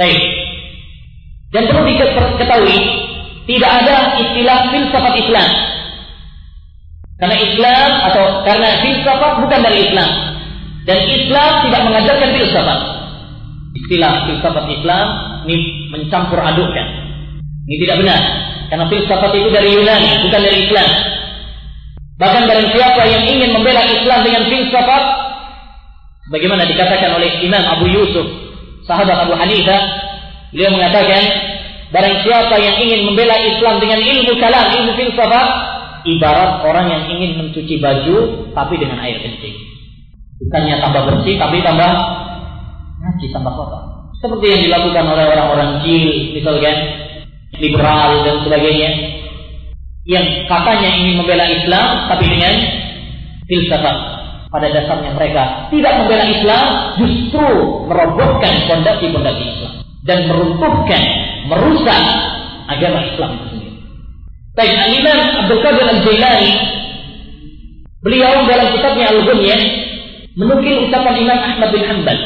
Baik. 0.00 0.20
Dan 1.52 1.68
perlu 1.68 1.84
diketahui 1.84 2.78
tidak 3.44 3.70
ada 3.84 3.96
istilah 4.24 4.58
filsafat 4.72 5.14
Islam. 5.20 5.50
Karena 7.20 7.36
Islam 7.36 7.90
atau 8.08 8.24
karena 8.48 8.68
filsafat 8.80 9.32
bukan 9.44 9.60
dari 9.60 9.78
Islam. 9.84 10.10
Dan 10.88 10.98
Islam 11.12 11.50
tidak 11.68 11.82
mengajarkan 11.92 12.30
filsafat. 12.40 13.01
Istilah 13.72 14.28
filsafat 14.28 14.66
Islam 14.68 15.06
ini 15.48 15.88
mencampur 15.88 16.36
adukkan. 16.38 16.86
Ini 17.68 17.76
tidak 17.86 17.96
benar. 18.04 18.20
Karena 18.68 18.84
filsafat 18.88 19.32
itu 19.36 19.48
dari 19.48 19.68
Yunani, 19.72 20.10
bukan 20.28 20.40
dari 20.40 20.58
Islam. 20.68 20.88
Bahkan 22.20 22.42
barang 22.46 22.68
siapa 22.76 23.02
yang 23.08 23.24
ingin 23.26 23.50
membela 23.56 23.82
Islam 23.88 24.20
dengan 24.24 24.42
filsafat, 24.48 25.04
bagaimana 26.28 26.68
dikatakan 26.68 27.16
oleh 27.16 27.40
Imam 27.44 27.64
Abu 27.64 27.88
Yusuf, 27.88 28.26
sahabat 28.84 29.26
Abu 29.26 29.34
Hanifah, 29.36 29.80
beliau 30.52 30.70
mengatakan, 30.76 31.52
Barang 31.92 32.24
siapa 32.24 32.56
yang 32.56 32.80
ingin 32.80 33.04
membela 33.04 33.36
Islam 33.36 33.76
dengan 33.76 34.00
ilmu 34.00 34.40
kalam, 34.40 34.72
ilmu 34.72 34.96
filsafat, 34.96 35.48
ibarat 36.08 36.64
orang 36.64 36.88
yang 36.88 37.02
ingin 37.12 37.36
mencuci 37.36 37.76
baju 37.84 38.48
tapi 38.56 38.80
dengan 38.80 38.96
air 39.04 39.20
kencing. 39.20 39.52
Bukannya 40.40 40.80
tambah 40.80 41.02
bersih 41.12 41.36
tapi 41.36 41.60
tambah 41.60 41.92
najis 43.02 43.30
tambah 43.34 43.52
kotor. 43.52 43.82
Seperti 44.22 44.46
yang 44.46 44.62
dilakukan 44.70 45.04
oleh 45.10 45.24
orang-orang 45.34 45.70
jil, 45.82 46.38
misalkan 46.38 46.76
liberal 47.58 48.22
dan 48.22 48.36
sebagainya, 48.46 48.90
yang 50.06 50.46
katanya 50.46 50.90
ingin 50.94 51.14
membela 51.18 51.46
Islam 51.50 51.86
tapi 52.06 52.24
dengan 52.30 52.54
filsafat. 53.50 53.96
Pada 54.52 54.68
dasarnya 54.68 55.16
mereka 55.16 55.72
tidak 55.72 55.92
membela 56.04 56.28
Islam, 56.28 56.66
justru 57.00 57.48
merobohkan 57.88 58.52
fondasi-fondasi 58.68 59.42
Islam 59.48 59.72
dan 60.04 60.28
meruntuhkan, 60.28 61.02
merusak 61.48 62.02
agama 62.68 63.00
Islam 63.08 63.30
itu 63.40 63.46
sendiri. 63.48 63.78
Baik, 64.52 64.74
Al-Imam 64.76 65.18
Abdul 65.40 65.60
Qadir 65.64 65.86
Al-Jailani 65.88 66.52
beliau 68.04 68.44
dalam 68.44 68.68
kitabnya 68.76 69.08
Al-Ghunyah 69.14 69.62
menukil 70.36 70.90
ucapan 70.90 71.14
Imam 71.16 71.38
Ahmad 71.40 71.68
bin 71.72 71.82
Hanbal. 71.88 72.18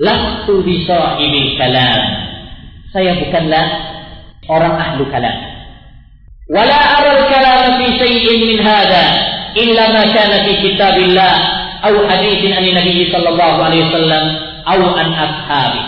Lastu 0.00 0.66
bi 0.66 0.82
sahibil 0.82 1.54
kalam. 1.54 2.02
Saya 2.90 3.14
bukanlah 3.18 3.66
orang 4.50 4.74
ahlu 4.74 5.06
kalam. 5.06 5.36
Wala 6.50 6.76
ara 6.76 7.10
al-kalam 7.24 7.78
fi 7.78 7.86
shay'in 8.02 8.40
min 8.52 8.58
hadha 8.60 9.06
illa 9.54 9.84
ma 9.94 10.02
kana 10.10 10.44
fi 10.44 10.52
kitabillah 10.60 11.34
aw 11.86 11.94
hadithin 12.10 12.52
an 12.52 12.66
Nabi 12.74 13.08
sallallahu 13.08 13.58
alaihi 13.64 13.86
wasallam 13.88 14.24
aw 14.66 14.80
an 14.98 15.08
ashabi. 15.14 15.82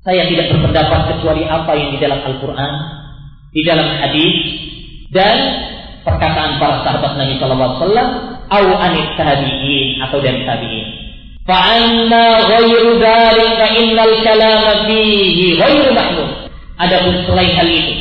Saya 0.00 0.24
tidak 0.32 0.56
berpendapat 0.56 1.00
kecuali 1.12 1.44
apa 1.44 1.76
yang 1.76 1.92
di 1.92 1.98
dalam 2.00 2.24
Al-Quran, 2.24 2.72
di 3.52 3.62
dalam 3.68 3.88
hadis, 4.00 4.36
dan 5.12 5.36
perkataan 6.06 6.56
para 6.56 6.80
sahabat 6.86 7.20
Nabi 7.20 7.36
Sallallahu 7.36 7.68
Alaihi 7.68 7.82
Wasallam, 7.84 8.08
au 8.48 8.66
anit 8.80 9.08
tabi'in 9.20 10.00
atau 10.00 10.18
dari 10.24 10.40
tabi'in. 10.48 10.99
Fa'anna 11.50 12.46
ghairu 12.46 13.02
dzalik 13.02 13.50
fa 13.58 13.66
innal 13.74 14.14
kalam 14.22 14.86
fihi 14.86 15.58
ghairu 15.58 15.90
mahmud. 15.90 16.46
Adapun 16.78 17.26
selain 17.26 17.50
hal 17.58 17.66
itu, 17.66 17.94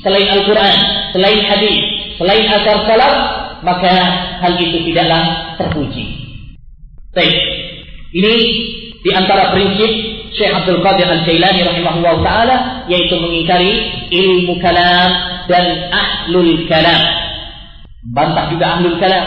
selain 0.00 0.24
Al-Quran, 0.32 0.78
selain 1.12 1.40
hadis, 1.44 1.76
selain 2.16 2.48
asar 2.48 2.88
salaf, 2.88 3.14
maka 3.60 3.92
hal 4.40 4.56
itu 4.56 4.80
tidaklah 4.88 5.52
terpuji. 5.60 6.08
Baik, 7.12 7.36
ini 8.16 8.34
di 9.04 9.10
antara 9.12 9.52
prinsip 9.52 9.92
Syekh 10.32 10.56
Abdul 10.56 10.80
Qadir 10.80 11.04
Al-Jailani 11.04 11.68
rahimahullah 11.68 12.14
taala 12.24 12.56
yaitu 12.88 13.20
mengingkari 13.20 13.92
ilmu 14.08 14.56
kalam 14.64 15.10
dan 15.52 15.92
ahlul 15.92 16.64
kalam. 16.64 17.02
Bantah 18.08 18.48
juga 18.48 18.80
ahlul 18.80 18.96
kalam. 18.96 19.24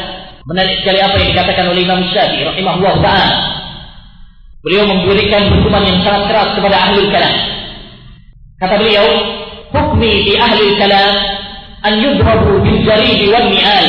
Menarik 0.49 0.81
sekali 0.81 0.97
apa 1.05 1.21
yang 1.21 1.29
dikatakan 1.37 1.65
oleh 1.69 1.85
Imam 1.85 2.01
Syafi'i 2.09 2.49
rahimahullah 2.49 2.97
taala. 3.05 3.58
Beliau 4.59 4.83
memberikan 4.91 5.55
hukuman 5.55 5.87
yang 5.87 6.03
sangat 6.03 6.27
keras 6.27 6.49
kepada 6.59 6.77
ahlul 6.91 7.07
kalam. 7.07 7.35
Kata 8.59 8.75
beliau, 8.75 9.07
"Hukmi 9.71 10.27
di 10.27 10.33
ahlul 10.35 10.75
kalam 10.75 11.11
an 11.79 11.93
yudrabu 12.03 12.59
bil 12.59 12.79
jaridi 12.83 13.31
wal 13.31 13.47
mi'al." 13.47 13.87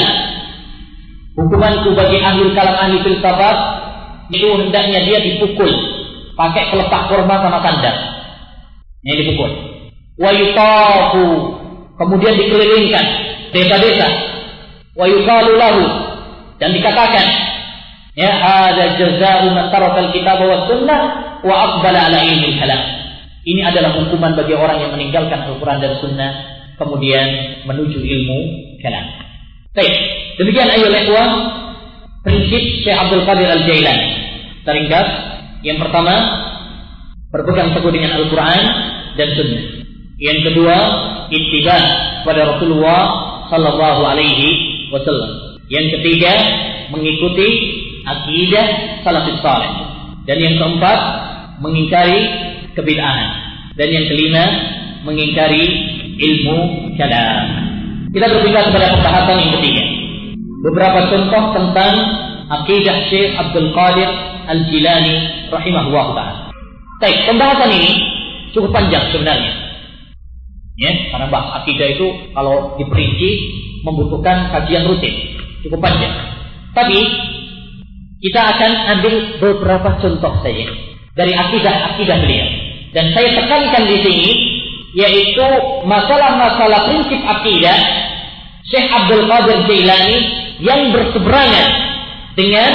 Hukumanku 1.35 1.91
bagi 1.99 2.23
ahlul 2.23 2.55
kalam 2.55 2.77
ahli 2.79 3.03
filsafat 3.03 3.57
itu 4.31 4.47
hendaknya 4.47 5.03
dia 5.03 5.19
dipukul 5.27 5.71
pakai 6.39 6.71
kelepak 6.71 7.11
kurma 7.11 7.43
sama 7.43 7.59
sandal. 7.67 7.97
Ini 9.03 9.13
dipukul. 9.27 9.51
Wa 10.23 10.31
yutafu, 10.31 11.27
kemudian 11.99 12.39
dikelilingkan 12.39 13.07
desa-desa. 13.51 14.09
Wa 14.95 15.11
yuqalu 15.11 15.59
lahu 15.59 15.83
dan 16.63 16.71
dikatakan 16.77 17.50
ya 18.19 18.31
ada 18.39 18.99
jazaa'u 18.99 19.55
man 19.55 19.71
taraka 19.71 20.11
al-kitab 20.11 20.39
wa 20.43 20.67
sunnah 20.67 21.01
wa 21.43 21.55
aqbala 21.55 22.11
ala 22.11 22.21
ilmi 22.25 22.59
kalam. 22.59 23.01
Ini 23.41 23.73
adalah 23.73 23.97
hukuman 23.97 24.37
bagi 24.37 24.53
orang 24.53 24.85
yang 24.85 24.93
meninggalkan 24.93 25.49
Al-Quran 25.49 25.81
dan 25.81 25.97
Sunnah 25.97 26.31
kemudian 26.77 27.29
menuju 27.65 27.97
ilmu 27.97 28.41
kalam. 28.85 29.07
Baik, 29.73 29.95
demikian 30.37 30.69
ayo 30.69 30.93
ikhwan 30.93 31.31
prinsip 32.21 32.85
Syekh 32.85 32.97
Abdul 33.01 33.25
Qadir 33.25 33.49
Al-Jailani. 33.49 34.09
Teringkas 34.61 35.09
yang 35.65 35.81
pertama, 35.81 36.15
berpegang 37.33 37.73
teguh 37.73 37.93
dengan 37.93 38.21
Al-Quran 38.21 38.63
dan 39.17 39.29
Sunnah. 39.33 39.65
Yang 40.21 40.53
kedua, 40.53 40.77
ittiba 41.33 41.77
pada 42.29 42.57
Rasulullah 42.57 43.01
Sallallahu 43.49 44.03
Alaihi 44.05 44.49
Wasallam. 44.93 45.65
Yang 45.73 45.97
ketiga, 45.97 46.33
mengikuti 46.93 47.49
akidah 48.05 48.67
salafus 49.03 49.41
saleh. 49.41 49.73
Dan 50.29 50.37
yang 50.39 50.55
keempat, 50.61 50.99
mengingkari 51.61 52.21
kebid'ahan. 52.77 53.29
Dan 53.77 53.89
yang 53.89 54.07
kelima, 54.09 54.45
mengingkari 55.05 55.65
ilmu 56.21 56.59
kalam. 57.01 57.47
Kita 58.11 58.27
berpindah 58.27 58.63
kepada 58.69 58.87
pembahasan 58.99 59.37
yang 59.39 59.53
ketiga. 59.61 59.85
Beberapa 60.61 61.09
contoh 61.09 61.45
tentang 61.57 61.93
akidah 62.51 62.97
Syekh 63.09 63.33
Abdul 63.39 63.73
Qadir 63.73 64.11
Al-Jilani 64.51 65.15
rahimahullah 65.49 66.07
taala. 66.13 66.41
Baik, 67.01 67.25
pembahasan 67.25 67.71
ini 67.73 67.93
cukup 68.53 68.77
panjang 68.77 69.09
sebenarnya. 69.09 69.53
Ya, 70.81 70.93
karena 71.13 71.29
bahas 71.33 71.65
akidah 71.65 71.97
itu 71.97 72.07
kalau 72.37 72.77
diperinci 72.77 73.31
membutuhkan 73.85 74.53
kajian 74.53 74.85
rutin, 74.85 75.13
cukup 75.65 75.81
panjang. 75.81 76.13
Tapi 76.77 76.99
kita 78.21 78.41
akan 78.41 78.73
ambil 78.97 79.15
beberapa 79.41 79.89
contoh 80.01 80.33
saja 80.45 80.67
dari 81.17 81.33
akidah-akidah 81.33 82.17
beliau. 82.21 82.49
Dan 82.91 83.17
saya 83.17 83.29
tekankan 83.39 83.85
di 83.89 83.99
sini 84.05 84.31
yaitu 84.93 85.47
masalah-masalah 85.87 86.91
prinsip 86.91 87.21
akidah 87.23 87.79
Syekh 88.67 88.87
Abdul 88.91 89.25
Qadir 89.31 89.59
Jailani 89.67 90.19
yang 90.61 90.91
berseberangan 90.93 91.69
dengan 92.37 92.73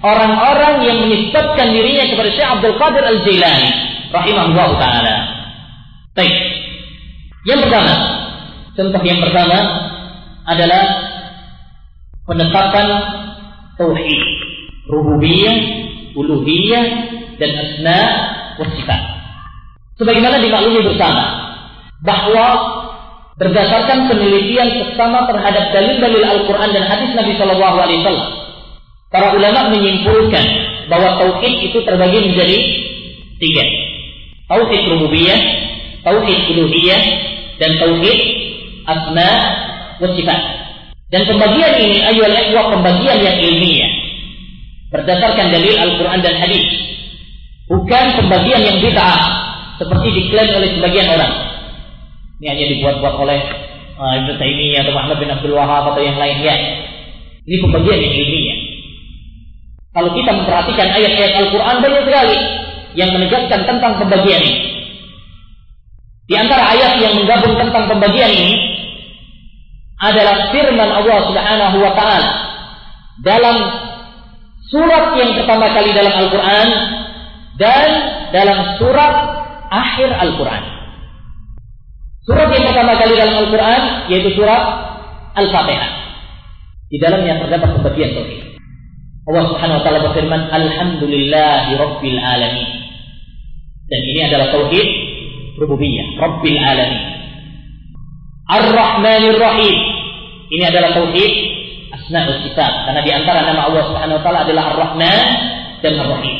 orang-orang 0.00 0.74
yang 0.86 0.98
menisbatkan 1.04 1.76
dirinya 1.76 2.08
kepada 2.08 2.30
Syekh 2.32 2.48
Abdul 2.48 2.76
Qadir 2.80 3.04
Al-Jailani 3.04 3.70
rahimahullah 4.10 4.68
taala. 4.80 5.16
Baik. 6.16 6.34
Yang 7.46 7.68
pertama, 7.68 7.94
contoh 8.76 9.02
yang 9.04 9.20
pertama 9.22 9.58
adalah 10.44 10.84
penetapan 12.28 12.86
tauhid, 13.80 14.20
rububiyah, 14.90 15.56
uluhiyah, 16.18 16.84
dan 17.38 17.50
asna 17.56 18.00
wa 18.58 18.66
sifat. 18.68 19.00
Sebagaimana 19.96 20.42
dimaklumi 20.42 20.80
bersama 20.84 21.24
bahwa 22.04 22.46
berdasarkan 23.40 24.08
penelitian 24.08 24.68
sesama 24.76 25.24
terhadap 25.28 25.72
dalil-dalil 25.72 26.24
Al-Quran 26.24 26.70
dan 26.76 26.84
hadis 26.84 27.10
Nabi 27.16 27.32
Shallallahu 27.36 27.76
Alaihi 27.80 28.00
Wasallam, 28.04 28.30
para 29.08 29.32
ulama 29.32 29.72
menyimpulkan 29.72 30.44
bahwa 30.92 31.20
tauhid 31.20 31.72
itu 31.72 31.78
terbagi 31.84 32.18
menjadi 32.20 32.58
tiga: 33.40 33.64
tauhid 34.48 34.82
rububiyah, 34.88 35.40
tauhid 36.04 36.40
uluhiyah, 36.52 37.02
dan 37.60 37.76
tauhid 37.80 38.18
asma 38.84 39.32
wa 40.00 40.08
sifat. 40.16 40.40
Dan 41.10 41.26
pembagian 41.26 41.74
ini 41.76 41.98
ayol 42.06 42.30
ikhwah 42.30 42.70
pembagian 42.70 43.18
yang 43.18 43.36
ilmiah 43.36 43.99
berdasarkan 44.90 45.46
dalil 45.54 45.74
Al-Quran 45.78 46.20
dan 46.20 46.34
hadis. 46.38 46.66
Bukan 47.70 48.04
pembagian 48.18 48.62
yang 48.66 48.78
bid'ah 48.82 49.20
seperti 49.78 50.08
diklaim 50.10 50.50
oleh 50.58 50.70
sebagian 50.74 51.06
orang. 51.06 51.32
Ini 52.42 52.46
hanya 52.50 52.66
dibuat-buat 52.74 53.14
oleh 53.20 53.40
uh, 53.94 54.12
Ibnu 54.18 54.32
Taimiyah 54.36 54.82
atau 54.82 54.92
Muhammad 54.92 55.18
bin 55.22 55.30
Abdul 55.30 55.54
Wahab 55.54 55.94
atau 55.94 56.02
yang 56.02 56.18
lainnya. 56.18 56.54
Ini 57.46 57.56
pembagian 57.62 57.98
yang 58.02 58.14
ilmiah. 58.14 58.58
Kalau 59.90 60.10
kita 60.14 60.30
memperhatikan 60.34 60.88
ayat-ayat 60.94 61.32
Al-Quran 61.34 61.76
banyak 61.82 62.02
sekali 62.06 62.38
yang 62.94 63.10
menegaskan 63.14 63.60
tentang 63.66 63.92
pembagian 63.98 64.42
ini. 64.42 64.62
Di 66.30 66.34
antara 66.38 66.62
ayat 66.74 67.02
yang 67.02 67.18
menggabung 67.18 67.58
tentang 67.58 67.90
pembagian 67.90 68.30
ini 68.30 68.54
adalah 69.98 70.54
firman 70.54 70.90
Allah 70.94 71.18
Subhanahu 71.26 71.76
wa 71.82 71.92
taala 71.98 72.30
dalam 73.20 73.56
surat 74.70 75.18
yang 75.18 75.34
pertama 75.34 75.66
kali 75.74 75.90
dalam 75.90 76.14
Al-Quran 76.14 76.68
dan 77.58 77.88
dalam 78.30 78.58
surat 78.78 79.14
akhir 79.68 80.08
Al-Quran. 80.14 80.62
Surat 82.24 82.48
yang 82.54 82.64
pertama 82.70 82.94
kali 82.96 83.18
dalam 83.18 83.36
Al-Quran 83.46 83.82
yaitu 84.08 84.30
surat 84.38 84.62
Al-Fatihah. 85.34 85.90
Di 86.90 86.98
dalamnya 86.98 87.38
terdapat 87.42 87.78
pembagian 87.78 88.14
tauhid. 88.14 88.58
Allah 89.30 89.44
Subhanahu 89.46 89.78
wa 89.78 89.82
taala 89.86 90.00
berfirman, 90.10 90.42
"Alhamdulillahi 90.50 91.70
rabbil 91.78 92.18
alamin." 92.18 92.68
Dan 93.86 94.00
ini 94.06 94.20
adalah 94.26 94.50
tauhid 94.50 94.88
rububiyah, 95.58 96.18
rabbil 96.18 96.58
alamin. 96.58 97.02
Ar-Rahmanir 98.50 99.38
Rahim. 99.38 99.76
Ini 100.50 100.64
adalah 100.66 100.90
tauhid 100.98 101.32
asmaul 102.10 102.42
sifat 102.42 102.72
karena 102.90 103.00
di 103.06 103.10
antara 103.14 103.46
nama 103.46 103.70
Allah 103.70 103.86
Subhanahu 103.86 104.18
wa 104.18 104.22
taala 104.26 104.42
adalah 104.42 104.74
Ar-Rahman 104.74 105.20
dan 105.78 105.92
Ar-Rahim. 105.94 106.38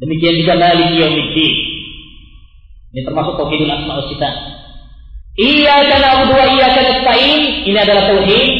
Demikian 0.00 0.40
juga 0.40 0.56
Malik 0.56 0.88
Yaumiddin. 0.96 1.54
Ini 2.96 3.00
termasuk 3.04 3.36
tauhidul 3.36 3.68
asmaul 3.68 4.08
sifat. 4.08 4.34
Iyyaka 5.36 6.00
na'budu 6.00 6.32
wa 6.32 6.46
iyyaka 6.48 6.80
nasta'in. 6.80 7.68
Ini 7.68 7.78
adalah 7.78 8.08
tauhid 8.08 8.50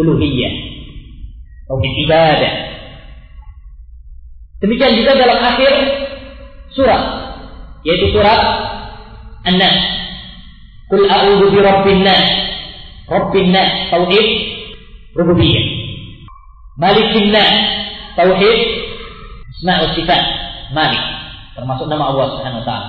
uluhiyah. 0.00 0.54
Tauhid 1.68 1.92
ibadah. 2.08 2.52
Demikian 4.64 4.96
juga 4.96 5.12
dalam 5.20 5.38
akhir 5.44 5.72
surat 6.72 7.02
yaitu 7.84 8.08
surat 8.10 8.40
An-Nas. 9.44 9.78
Qul 10.88 11.04
a'udzu 11.04 11.46
bi 11.52 11.58
rabbin 11.60 12.02
nas 12.06 12.45
Rabbin 13.06 13.54
Nas 13.54 13.90
tauhid 13.94 14.28
rububiyah. 15.14 15.66
Malikin 16.76 17.30
Nas 17.30 17.54
tauhid 18.18 18.60
asma 19.54 19.74
wa 19.86 19.88
sifat. 19.94 20.22
Malik 20.74 21.02
termasuk 21.54 21.86
nama 21.86 22.10
Allah 22.10 22.26
Subhanahu 22.34 22.60
wa 22.62 22.66
taala. 22.66 22.88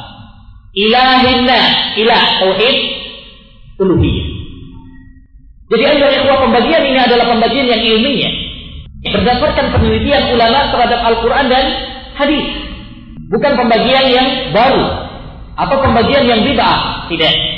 Ilahin 0.73 1.45
Nas 1.45 1.97
ilah 2.01 2.23
tauhid 2.41 2.77
uluhiyah. 3.77 4.27
Jadi 5.67 5.83
ayat 5.83 6.23
ikhwah 6.23 6.47
pembagian 6.47 6.81
ini 6.87 6.99
adalah 6.99 7.27
pembagian 7.27 7.67
yang 7.67 7.81
ilmiah. 7.83 8.33
Berdasarkan 9.07 9.75
penelitian 9.75 10.33
ulama 10.33 10.71
terhadap 10.73 10.99
Al-Quran 11.03 11.45
dan 11.51 11.65
hadis. 12.15 12.45
Bukan 13.27 13.53
pembagian 13.59 14.05
yang 14.09 14.27
baru. 14.55 15.11
Atau 15.59 15.77
pembagian 15.83 16.23
yang 16.23 16.41
bid'ah. 16.47 17.05
Tidak. 17.11 17.56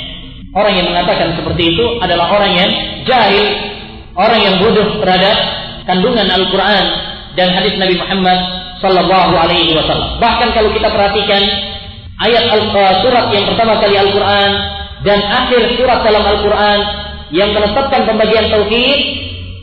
Orang 0.50 0.74
yang 0.74 0.90
mengatakan 0.90 1.38
seperti 1.38 1.78
itu 1.78 1.84
adalah 2.02 2.26
orang 2.34 2.52
yang 2.58 2.70
jahil, 3.06 3.46
orang 4.18 4.40
yang 4.42 4.54
bodoh 4.58 4.98
terhadap 4.98 5.36
kandungan 5.86 6.26
Al-Quran 6.26 6.84
dan 7.38 7.54
hadis 7.54 7.78
Nabi 7.78 7.94
Muhammad 7.94 8.38
Sallallahu 8.82 9.32
Alaihi 9.38 9.78
Wasallam. 9.78 10.18
Bahkan 10.18 10.48
kalau 10.50 10.74
kita 10.74 10.90
perhatikan 10.90 11.42
ayat 12.18 12.44
Al 12.50 12.62
uh, 12.66 12.94
surat 13.06 13.30
yang 13.30 13.46
pertama 13.46 13.78
kali 13.78 13.94
Al-Quran 13.94 14.50
dan 15.06 15.18
akhir 15.22 15.78
surat 15.78 16.02
dalam 16.02 16.24
Al-Quran 16.26 16.78
yang 17.30 17.54
menetapkan 17.54 18.10
pembagian 18.10 18.50
tauhid 18.50 19.00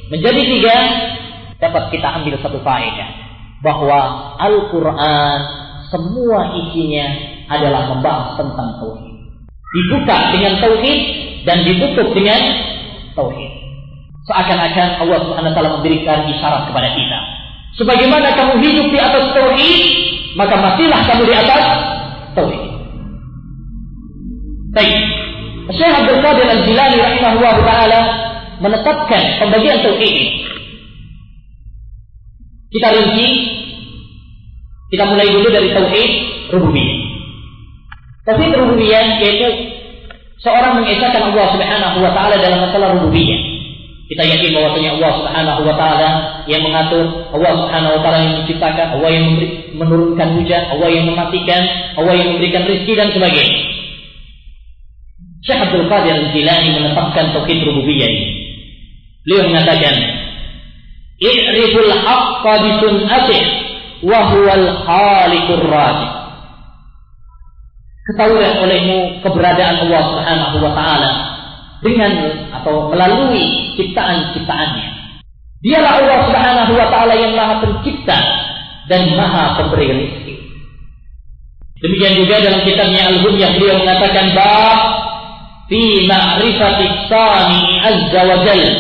menjadi 0.08 0.40
tiga, 0.40 0.78
dapat 1.60 1.92
kita 1.92 2.08
ambil 2.16 2.40
satu 2.40 2.64
faedah 2.64 3.10
bahwa 3.60 4.00
Al-Quran 4.40 5.40
semua 5.92 6.56
isinya 6.64 7.08
adalah 7.52 7.92
membahas 7.92 8.40
tentang 8.40 8.80
tauhid 8.80 9.07
dibuka 9.76 10.32
dengan 10.32 10.54
tauhid 10.64 11.00
dan 11.44 11.64
ditutup 11.68 12.12
dengan 12.16 12.40
tauhid. 13.16 13.52
Seakan-akan 14.28 15.08
Allah 15.08 15.20
Subhanahu 15.24 15.54
taala 15.56 15.72
memberikan 15.80 16.28
isyarat 16.28 16.68
kepada 16.72 16.92
kita. 16.92 17.20
Sebagaimana 17.80 18.36
kamu 18.36 18.54
hidup 18.64 18.88
di 18.92 19.00
atas 19.00 19.32
tauhid, 19.32 19.82
maka 20.36 20.56
matilah 20.60 21.02
kamu 21.08 21.24
di 21.28 21.36
atas 21.36 21.64
tauhid. 22.36 22.64
Baik. 24.76 24.98
Syekh 25.68 25.94
Abdul 26.00 26.22
Qadir 26.24 26.48
Al-Jilani 26.48 26.98
rahimahullah 27.00 27.56
taala 27.64 28.00
menetapkan 28.64 29.24
pembagian 29.44 29.84
tauhid 29.84 30.12
ini. 30.12 30.28
Kita 32.68 32.88
rinci 32.92 33.28
kita 34.88 35.04
mulai 35.08 35.28
dulu 35.28 35.48
dari 35.52 35.72
tauhid 35.76 36.12
rububiyah. 36.56 36.97
Tauhid 38.28 38.52
rububiyah 38.60 39.24
yaitu 39.24 39.48
seorang 40.44 40.84
mengesahkan 40.84 41.32
Allah 41.32 41.48
Subhanahu 41.56 41.98
wa 42.04 42.12
taala 42.12 42.36
dalam 42.36 42.60
masalah 42.60 43.00
rububiyah. 43.00 43.40
Kita 44.12 44.24
yakin 44.24 44.52
bahwasanya 44.52 45.00
Allah 45.00 45.12
Subhanahu 45.20 45.62
wa 45.64 45.76
taala 45.80 46.10
yang 46.44 46.60
mengatur, 46.64 47.08
Allah 47.32 47.52
Subhanahu 47.56 47.96
wa 47.96 48.02
taala 48.04 48.20
yang 48.24 48.36
menciptakan, 48.44 48.88
Allah 49.00 49.10
yang 49.16 49.24
memberi, 49.32 49.48
menurunkan 49.76 50.28
hujan, 50.40 50.64
Allah 50.76 50.90
yang 50.92 51.06
mematikan, 51.08 51.62
Allah 51.96 52.14
yang 52.20 52.28
memberikan 52.36 52.68
rezeki 52.68 52.94
dan 53.00 53.08
sebagainya. 53.16 53.60
Syekh 55.48 55.60
Abdul 55.64 55.88
Qadir 55.88 56.16
Al-Jilani 56.28 56.70
menetapkan 56.76 57.32
tauhid 57.32 57.64
rububiyah 57.64 58.12
ini. 58.12 58.28
Beliau 59.24 59.48
mengatakan, 59.48 59.96
"I'riful 61.24 61.92
haqqa 61.96 62.54
bi 62.60 62.70
sun'atih 62.84 63.42
wa 64.04 64.20
huwal 64.36 64.68
khaliqur 64.84 65.64
razik." 65.72 66.17
Ketahuilah 68.08 68.64
olehmu 68.64 69.20
keberadaan 69.20 69.84
Allah 69.84 70.02
Subhanahu 70.16 70.56
wa 70.64 70.72
taala 70.72 71.12
dengan 71.84 72.12
atau 72.56 72.90
melalui 72.90 73.76
ciptaan-ciptaannya. 73.76 74.88
Dialah 75.62 75.92
Allah 76.00 76.18
Subhanahu 76.32 76.72
wa 76.74 76.88
taala 76.88 77.14
yang 77.20 77.36
Maha 77.36 77.60
Pencipta 77.60 78.18
dan 78.88 79.12
Maha 79.14 79.60
Pemberi 79.60 79.92
rezeki. 79.92 80.36
Demikian 81.78 82.18
juga 82.18 82.42
dalam 82.42 82.66
kitabnya 82.66 83.12
Al-Hunyah 83.14 83.52
beliau 83.54 83.78
mengatakan 83.86 84.34
bab 84.34 84.80
fi 85.70 86.10
ma'rifati 86.10 86.86
sani 87.06 87.62
azza 87.86 88.22
wa 88.24 88.38
jalla. 88.42 88.72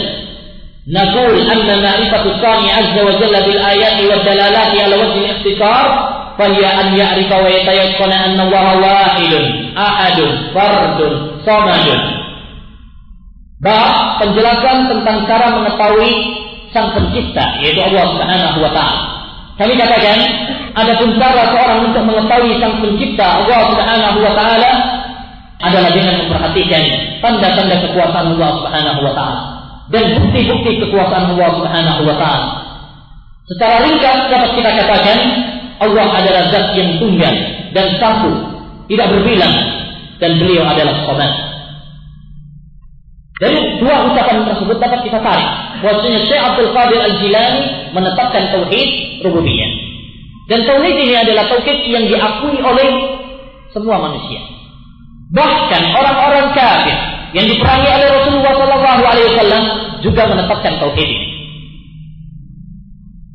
Sani 2.42 2.68
azza 2.72 3.02
wa 3.04 3.14
jalla 3.20 3.40
bil 3.44 3.60
ayati 3.60 4.04
wa 4.08 4.18
dalalati 4.24 4.78
Fahya 6.38 6.70
an 6.70 6.88
ya'rifa 6.94 7.36
wa 7.42 7.50
yatayaqqana 7.50 8.16
anna 8.30 8.42
Allah 8.46 8.66
wahidun, 8.78 9.74
ahadun, 9.74 10.32
fardun, 10.54 11.14
samadun. 11.42 12.02
Bab 13.58 14.22
penjelasan 14.22 14.86
tentang 14.86 15.26
cara 15.26 15.50
mengetahui 15.58 16.14
sang 16.70 16.94
pencipta 16.94 17.58
yaitu 17.66 17.82
Allah 17.82 18.06
Subhanahu 18.14 18.58
wa 18.62 18.70
taala. 18.70 19.02
Kami 19.58 19.74
katakan 19.74 20.20
ada 20.78 20.94
pun 21.02 21.10
cara 21.18 21.50
seorang 21.50 21.90
untuk 21.90 22.06
mengetahui 22.06 22.62
sang 22.62 22.78
pencipta 22.86 23.42
Allah 23.42 23.60
Subhanahu 23.74 24.20
wa 24.22 24.34
taala 24.38 24.72
adalah 25.58 25.90
dengan 25.90 26.22
memperhatikan 26.22 26.84
tanda-tanda 27.18 27.82
kekuasaan 27.82 28.38
Allah 28.38 28.52
Subhanahu 28.62 29.00
wa 29.02 29.14
taala 29.18 29.42
dan 29.90 30.04
bukti-bukti 30.22 30.72
kekuasaan 30.86 31.34
Allah 31.34 31.50
Subhanahu 31.58 32.02
wa 32.06 32.16
taala. 32.22 32.48
Secara 33.50 33.76
ringkas 33.90 34.20
dapat 34.30 34.50
kita 34.54 34.70
katakan 34.70 35.18
Allah 35.78 36.08
adalah 36.10 36.44
zat 36.50 36.74
yang 36.74 36.98
tunggal 36.98 37.36
dan 37.74 37.88
satu, 38.02 38.32
tidak 38.90 39.08
berbilang 39.14 39.54
dan 40.18 40.32
beliau 40.42 40.66
adalah 40.66 41.06
sobat. 41.06 41.32
Dari 43.38 43.78
dua 43.78 44.10
ucapan 44.10 44.50
tersebut 44.50 44.82
dapat 44.82 45.06
kita 45.06 45.22
tarik 45.22 45.50
bahwasanya 45.86 46.26
Syekh 46.26 46.42
Abdul 46.42 46.74
Qadir 46.74 47.00
Al-Jilani 47.06 47.94
menetapkan 47.94 48.50
tauhid 48.50 49.22
rububiyah. 49.22 49.72
Dan 50.50 50.66
tauhid 50.66 50.96
ini 50.98 51.14
adalah 51.14 51.46
tauhid 51.46 51.86
yang 51.86 52.10
diakui 52.10 52.58
oleh 52.58 52.88
semua 53.70 54.02
manusia. 54.02 54.42
Bahkan 55.38 55.82
orang-orang 55.94 56.56
kafir 56.58 56.98
yang 57.38 57.46
diperangi 57.46 57.90
oleh 57.94 58.08
Rasulullah 58.10 58.54
Sallallahu 58.58 59.04
Alaihi 59.06 59.28
Wasallam 59.36 59.64
juga 60.02 60.24
menetapkan 60.34 60.74
tauhid 60.82 61.06
ini. 61.06 61.30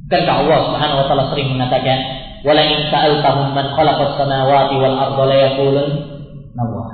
Bukankah 0.08 0.34
Allah 0.44 0.58
Subhanahu 0.66 0.98
Wa 0.98 1.06
Taala 1.06 1.24
sering 1.30 1.48
mengatakan, 1.52 1.98
"Wala 2.42 2.62
in 2.62 2.90
sa'altahum 2.90 3.54
man 3.54 3.66
khalaqas 3.74 4.18
samawati 4.18 4.74
wal 4.78 4.96
arda 4.98 5.24
la 5.26 5.36
yaqulun 5.50 5.88
Allah." 6.58 6.86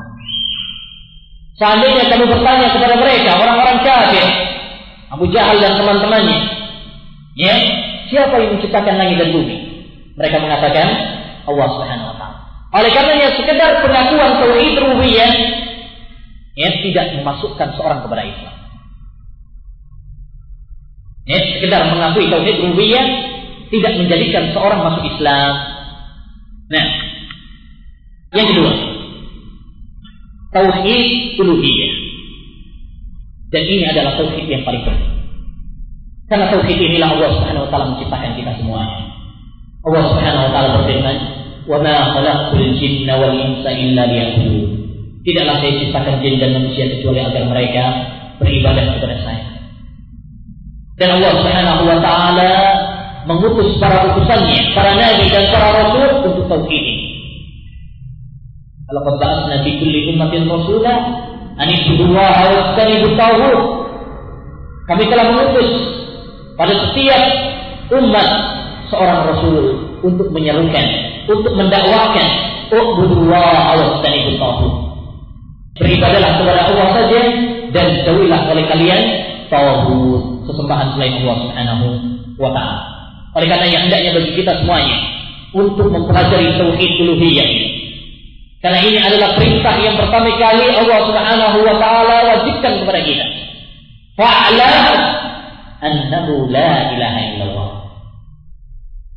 Seandainya 1.58 2.06
kamu 2.06 2.30
bertanya 2.30 2.70
kepada 2.70 2.94
mereka, 2.94 3.34
orang-orang 3.34 3.78
kafir, 3.82 4.26
Abu 5.10 5.26
Jahal 5.34 5.58
dan 5.58 5.74
teman-temannya, 5.74 6.38
ya, 7.34 7.54
siapa 8.12 8.38
yang 8.38 8.54
menciptakan 8.54 8.94
langit 8.94 9.18
dan 9.18 9.34
bumi? 9.34 9.56
Mereka 10.14 10.38
mengatakan 10.38 10.86
Allah 11.48 11.68
Subhanahu 11.74 12.12
taala. 12.14 12.38
Oleh 12.68 12.90
karenanya 12.92 13.32
sekedar 13.32 13.80
pengakuan 13.80 14.44
tauhid 14.44 14.76
rububiyah 14.76 15.32
ya 16.58 16.68
tidak 16.84 17.06
memasukkan 17.16 17.68
seorang 17.78 18.04
kepada 18.04 18.22
Islam. 18.26 18.54
Ya, 21.28 21.38
sekedar 21.56 21.80
mengakui 21.88 22.28
tauhid 22.28 22.56
rububiyah 22.60 23.06
tidak 23.68 23.92
menjadikan 24.00 24.52
seorang 24.56 24.80
masuk 24.84 25.04
Islam. 25.04 25.52
Nah, 26.68 26.86
yang 28.36 28.46
kedua, 28.48 28.72
tauhid 30.52 31.40
uluhiyah. 31.40 31.92
Dan 33.48 33.62
ini 33.64 33.84
adalah 33.88 34.20
tauhid 34.20 34.44
yang 34.44 34.64
paling 34.64 34.84
penting. 34.84 35.12
Karena 36.28 36.52
tauhid 36.52 36.76
inilah 36.76 37.08
Allah 37.16 37.30
Subhanahu 37.40 37.64
wa 37.64 37.70
taala 37.72 37.86
menciptakan 37.96 38.36
kita 38.36 38.52
semuanya. 38.60 39.08
Allah 39.80 40.02
Subhanahu 40.12 40.44
wa 40.44 40.50
taala 40.52 40.68
berfirman, 40.80 41.16
"Wa 41.64 41.78
ma 41.80 41.96
khalaqtul 42.12 42.76
jinna 42.76 43.16
wal 43.16 43.32
insa 43.32 43.70
illa 43.72 44.04
liya'budun." 44.04 44.68
Tidaklah 45.24 45.56
saya 45.60 45.72
ciptakan 45.80 46.14
jin 46.20 46.36
dan 46.40 46.50
manusia 46.56 46.84
kecuali 46.88 47.20
agar 47.20 47.42
mereka 47.48 47.84
beribadah 48.40 48.84
kepada 48.96 49.16
saya. 49.24 49.44
Dan 51.00 51.08
Allah 51.16 51.32
Subhanahu 51.40 51.82
wa 51.88 51.98
taala 52.04 52.52
mengutus 53.28 53.76
para 53.76 54.08
utusannya, 54.08 54.72
para 54.72 54.96
nabi 54.96 55.28
dan 55.28 55.52
para 55.52 55.68
rasul 55.76 56.08
untuk 56.24 56.44
tauhid 56.48 56.72
ini. 56.80 57.06
Laqad 58.88 59.14
ba'atsna 59.20 59.60
fi 59.60 59.70
kulli 59.76 60.08
ummatin 60.16 60.48
rasula 60.48 60.94
an 61.60 61.68
ibudullaha 61.68 62.42
wa 62.48 62.58
istanibu 62.72 63.12
tauhid. 63.20 63.60
Kami 64.88 65.04
telah 65.12 65.26
mengutus 65.28 65.68
pada 66.56 66.72
setiap 66.88 67.22
umat 67.92 68.28
seorang 68.88 69.20
rasul 69.28 69.56
untuk 70.00 70.32
menyerukan, 70.32 70.86
untuk 71.28 71.52
mendakwakan 71.52 72.26
ubudullah 72.72 73.76
wa 73.76 73.84
istanibu 74.00 74.40
tauhid. 74.40 74.72
Beribadalah 75.76 76.40
kepada 76.40 76.60
Allah 76.72 76.88
saja 76.96 77.20
dan 77.76 77.86
jauhilah 78.08 78.40
oleh 78.56 78.64
kalian 78.72 79.02
tauhid, 79.52 80.48
sesembahan 80.48 80.96
selain 80.96 81.20
Allah 81.20 81.36
Subhanahu 81.44 81.86
wa 82.40 82.50
taala. 82.56 82.97
Oleh 83.36 83.48
karena 83.50 83.66
yang 83.68 83.82
hendaknya 83.88 84.10
bagi 84.16 84.32
kita 84.36 84.52
semuanya 84.64 84.96
untuk 85.52 85.88
mempelajari 85.92 86.56
tauhid 86.56 86.92
uluhiyah 87.04 87.48
ini 87.48 87.68
karena 88.58 88.78
ini 88.82 88.98
adalah 88.98 89.38
perintah 89.38 89.74
yang 89.78 89.94
pertama 89.94 90.34
kali 90.34 90.66
Allah 90.74 90.98
Subhanahu 91.06 91.58
wa 91.62 91.74
taala 91.78 92.16
wajibkan 92.26 92.82
kepada 92.82 93.00
kita. 93.06 93.26
Fa'lam 94.18 94.98
annahu 95.78 96.50
la 96.50 96.90
ilaha 96.90 97.18
illallah. 97.22 97.70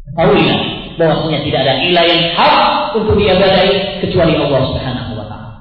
Ketahuilah 0.05 0.59
bahwasanya 1.01 1.39
tidak 1.41 1.59
ada 1.65 1.73
ilah 1.81 2.05
yang 2.05 2.23
hak 2.37 2.55
untuk 3.01 3.17
diibadahi 3.17 4.05
kecuali 4.05 4.37
Allah 4.37 4.61
Subhanahu 4.69 5.11
wa 5.17 5.25
taala. 5.25 5.57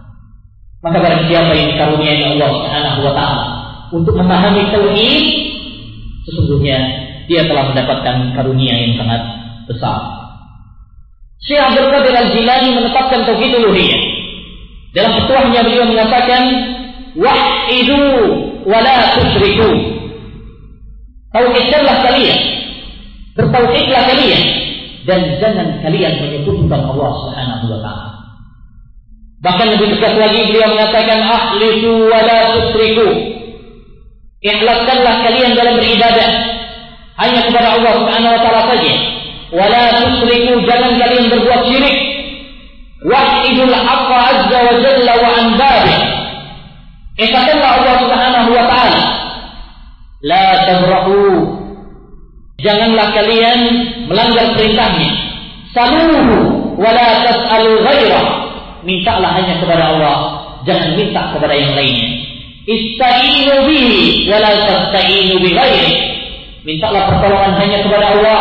Maka 0.84 0.96
barang 1.00 1.24
siapa 1.32 1.52
yang 1.56 1.72
dikaruniai 1.72 2.24
Allah 2.36 2.48
Subhanahu 2.52 3.00
wa 3.00 3.12
taala 3.16 3.44
untuk 3.96 4.12
memahami 4.12 4.68
tauhid, 4.76 5.24
sesungguhnya 6.28 7.08
dia 7.26 7.44
telah 7.48 7.74
mendapatkan 7.74 8.36
karunia 8.36 8.74
yang 8.76 8.94
sangat 8.96 9.22
besar. 9.66 10.20
Syekh 11.40 11.60
Abdul 11.60 11.88
Qadir 11.88 12.14
Al-Jilani 12.14 12.68
menetapkan 12.76 13.24
tauhid 13.24 13.52
uluhiyah. 13.56 14.02
Dalam 14.92 15.12
petuahnya 15.22 15.60
beliau 15.64 15.86
mengatakan 15.88 16.42
wahidu 17.16 18.02
wa 18.68 18.78
la 18.84 19.16
tusyriku. 19.16 19.70
Tauhidkanlah 21.30 21.96
kalian. 22.04 22.40
Bertauhidlah 23.38 24.02
kalian 24.10 24.42
dan 25.08 25.20
jangan 25.40 25.80
kalian 25.80 26.12
menyebutkan 26.20 26.80
Allah 26.84 27.10
Subhanahu 27.24 27.64
wa 27.72 27.78
taala. 27.80 28.10
Bahkan 29.40 29.66
lebih 29.72 29.96
tegas 29.96 30.14
lagi 30.20 30.40
beliau 30.52 30.68
mengatakan 30.76 31.18
ahlisu 31.24 31.92
wa 32.10 32.20
la 32.20 32.38
tusyriku. 32.58 33.08
Ikhlaskanlah 34.44 35.14
kalian 35.24 35.52
dalam 35.56 35.80
beribadah 35.80 36.49
hanya 37.20 37.40
kepada 37.44 37.76
Allah 37.76 37.92
Subhanahu 38.00 38.32
wa 38.32 38.40
taala 38.40 38.62
saja. 38.72 38.94
Wala 39.52 39.82
tusriku 40.00 40.64
jangan 40.64 40.92
kalian 40.96 41.24
berbuat 41.28 41.62
syirik. 41.68 41.98
Wahidul 43.04 43.74
haqqa 43.76 44.16
azza 44.32 44.58
wa 44.60 44.74
jalla 44.76 45.12
wa 45.16 45.28
an 45.32 45.46
babi 45.56 45.96
Katakanlah 47.16 47.70
Allah 47.80 47.94
Subhanahu 48.00 48.50
wa 48.56 48.64
taala 48.72 49.02
la 50.24 50.46
tabrahu. 50.64 51.20
Janganlah 52.60 53.08
kalian 53.16 53.60
melanggar 54.08 54.52
perintahnya. 54.56 55.10
Saluhu 55.72 56.76
wala 56.76 57.08
tas'alu 57.24 57.84
ghairah 57.84 58.24
mintalah 58.84 59.32
hanya 59.36 59.60
kepada 59.60 59.96
Allah 59.96 60.16
jangan 60.64 60.96
minta 60.96 61.36
kepada 61.36 61.52
yang 61.56 61.72
lainnya. 61.76 62.08
Ista'inu 62.68 63.64
bihi 63.68 64.28
wala 64.28 64.50
tasta'inu 64.68 65.40
bi 65.40 65.50
ghairi 65.56 66.09
mintalah 66.62 67.08
pertolongan 67.08 67.52
hanya 67.56 67.78
kepada 67.84 68.06
Allah 68.16 68.40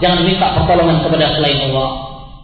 Jangan 0.00 0.24
minta 0.24 0.56
pertolongan 0.56 1.04
kepada 1.04 1.36
selain 1.36 1.60
Allah. 1.70 1.88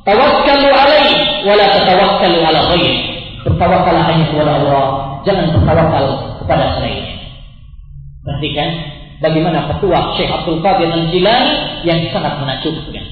Tawakkalu 0.04 0.68
alaih 0.70 1.10
wala 1.48 1.64
tatawakkalu 1.72 2.38
ala 2.44 2.60
ghairi. 2.76 2.96
Bertawakallah 3.42 4.04
hanya 4.12 4.24
kepada 4.28 4.52
Allah, 4.60 4.84
jangan 5.24 5.50
bertawakal 5.56 6.04
kepada 6.44 6.64
selainnya. 6.78 7.16
Perhatikan 8.22 8.68
bagaimana 9.24 9.58
petua 9.72 10.14
Syekh 10.14 10.30
Abdul 10.30 10.60
Qadir 10.60 10.92
Al-Jilani 10.92 11.52
yang 11.82 11.98
sangat 12.12 12.38
menakjubkan. 12.44 13.04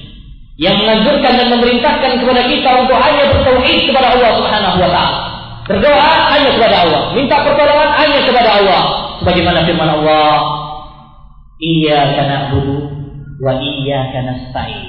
Yang 0.55 0.75
menganjurkan 0.87 1.33
dan 1.35 1.47
memerintahkan 1.51 2.11
kepada 2.21 2.41
kita 2.47 2.69
untuk 2.79 2.95
hanya 2.95 3.27
bertauhid 3.27 3.91
kepada 3.91 4.07
Allah 4.15 4.29
Subhanahu 4.39 4.77
wa 4.79 4.89
taala. 4.93 5.19
Berdoa 5.65 6.11
hanya 6.31 6.49
kepada 6.53 6.75
Allah, 6.85 7.01
minta 7.17 7.41
pertolongan 7.41 7.89
hanya 7.97 8.19
kepada 8.21 8.49
Allah. 8.61 8.81
Sebagaimana 9.19 9.65
firman 9.65 9.89
Allah, 9.89 10.31
Iyyaka 11.55 12.21
na'budu 12.27 12.75
wa 13.39 13.53
iyyaka 13.59 14.19
nasta'in. 14.27 14.85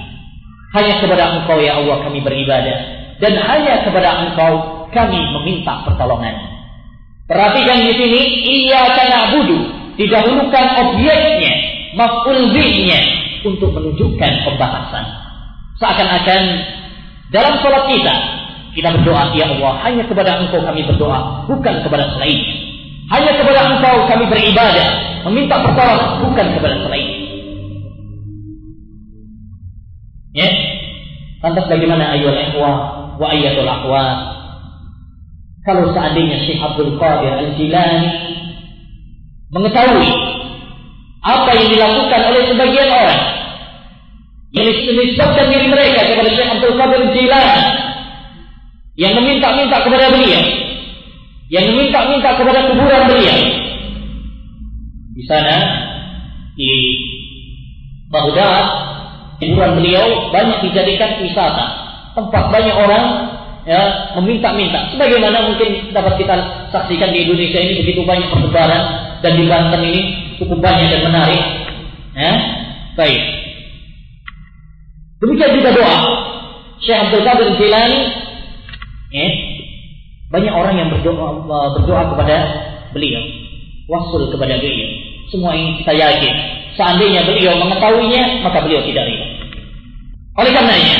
Hanya 0.74 0.98
kepada 0.98 1.24
Engkau 1.38 1.62
ya 1.62 1.78
Allah 1.78 2.02
kami 2.02 2.20
beribadah 2.20 2.78
dan 3.22 3.32
hanya 3.38 3.86
kepada 3.86 4.26
Engkau 4.26 4.86
kami 4.90 5.20
meminta 5.40 5.86
pertolongan. 5.86 6.36
Perhatikan 7.26 7.86
di 7.86 7.92
sini 7.94 8.20
iyyaka 8.44 9.02
na'budu 9.06 9.58
didahulukan 9.94 10.66
objeknya, 10.82 11.54
maf'ul 11.94 12.50
bihnya 12.50 13.00
untuk 13.46 13.70
menunjukkan 13.70 14.32
pembahasan. 14.46 15.06
Seakan-akan 15.78 16.42
dalam 17.30 17.54
sholat 17.62 17.84
kita 17.90 18.14
kita 18.76 18.92
berdoa 18.92 19.32
ya 19.32 19.48
Allah 19.48 19.72
hanya 19.88 20.04
kepada 20.04 20.36
Engkau 20.44 20.60
kami 20.60 20.84
berdoa 20.84 21.48
bukan 21.48 21.74
kepada 21.80 22.12
selain. 22.12 22.42
Hanya 23.08 23.32
kepada 23.38 23.60
Engkau 23.72 24.04
kami 24.10 24.28
beribadah 24.28 25.15
meminta 25.27 25.59
pertolongan 25.59 26.22
bukan 26.22 26.47
kepada 26.55 26.77
selain. 26.87 27.09
Ya. 30.37 30.49
Lantas 31.43 31.66
bagaimana 31.66 32.14
ayol 32.14 32.37
ikhwah 32.37 32.74
wa 33.18 33.27
ayatul 33.33 33.66
akhwat? 33.66 34.18
Kalau 35.66 35.91
seandainya 35.91 36.47
Syekh 36.47 36.62
Abdul 36.62 36.95
Qadir 36.95 37.33
Al-Jilani 37.43 38.07
mengetahui 39.51 40.11
apa 41.27 41.51
yang 41.59 41.68
dilakukan 41.74 42.20
oleh 42.31 42.43
sebagian 42.47 42.87
orang 42.87 43.22
yang 44.55 44.66
menisbahkan 44.70 45.47
diri 45.51 45.66
mereka 45.66 46.07
kepada 46.07 46.31
Syekh 46.31 46.51
Abdul 46.55 46.77
Qadir 46.79 46.99
Al-Jilani 47.11 47.62
yang 48.95 49.12
meminta-minta 49.18 49.83
kepada 49.83 50.07
beliau 50.14 50.43
yang 51.51 51.64
meminta-minta 51.74 52.31
kepada 52.39 52.61
kuburan 52.70 53.03
beliau 53.11 53.65
di 55.16 55.24
sana 55.24 55.56
di 56.52 56.72
Baghdad 58.12 58.64
kuburan 59.40 59.80
beliau 59.80 60.32
banyak 60.32 60.68
dijadikan 60.68 61.20
wisata. 61.24 61.66
Tempat 62.16 62.48
banyak 62.48 62.76
orang 62.76 63.04
ya 63.68 63.82
meminta-minta. 64.16 64.88
Sebagaimana 64.92 65.52
mungkin 65.52 65.92
dapat 65.92 66.16
kita 66.16 66.36
saksikan 66.72 67.12
di 67.12 67.28
Indonesia 67.28 67.60
ini 67.60 67.84
begitu 67.84 68.04
banyak 68.08 68.32
persebaran 68.32 68.82
dan 69.20 69.32
di 69.36 69.44
Banten 69.44 69.82
ini 69.84 70.02
cukup 70.40 70.64
banyak 70.64 70.88
dan 70.88 71.02
menarik. 71.04 71.42
Ya, 72.16 72.32
baik. 72.96 73.20
Demikian 75.20 75.52
juga 75.60 75.70
doa. 75.76 75.98
Syekh 76.80 77.08
Abdul 77.08 77.24
Qadir 77.24 77.48
Jilani 77.56 78.00
eh, 79.16 79.32
banyak 80.28 80.52
orang 80.52 80.74
yang 80.76 80.88
berdoa 80.92 81.44
berdoa 81.76 82.02
kepada 82.12 82.36
beliau, 82.92 83.24
wasul 83.88 84.28
kepada 84.32 84.60
beliau. 84.60 85.05
Semua 85.31 85.53
ini 85.59 85.83
kita 85.83 85.93
yakin. 85.93 86.35
Seandainya 86.77 87.24
beliau 87.24 87.57
mengetahuinya, 87.57 88.45
maka 88.45 88.62
beliau 88.62 88.85
tidak 88.85 89.05
ridha. 89.09 89.27
Oleh 90.37 90.53
karenanya, 90.53 90.97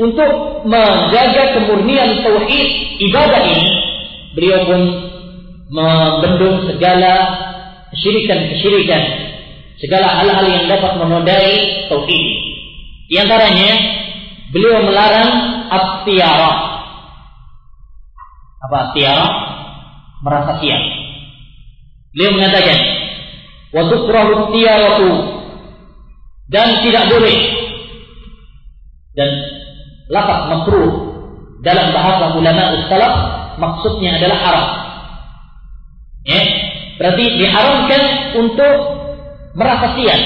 untuk 0.00 0.64
menjaga 0.64 1.60
kemurnian 1.60 2.24
tauhid 2.24 2.68
ibadah 3.04 3.42
ini, 3.44 3.68
beliau 4.32 4.64
pun 4.64 4.80
membendung 5.68 6.64
segala 6.64 7.12
kesyirikan-kesyirikan, 7.92 9.02
segala 9.76 10.08
hal-hal 10.24 10.46
yang 10.48 10.64
dapat 10.72 10.96
menodai 10.96 11.84
tauhid. 11.92 12.24
Di 13.12 13.20
antaranya, 13.20 13.70
beliau 14.56 14.88
melarang 14.88 15.30
at-tiara. 15.68 16.52
Apa 18.70 18.92
tiara? 18.96 19.28
Merasa 20.20 20.60
siap. 20.60 20.82
Beliau 22.12 22.36
mengatakan, 22.36 22.99
"Wa 23.70 23.82
tukrahu 23.86 24.54
tiaratu" 24.54 25.10
dan 26.50 26.82
tidak 26.82 27.04
boleh 27.06 27.38
dan 29.14 29.30
lafaz 30.10 30.40
makruh 30.50 30.90
dalam 31.62 31.94
bahasa 31.94 32.34
ulama 32.34 32.74
salaf 32.90 33.14
maksudnya 33.60 34.18
adalah 34.18 34.38
haram. 34.42 34.66
Ya, 36.26 36.42
berarti 37.00 37.24
diharamkan 37.38 38.02
untuk 38.38 38.76
merasa 39.56 39.96
siap. 39.96 40.20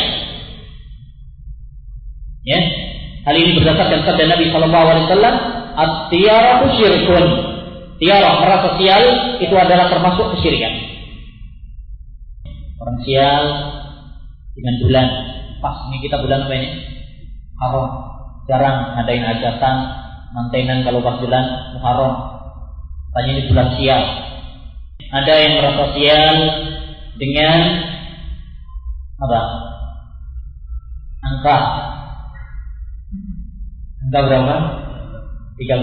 Ya, 2.45 2.61
hal 3.25 3.35
ini 3.41 3.57
berdasarkan 3.57 4.05
sabda 4.05 4.25
Nabi 4.37 4.53
Shallallahu 4.53 4.87
Alaihi 4.91 5.07
Wasallam, 5.09 5.35
"At-tiaratu 5.75 6.67
syirkun." 6.77 7.27
Tiara 7.95 8.43
merasa 8.43 8.75
sial 8.77 9.05
itu 9.39 9.55
adalah 9.55 9.87
termasuk 9.87 10.35
kesyirikan. 10.37 10.84
Orang 12.85 13.01
sial 13.01 13.45
dengan 14.53 14.77
bulan, 14.85 15.09
pas 15.65 15.89
ini 15.89 16.05
kita 16.05 16.21
bulan 16.21 16.45
apa 16.45 16.53
ini? 16.53 16.69
Haram. 17.57 17.89
Jarang 18.45 18.93
ngadain 18.93 19.25
hajatan, 19.25 19.77
mantenan 20.37 20.85
kalau 20.85 21.01
pas 21.01 21.17
bulan 21.17 21.73
Muharram. 21.73 22.13
Tanya 23.17 23.41
ini 23.41 23.49
bulan 23.49 23.73
sial. 23.81 24.05
Ada 25.01 25.33
yang 25.33 25.65
merasa 25.65 25.97
sial 25.97 26.37
dengan 27.17 27.59
apa? 29.17 29.41
Angka. 31.25 31.57
Angka 34.05 34.21
berapa? 34.29 34.57
13. 35.57 35.81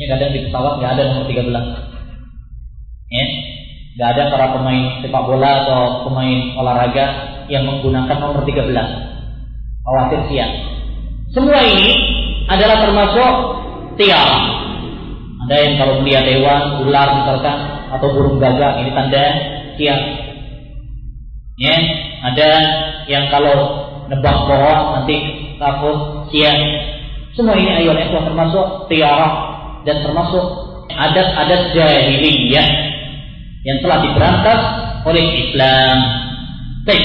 Ini 0.00 0.04
kadang 0.08 0.32
di 0.32 0.40
pesawat 0.48 0.80
nggak 0.80 0.92
ada 0.96 1.12
nomor 1.12 1.28
13. 1.28 1.44
Ya, 3.12 3.24
nggak 3.94 4.08
ada 4.10 4.22
para 4.34 4.46
pemain 4.58 4.98
sepak 5.06 5.22
bola 5.22 5.50
atau 5.62 5.80
pemain 6.10 6.58
olahraga 6.58 7.06
yang 7.46 7.62
menggunakan 7.62 8.18
nomor 8.18 8.42
13. 8.42 8.74
Khawatir 9.86 10.20
siap. 10.34 10.50
Semua 11.30 11.62
ini 11.62 11.94
adalah 12.50 12.82
termasuk 12.82 13.30
tiara. 13.94 14.40
Ada 15.46 15.56
yang 15.60 15.74
kalau 15.76 15.94
melihat 16.00 16.24
hewan, 16.24 16.82
ular 16.82 17.08
misalkan, 17.20 17.58
atau 17.92 18.08
burung 18.16 18.40
gagak, 18.40 18.80
ini 18.80 18.90
tanda 18.96 19.24
siap. 19.76 20.00
Ya, 21.54 21.76
ada 22.24 22.50
yang 23.06 23.30
kalau 23.30 23.86
nebak 24.10 24.36
pohon 24.48 24.78
nanti 24.98 25.16
takut 25.60 26.26
siap. 26.34 26.56
Semua 27.38 27.54
ini 27.54 27.86
itu 27.86 28.18
termasuk 28.18 28.90
tiara 28.90 29.28
dan 29.86 30.02
termasuk 30.02 30.42
adat-adat 30.90 31.76
jahiliyah 31.76 32.93
yang 33.64 33.80
telah 33.80 33.98
diberantas 34.04 34.60
oleh 35.08 35.24
Islam. 35.48 35.96
Baik. 36.84 37.04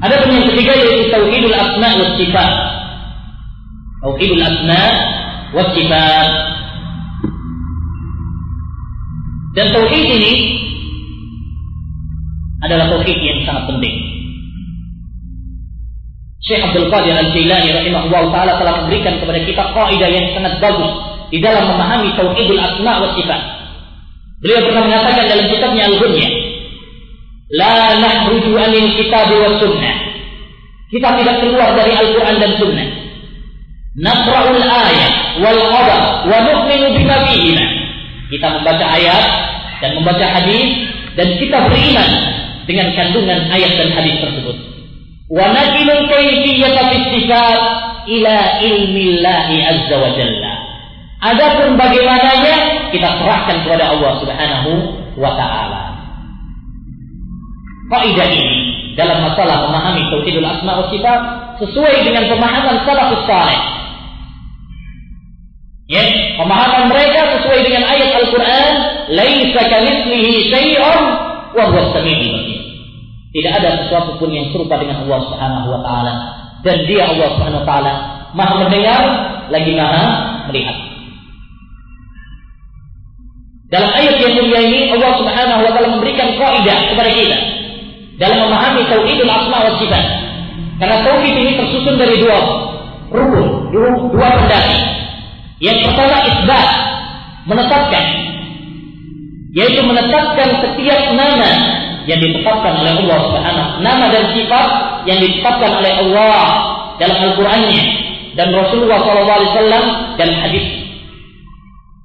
Ada 0.00 0.24
pun 0.24 0.32
yang 0.32 0.48
ketiga 0.48 0.72
yaitu 0.72 1.12
tauhidul 1.12 1.52
asma 1.52 1.88
wa 2.00 2.08
sifat. 2.16 2.52
Tauhidul 4.00 4.40
asma 4.40 4.82
wa 5.52 5.64
sifat. 5.76 6.30
Dan 9.52 9.66
tauhid 9.76 10.04
ini 10.08 10.34
adalah 12.64 12.88
tauhid 12.88 13.18
yang 13.20 13.44
sangat 13.44 13.68
penting. 13.68 13.96
Syekh 16.40 16.64
Abdul 16.64 16.88
Qadir 16.88 17.12
Al-Jailani 17.12 17.68
rahimahullah 17.76 18.32
taala 18.32 18.56
telah 18.56 18.74
memberikan 18.80 19.20
kepada 19.20 19.44
kita 19.44 19.64
kaidah 19.76 20.08
yang 20.08 20.26
sangat 20.32 20.56
bagus 20.56 20.92
di 21.28 21.38
dalam 21.44 21.68
memahami 21.68 22.16
tauhidul 22.16 22.56
asma 22.56 23.04
wa 23.04 23.12
sifat. 23.12 23.59
Beliau 24.40 24.60
pernah 24.68 24.82
mengatakan 24.88 25.24
dalam 25.28 25.46
kitabnya 25.52 25.82
Al-Ghunya, 25.92 26.28
"La 27.52 28.00
nahruju 28.00 28.56
anil 28.56 28.88
kitab 28.96 29.28
wa 29.28 29.60
sunnah." 29.60 30.10
Kita 30.90 31.08
tidak 31.22 31.36
keluar 31.38 31.78
dari 31.78 31.94
Al-Qur'an 31.94 32.42
dan 32.42 32.58
Sunnah. 32.58 32.88
Naqra'ul 33.94 34.58
ayat 34.58 35.14
wal 35.38 35.60
khabar 35.70 36.02
wa 36.26 36.38
nu'minu 36.42 36.98
bima 36.98 37.16
fihima. 37.30 37.66
Kita 38.26 38.58
membaca 38.58 38.86
ayat 38.98 39.24
dan 39.78 39.90
membaca 39.98 40.26
hadis 40.26 40.90
dan 41.14 41.38
kita 41.38 41.62
beriman 41.70 42.10
dengan 42.66 42.90
kandungan 42.98 43.50
ayat 43.54 43.72
dan 43.78 43.88
hadis 43.94 44.18
tersebut. 44.18 44.56
Wa 45.30 45.46
nakilu 45.54 46.10
kayfiyata 46.10 46.90
sifat 46.90 47.60
ila 48.10 48.36
ilmi 48.66 49.22
Allah 49.22 49.46
azza 49.46 49.94
wa 49.94 50.10
jalla. 50.18 50.52
Adapun 51.22 51.78
bagaimananya 51.78 52.54
kita 52.90 53.08
serahkan 53.18 53.66
kepada 53.66 53.94
Allah 53.96 54.12
Subhanahu 54.22 54.70
wa 55.18 55.30
taala. 55.34 55.82
Kaidah 57.90 58.28
ini 58.30 58.58
dalam 58.94 59.26
masalah 59.26 59.66
memahami 59.66 60.06
tauhidul 60.14 60.46
asma 60.46 60.78
wa 60.78 60.86
sifat 60.90 61.20
sesuai 61.58 62.06
dengan 62.06 62.30
pemahaman 62.30 62.86
salafus 62.86 63.24
saleh. 63.26 63.60
Ya, 65.90 66.06
pemahaman 66.38 66.86
mereka 66.86 67.34
sesuai 67.34 67.66
dengan 67.66 67.82
ayat 67.82 68.22
Al-Qur'an, 68.22 68.74
"Laisa 69.10 69.60
kamitslihi 69.66 70.54
syai'un 70.54 71.04
wa 71.50 71.64
huwa 71.66 71.90
basir." 71.90 72.58
Tidak 73.30 73.52
ada 73.54 73.86
sesuatu 73.86 74.18
pun 74.18 74.30
yang 74.30 74.50
serupa 74.54 74.78
dengan 74.78 75.06
Allah 75.06 75.20
Subhanahu 75.26 75.66
wa 75.70 75.80
taala 75.82 76.14
dan 76.62 76.86
dia 76.86 77.10
Allah 77.10 77.28
Subhanahu 77.34 77.62
wa 77.62 77.68
taala 77.68 77.94
Maha 78.34 78.54
mendengar 78.62 79.02
lagi 79.50 79.74
Maha 79.74 80.06
melihat. 80.50 80.89
Dalam 83.70 83.90
ayat 83.94 84.18
yang 84.18 84.34
mulia 84.34 84.60
ini 84.66 84.90
Allah 84.90 85.14
Subhanahu 85.14 85.62
wa 85.62 85.70
taala 85.70 85.88
memberikan 85.94 86.34
kaidah 86.34 86.78
kepada 86.90 87.10
kita 87.14 87.38
dalam 88.18 88.50
memahami 88.50 88.82
tauhidul 88.90 89.30
asma 89.30 89.62
wa 89.62 89.78
sifat. 89.78 90.04
Karena 90.82 90.96
tauhid 91.06 91.34
ini 91.38 91.52
tersusun 91.54 91.94
dari 91.94 92.18
dua 92.18 92.38
rukun, 93.14 93.70
dua, 93.70 93.88
dua. 94.10 94.58
Yang 95.60 95.78
pertama 95.86 96.16
isbat, 96.24 96.68
menetapkan 97.46 98.04
yaitu 99.50 99.82
menetapkan 99.82 100.48
setiap 100.62 101.10
nama 101.10 101.50
yang 102.06 102.22
ditetapkan 102.22 102.74
oleh 102.80 102.92
Allah 103.02 103.18
Subhanahu 103.28 103.70
nama 103.82 104.04
dan 104.14 104.24
sifat 104.30 104.68
yang 105.10 105.18
ditetapkan 105.18 105.78
oleh 105.82 105.92
Allah 106.06 106.42
dalam 107.02 107.18
Al-Qur'annya 107.18 107.82
dan 108.38 108.54
Rasulullah 108.54 109.02
SAW 109.02 109.84
dalam 110.14 110.36
hadis 110.38 110.79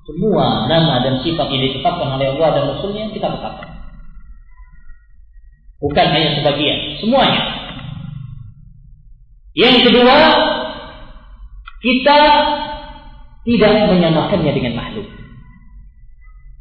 semua 0.06 0.70
nama 0.70 1.02
dan 1.02 1.26
sifat 1.26 1.50
yang 1.50 1.62
ditetapkan 1.66 2.18
oleh 2.18 2.38
Allah 2.38 2.50
dan 2.54 2.64
Rasulnya 2.78 3.10
kita 3.10 3.26
tetapkan. 3.26 3.70
Bukan 5.82 6.08
hanya 6.14 6.40
sebagian, 6.40 7.02
semuanya. 7.02 7.42
Yang 9.58 9.90
kedua, 9.90 10.18
kita 11.82 12.20
tidak 13.46 13.72
menyamakannya 13.90 14.52
dengan 14.54 14.74
makhluk. 14.78 15.10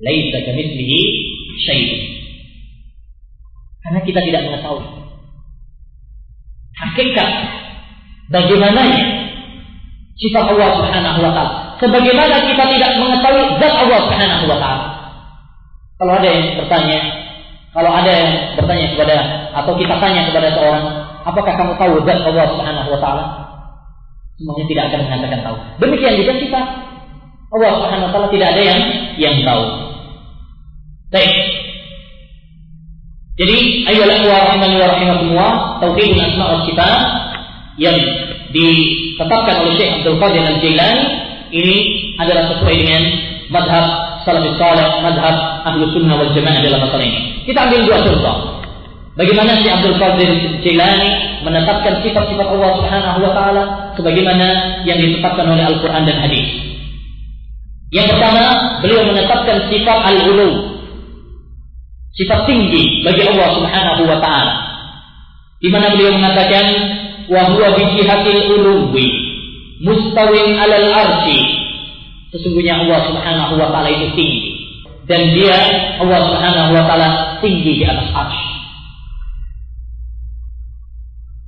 Laisa 0.00 0.38
kamitslihi 0.44 1.00
syai'un. 1.64 2.02
Karena 3.84 4.00
kita 4.02 4.20
tidak 4.24 4.42
mengetahui 4.48 5.04
hakikat 6.74 7.30
bagaimananya 8.34 9.04
sifat 10.18 10.44
Allah 10.50 10.68
Subhanahu 10.78 11.20
wa 11.22 11.32
taala 11.32 11.63
sebagaimana 11.80 12.36
kita 12.46 12.64
tidak 12.70 12.90
mengetahui 12.98 13.44
zat 13.58 13.74
Allah 13.74 13.98
Subhanahu 14.06 14.44
wa 14.50 14.58
taala. 14.58 14.86
Kalau 15.94 16.12
ada 16.18 16.28
yang 16.28 16.44
bertanya, 16.58 16.98
kalau 17.70 17.90
ada 17.90 18.10
yang 18.10 18.30
bertanya 18.58 18.86
kepada 18.94 19.16
atau 19.54 19.72
kita 19.78 19.94
tanya 20.02 20.20
kepada 20.26 20.48
seorang, 20.54 20.84
apakah 21.22 21.52
kamu 21.54 21.72
tahu 21.78 21.94
zat 22.06 22.20
Allah 22.22 22.46
Subhanahu 22.50 22.88
wa 22.94 23.00
taala? 23.00 23.24
Semuanya 24.34 24.64
tidak 24.66 24.84
akan 24.90 25.00
mengatakan 25.06 25.40
tahu. 25.46 25.56
Demikian 25.78 26.14
juga 26.18 26.32
kita. 26.38 26.60
Allah 27.54 27.70
Subhanahu 27.78 28.06
wa 28.08 28.12
taala 28.12 28.28
tidak 28.34 28.48
ada 28.54 28.62
yang 28.62 28.80
yang 29.18 29.36
tahu. 29.46 29.64
Baik. 31.14 31.34
Jadi 33.34 33.82
ayolah 33.90 34.18
wa 34.30 34.38
rahimani 34.46 34.76
wa 34.78 34.86
rahimakumullah, 34.94 35.52
tauhidul 35.82 36.22
asma 36.22 36.44
wa 36.54 36.58
sifat 36.62 37.00
yang 37.82 37.98
ditetapkan 38.54 39.66
oleh 39.66 39.74
Syekh 39.74 39.90
Abdul 39.98 40.22
Qadir 40.22 40.42
Al-Jailani 40.46 41.23
ini 41.54 41.78
adalah 42.18 42.50
sesuai 42.50 42.74
dengan 42.74 43.02
madhab 43.46 43.86
salafus 44.26 44.58
salih, 44.58 44.90
madhab 45.06 45.62
ahlu 45.62 45.86
sunnah 45.94 46.18
wal 46.18 46.32
jamaah 46.34 46.58
dalam 46.58 46.82
masalah 46.82 47.06
ini. 47.06 47.46
Kita 47.46 47.70
ambil 47.70 47.80
dua 47.86 47.98
contoh. 48.02 48.36
Bagaimana 49.14 49.62
Syekh 49.62 49.78
Abdul 49.78 49.94
Qadir 49.94 50.30
Jailani 50.66 51.10
menetapkan 51.46 52.02
sifat-sifat 52.02 52.46
Allah 52.50 52.70
Subhanahu 52.82 53.18
wa 53.22 53.30
taala 53.30 53.62
sebagaimana 53.94 54.82
yang 54.82 54.98
ditetapkan 54.98 55.46
oleh 55.46 55.62
Al-Qur'an 55.62 56.02
dan 56.02 56.18
hadis. 56.18 56.50
Yang 57.94 58.10
pertama, 58.10 58.82
beliau 58.82 59.06
menetapkan 59.06 59.70
sifat 59.70 59.98
al-ulu. 60.10 60.82
Sifat 62.18 62.50
tinggi 62.50 63.06
bagi 63.06 63.22
Allah 63.22 63.48
Subhanahu 63.54 64.02
wa 64.10 64.18
taala. 64.18 64.54
Di 65.62 65.70
mana 65.70 65.94
beliau 65.94 66.18
mengatakan 66.18 66.66
wa 67.30 67.54
huwa 67.54 67.78
bi 67.78 67.82
jihatil 67.94 68.42
uluwi 68.50 69.23
mustawin 69.84 70.56
'alal 70.56 70.88
arsy. 70.90 71.38
Sesungguhnya 72.32 72.82
Allah 72.82 72.98
Subhanahu 73.06 73.54
wa 73.60 73.68
taala 73.70 73.92
itu 73.92 74.10
tinggi 74.18 74.54
dan 75.04 75.20
dia 75.36 75.56
Allah 76.00 76.20
Subhanahu 76.24 76.70
wa 76.72 76.82
taala 76.88 77.08
tinggi 77.44 77.78
di 77.80 77.84
atas 77.84 78.08
arsy. 78.10 78.48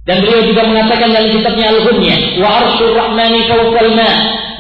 Dan 0.07 0.23
beliau 0.23 0.47
juga 0.47 0.63
mengatakan 0.71 1.11
dalam 1.11 1.35
kitabnya 1.35 1.67
Al-Ghunyah, 1.75 2.39
wa 2.39 2.49
arsyur 2.63 2.95
rahmani 2.95 3.43
fawqal 3.51 3.91
ma, 3.99 4.11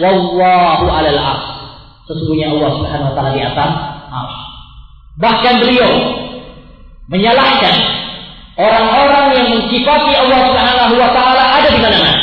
wallahu 0.03 0.85
'alal 0.90 1.20
arsy. 1.20 1.55
Sesungguhnya 2.11 2.57
Allah 2.57 2.70
Subhanahu 2.81 3.09
wa 3.12 3.15
taala 3.15 3.31
di 3.36 3.43
atas 3.44 3.73
arsy. 4.11 4.43
Bahkan 5.16 5.55
beliau 5.62 5.90
menyalahkan 7.07 7.74
orang-orang 8.59 9.27
yang 9.36 9.48
mensifati 9.55 10.12
Allah 10.16 10.39
Subhanahu 10.51 10.94
wa 10.98 11.11
taala 11.12 11.43
ada 11.61 11.69
di 11.69 11.81
mana-mana. 11.85 12.16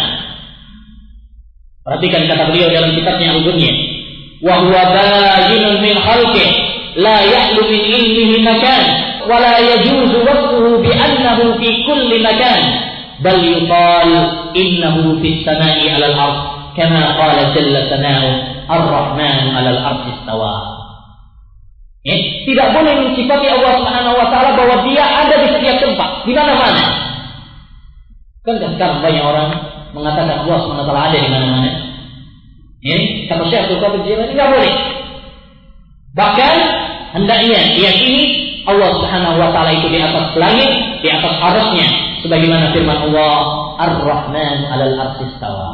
Perhatikan 1.84 2.31
kata 2.31 2.47
beliau 2.47 2.72
dalam 2.72 2.95
kitabnya 2.95 3.35
Al-Ghunyah, 3.35 3.76
wa 4.39 4.55
huwa 4.64 4.81
bayyinun 4.95 5.84
min 5.84 5.95
khalqih 5.99 6.49
la 6.95 7.19
ya'lu 7.27 7.60
min 7.68 7.81
ilmihi 7.84 8.39
makan 8.39 8.84
wa 9.27 9.35
la 9.35 9.60
yajuzu 9.60 10.23
wasfuhu 10.23 10.80
bi 10.80 10.95
annahu 10.95 11.60
fi 11.60 11.84
kulli 11.84 12.23
makan 12.23 12.61
bal 13.19 13.35
yuqal 13.35 14.11
innahu 14.55 15.19
fis 15.19 15.43
samai 15.43 15.84
'ala 15.91 16.07
al-ard 16.15 16.38
kama 16.80 17.19
qala 17.19 17.51
jalla 17.51 17.81
sana'u 17.91 18.30
Ar-Rahman 18.64 19.51
'alal 19.51 19.80
'arsy 19.84 20.11
istawa. 20.23 20.55
Ya, 22.07 22.15
tidak 22.47 22.68
boleh 22.76 22.95
mensifati 22.99 23.47
Allah 23.47 23.80
Subhanahu 23.80 24.15
wa 24.23 24.27
taala 24.31 24.55
bahwa 24.55 24.88
dia 24.88 25.03
ada 25.03 25.35
di 25.39 25.47
setiap 25.51 25.84
tempat, 25.84 26.23
di 26.27 26.31
mana-mana. 26.31 26.84
Kan 28.43 28.60
sekarang 28.60 28.99
banyak 28.99 29.23
orang 29.23 29.72
mengatakan 29.94 30.44
Allah 30.44 30.60
wa 30.60 30.84
taala 30.84 31.02
ada 31.14 31.18
di 31.18 31.30
mana-mana. 31.30 31.72
Ya, 32.84 32.98
kata 33.32 33.48
Syekh 33.48 33.61
Abdul 33.70 33.80
Qadir 33.80 34.02
Jilani 34.03 34.34
tidak 34.36 34.48
boleh. 34.52 34.74
Bahkan 36.14 36.56
hendaknya 37.15 37.60
diyakini 37.78 38.22
Allah 38.68 38.90
Subhanahu 38.99 39.40
wa 39.40 39.49
taala 39.56 39.72
itu 39.72 39.88
di 39.88 40.02
atas 40.02 40.36
langit, 40.36 40.72
di 40.99 41.07
atas 41.07 41.34
arasnya 41.40 41.88
sebagaimana 42.26 42.76
firman 42.76 42.99
Allah 43.10 43.38
Ar-Rahman 43.80 44.57
'alal 44.68 44.94
'arsy 44.99 45.24
istawa. 45.32 45.72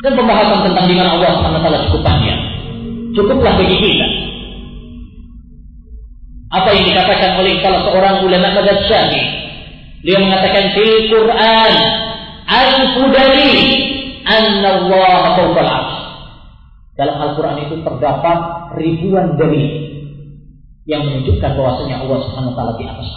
Dan 0.00 0.16
pembahasan 0.16 0.64
tentang 0.64 0.86
di 0.86 0.94
mana 0.94 1.18
Allah 1.18 1.30
Subhanahu 1.40 1.62
taala 1.64 1.78
cukup 1.90 2.02
panjang. 2.04 2.40
Cukuplah 3.16 3.58
bagi 3.58 3.76
kita. 3.80 4.06
Apa 6.50 6.68
yang 6.74 6.84
dikatakan 6.86 7.30
oleh 7.38 7.62
salah 7.62 7.82
seorang 7.86 8.26
ulama 8.26 8.48
madzhab 8.54 8.78
Syafi'i. 8.86 9.26
Dia 10.00 10.16
mengatakan 10.16 10.72
fil 10.72 11.12
Quran 11.12 11.72
al-fudali 12.50 13.54
anna 14.26 14.68
Allah 14.82 15.38
fawqa 15.38 15.62
al 15.62 15.86
Dalam 16.98 17.16
Al-Quran 17.16 17.56
itu 17.64 17.74
terdapat 17.80 18.38
ribuan 18.76 19.38
dalil 19.38 19.70
yang 20.84 21.06
menunjukkan 21.06 21.50
bahwasanya 21.54 22.02
Allah 22.02 22.18
Subhanahu 22.26 22.52
wa 22.52 22.56
taala 22.58 22.72
di 22.76 22.84
atas 22.84 23.08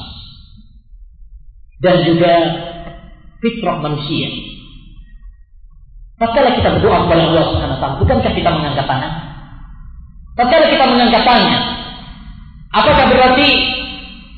Dan 1.81 1.95
juga 2.05 2.33
fitrah 3.41 3.81
manusia 3.81 4.29
Tatkala 6.23 6.55
kita 6.55 6.79
berdoa 6.79 7.03
kepada 7.03 7.21
Allah 7.27 7.43
Subhanahu 7.51 7.75
wa 7.75 7.79
taala, 7.83 7.99
bukankah 7.99 8.31
kita 8.31 8.49
mengangkat 8.53 8.85
tangan? 8.87 9.11
Tatkala 10.39 10.65
kita 10.71 10.85
mengangkat 10.87 11.23
tangan, 11.27 11.61
apakah 12.71 13.05
berarti 13.11 13.49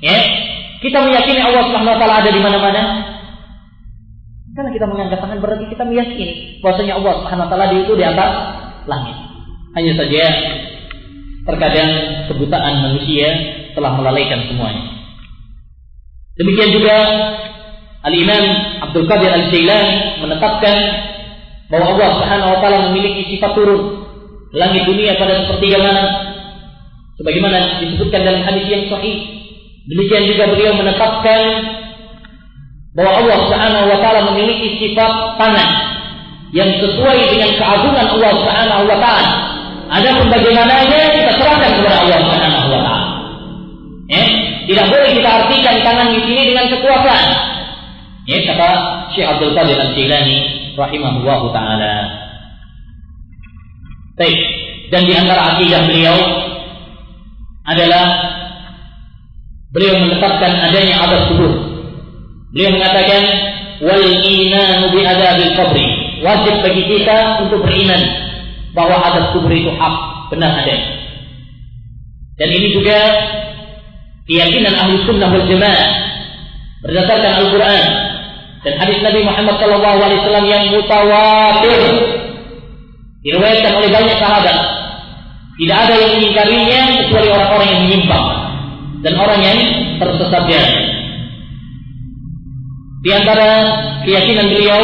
ya, 0.01 0.17
kita 0.81 0.97
meyakini 1.05 1.45
Allah 1.45 1.61
Subhanahu 1.69 1.93
wa 1.93 1.99
taala 2.01 2.15
ada 2.25 2.29
di 2.33 2.41
mana-mana? 2.41 2.83
Karena 4.55 4.71
kita 4.71 4.87
mengangkat 4.87 5.19
tangan 5.19 5.43
berarti 5.43 5.67
kita 5.67 5.83
meyakini 5.83 6.63
bahwasanya 6.63 6.95
Allah 6.95 7.13
Subhanahu 7.19 7.43
wa 7.43 7.51
taala 7.51 7.75
itu 7.75 7.91
di 7.91 8.05
atas 8.07 8.31
langit. 8.87 9.17
Hanya 9.75 9.93
saja 9.99 10.23
terkadang 11.43 11.91
kebutaan 12.31 12.75
manusia 12.87 13.27
telah 13.75 13.99
melalaikan 13.99 14.47
semuanya. 14.47 14.95
Demikian 16.39 16.71
juga 16.71 16.95
Al-Imam 18.07 18.45
Abdul 18.79 19.11
Qadir 19.11 19.27
Al-Jailani 19.27 20.23
menetapkan 20.23 20.77
bahwa 21.67 21.99
Allah 21.99 22.09
Subhanahu 22.15 22.49
wa 22.55 22.59
taala 22.63 22.79
memiliki 22.91 23.35
sifat 23.35 23.59
turun 23.59 24.07
langit 24.55 24.87
dunia 24.87 25.19
pada 25.19 25.43
sepertiga 25.43 25.83
malam 25.83 26.07
sebagaimana 27.19 27.83
disebutkan 27.83 28.23
dalam 28.23 28.39
hadis 28.47 28.71
yang 28.71 28.87
sahih 28.87 29.19
demikian 29.83 30.31
juga 30.31 30.47
beliau 30.47 30.79
menetapkan 30.79 31.41
bahwa 32.95 33.11
Allah 33.21 33.37
Subhanahu 33.43 33.85
wa 33.91 33.97
taala 33.99 34.19
memiliki 34.33 34.79
sifat 34.79 35.11
tangan 35.35 35.69
yang 36.55 36.71
sesuai 36.79 37.19
dengan 37.35 37.51
keagungan 37.59 38.07
Allah 38.15 38.31
Subhanahu 38.39 38.83
wa 38.87 38.97
taala 38.97 39.31
adapun 39.91 40.25
bagaimananya 40.31 41.11
kita 41.11 41.31
serahkan 41.35 41.71
kepada 41.79 41.97
Allah 42.07 42.17
Subhanahu 42.23 42.67
wa 42.71 42.79
taala 42.81 42.95
eh 44.09 44.27
tidak 44.65 44.85
boleh 44.89 45.09
kita 45.13 45.29
artikan 45.29 45.75
tangan 45.83 46.07
di 46.15 46.19
sini 46.23 46.41
dengan 46.55 46.65
kekuatan 46.71 47.25
ya 48.25 48.37
kata 48.49 48.69
Syekh 49.13 49.27
Abdul 49.27 49.53
Qadir 49.53 49.77
Al-Jilani 49.77 50.39
rahimahullah 50.75 51.41
taala. 51.55 51.95
Baik, 54.15 54.39
dan 54.91 55.01
di 55.07 55.13
antara 55.15 55.55
akidah 55.55 55.81
beliau 55.91 56.17
adalah 57.67 58.05
beliau 59.75 59.95
menetapkan 60.07 60.51
adanya 60.71 61.03
azab 61.03 61.21
kubur. 61.33 61.53
Beliau 62.53 62.71
mengatakan 62.75 63.21
wal 63.81 64.05
iman 64.05 64.79
bi 64.93 64.99
adabil 65.01 65.53
qabri. 65.57 65.87
Wajib 66.25 66.55
bagi 66.65 66.83
kita 66.89 67.45
untuk 67.45 67.65
beriman 67.65 68.01
bahwa 68.75 68.97
azab 69.07 69.25
kubur 69.35 69.51
itu 69.51 69.71
hak, 69.71 69.95
benar 70.31 70.63
ada. 70.63 70.75
Dan 72.35 72.49
ini 72.51 72.75
juga 72.75 72.97
keyakinan 74.27 74.73
ahli 74.75 74.99
sunnah 75.07 75.29
wal 75.31 75.45
jamaah 75.47 75.89
berdasarkan 76.83 77.31
Al-Quran 77.45 77.83
dan 78.65 78.73
hadis 78.81 78.97
Nabi 79.01 79.21
Muhammad 79.21 79.55
Shallallahu 79.61 79.99
Alaihi 80.01 80.19
Wasallam 80.25 80.45
yang 80.49 80.63
mutawatir 80.73 81.81
diriwayatkan 83.25 83.73
oleh 83.77 83.89
banyak 83.89 84.17
sahabat. 84.17 84.57
Tidak 85.55 85.77
ada 85.77 85.93
yang 85.95 86.11
mengingkarinya 86.19 86.81
kecuali 86.99 87.27
orang-orang 87.31 87.67
yang 87.71 87.81
menyimpang 87.87 88.25
dan 89.01 89.13
orang 89.15 89.39
yang 89.39 89.59
tersesatnya. 90.01 90.61
Di 93.05 93.13
antara 93.13 93.49
keyakinan 94.01 94.49
beliau, 94.49 94.81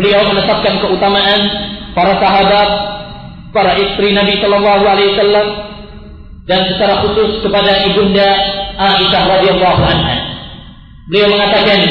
beliau 0.00 0.24
menetapkan 0.32 0.80
keutamaan 0.80 1.40
para 1.92 2.16
sahabat, 2.16 2.68
para 3.52 3.76
istri 3.76 4.16
Nabi 4.16 4.40
Shallallahu 4.40 4.84
Alaihi 4.88 5.12
Wasallam, 5.12 5.46
dan 6.48 6.64
secara 6.72 7.04
khusus 7.04 7.44
kepada 7.44 7.84
ibunda 7.84 8.24
Aisyah 8.80 9.22
radhiyallahu 9.28 9.82
anha. 9.84 10.16
Beliau 11.12 11.36
mengatakan, 11.36 11.84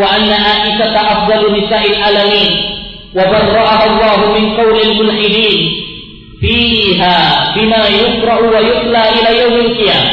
wa 0.00 0.08
anna 0.08 0.36
Aisyah 0.40 0.88
afdalu 0.88 1.60
nisa'il 1.60 2.00
alamin 2.00 2.52
wa 3.12 3.28
barra'ah 3.28 3.80
Allah 3.92 4.18
min 4.40 4.56
qawlil 4.56 5.04
mulhidin 5.04 5.60
fiha 6.40 7.16
bima 7.60 7.92
yukrau 7.92 8.48
wa 8.48 8.56
yutla 8.56 9.02
ila 9.20 9.30
yaumil 9.36 9.76
qiyam 9.76 10.04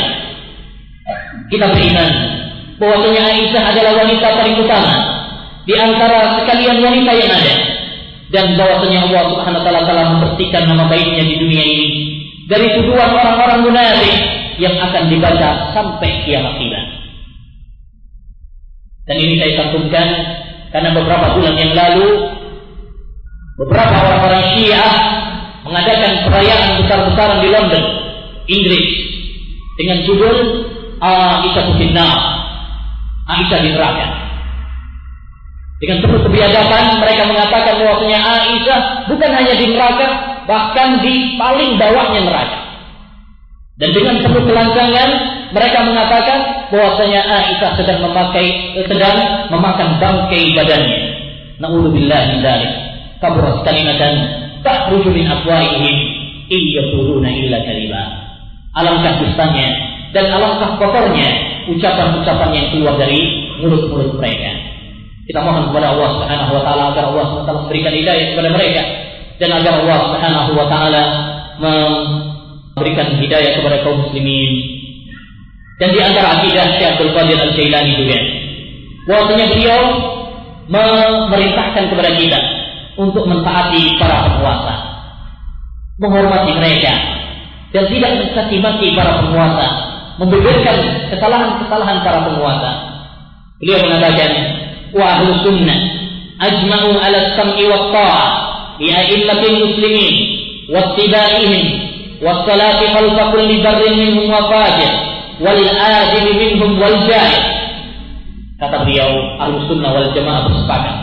Kita 1.47 1.71
beriman 1.71 2.26
bahwasanya 2.77 3.21
Aisyah 3.33 3.63
adalah 3.73 3.93
wanita 4.05 4.27
paling 4.37 4.55
utama 4.61 4.93
di 5.65 5.73
antara 5.75 6.37
sekalian 6.41 6.79
wanita 6.79 7.11
yang 7.11 7.29
ada 7.33 7.55
dan 8.31 8.45
bahwasanya 8.59 9.07
Allah 9.09 9.23
Subhanahu 9.33 9.59
wa 9.61 9.65
taala 9.65 9.81
telah 9.87 10.05
membersihkan 10.15 10.63
nama 10.67 10.83
baiknya 10.87 11.23
di 11.25 11.35
dunia 11.41 11.63
ini 11.63 11.87
dari 12.47 12.67
tuduhan 12.79 13.11
orang-orang 13.11 13.59
munafik 13.67 14.15
yang 14.57 14.75
akan 14.79 15.03
dibaca 15.11 15.75
sampai 15.75 16.09
kiamat 16.25 16.57
kelak. 16.57 16.85
Dan 19.07 19.15
ini 19.23 19.39
saya 19.39 19.51
cantumkan 19.63 20.07
karena 20.71 20.89
beberapa 20.91 21.35
bulan 21.39 21.55
yang 21.55 21.71
lalu 21.71 22.07
beberapa 23.63 23.95
orang-orang 24.03 24.43
Syiah 24.55 24.91
mengadakan 25.63 26.11
perayaan 26.27 26.71
besar-besaran 26.83 27.39
di 27.39 27.49
London, 27.51 27.85
Inggris 28.47 28.89
dengan 29.79 29.97
judul 30.03 30.37
Aisyah 30.99 31.65
Finnar, 31.79 32.17
Aisyah 33.27 33.59
di 33.59 33.69
neraka. 33.75 34.05
Dengan 35.77 35.97
penuh 36.01 36.19
kebiadaban 36.25 36.97
mereka 37.03 37.23
mengatakan 37.29 37.75
bahwasanya 37.77 38.19
Aisyah 38.23 38.79
bukan 39.11 39.31
hanya 39.35 39.53
di 39.53 39.65
neraka, 39.69 40.07
bahkan 40.47 41.03
di 41.03 41.35
paling 41.37 41.75
bawahnya 41.75 42.21
neraka. 42.23 42.59
Dan 43.77 43.93
dengan 43.93 44.25
penuh 44.25 44.41
kelancangan 44.41 45.09
mereka 45.53 45.79
mengatakan 45.85 46.39
bahwasanya 46.73 47.21
Aisyah 47.21 47.71
sedang 47.77 47.99
memakai 48.01 48.47
sedang 48.89 49.17
memakan 49.53 50.01
bangkai 50.01 50.55
badannya. 50.57 50.99
Nauzubillah 51.61 52.21
min 52.33 52.37
dzalik. 52.41 52.73
Kaburat 53.21 53.65
kalimatan 53.65 54.13
takhruju 54.61 55.09
min 55.13 55.25
afwahihim 55.29 55.95
in 56.47 56.63
illa 57.27 57.59
kalima. 57.65 58.03
Alangkah 58.77 59.19
dustanya 59.19 59.86
dan 60.15 60.25
alangkah 60.31 60.79
kotornya 60.79 61.29
ucapan-ucapan 61.67 62.49
yang 62.55 62.67
keluar 62.71 62.95
dari 62.95 63.19
mulut-mulut 63.59 64.15
mereka. 64.15 64.51
Kita 65.27 65.43
mohon 65.43 65.67
kepada 65.71 65.91
Allah 65.91 66.09
Subhanahu 66.15 66.51
wa 66.55 66.61
taala 66.63 66.84
agar 66.95 67.03
Allah 67.11 67.25
Subhanahu 67.27 67.43
wa 67.43 67.47
taala 67.47 67.61
memberikan 67.67 67.93
hidayah 67.93 68.25
kepada 68.31 68.49
mereka 68.55 68.81
dan 69.38 69.49
agar 69.59 69.73
Allah 69.84 69.97
Subhanahu 70.07 70.51
wa 70.55 70.67
taala 70.71 71.03
memberikan 71.59 73.07
hidayah 73.19 73.51
kepada 73.59 73.84
kaum 73.84 74.07
muslimin. 74.07 74.51
Dan 75.77 75.93
di 75.93 75.99
antara 76.01 76.41
akidah 76.41 76.65
Syekh 76.79 76.89
Abdul 76.95 77.13
Qadir 77.13 77.38
Al-Jailani 77.38 77.93
juga 78.01 78.17
bahwasanya 79.05 79.45
beliau 79.51 79.81
memerintahkan 80.67 81.84
kepada 81.91 82.11
kita 82.17 82.39
untuk 82.97 83.23
mentaati 83.29 83.95
para 84.01 84.25
penguasa, 84.31 84.75
menghormati 86.01 86.51
mereka 86.55 86.93
dan 87.71 87.84
tidak 87.91 88.11
mencaci 88.19 88.57
maki 88.57 88.88
para 88.97 89.21
penguasa, 89.21 89.67
membeberkan 90.18 90.77
kesalahan-kesalahan 91.14 91.98
para 92.02 92.19
penguasa. 92.26 92.72
Beliau 93.61 93.81
mengatakan, 93.85 94.31
wa 94.94 95.22
sunnah 95.45 95.80
ajma'u 96.38 96.89
ala 96.98 97.19
sam'i 97.34 97.65
wa 97.65 97.89
ta'ah 97.89 98.30
bi 98.77 98.94
a'immatil 98.94 99.57
muslimin 99.65 100.15
wa 100.69 100.94
tibaihim 100.94 101.53
wa 102.22 102.45
salati 102.45 102.85
khalfa 102.94 103.23
kulli 103.34 103.61
barrin 103.61 103.94
minhum 103.98 104.30
wa 104.30 104.45
fajir 104.49 104.91
wal 105.41 105.64
ajibi 105.65 106.34
minhum 106.34 106.77
wal 106.77 106.98
jahil. 107.06 107.44
Kata 108.57 108.85
beliau, 108.85 109.38
ahlu 109.38 109.69
sunnah 109.69 109.94
wal 109.94 110.10
jamaah 110.18 110.49
bersepakat 110.49 110.95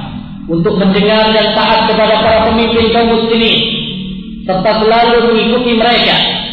untuk 0.51 0.75
mendengar 0.77 1.31
dan 1.31 1.55
taat 1.55 1.87
kepada 1.87 2.21
para 2.21 2.39
pemimpin 2.51 2.91
kaum 2.91 3.15
muslimin 3.15 3.59
serta 4.45 4.85
selalu 4.85 5.33
mengikuti 5.33 5.73
mereka 5.73 6.44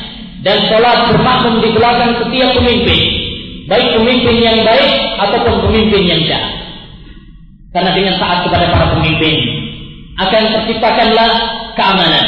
dan 0.41 0.57
sholat 0.69 1.13
bermakmum 1.13 1.61
di 1.61 1.69
belakang 1.73 2.17
setiap 2.21 2.49
pemimpin 2.57 3.01
baik 3.69 3.87
pemimpin 3.95 4.35
yang 4.41 4.57
baik 4.65 4.91
ataupun 5.21 5.69
pemimpin 5.69 6.01
yang 6.03 6.21
jahat 6.27 6.61
karena 7.71 7.91
dengan 7.95 8.15
taat 8.19 8.43
kepada 8.43 8.67
para 8.67 8.85
pemimpin 8.99 9.35
akan 10.19 10.43
terciptakanlah 10.59 11.31
keamanan. 11.73 12.25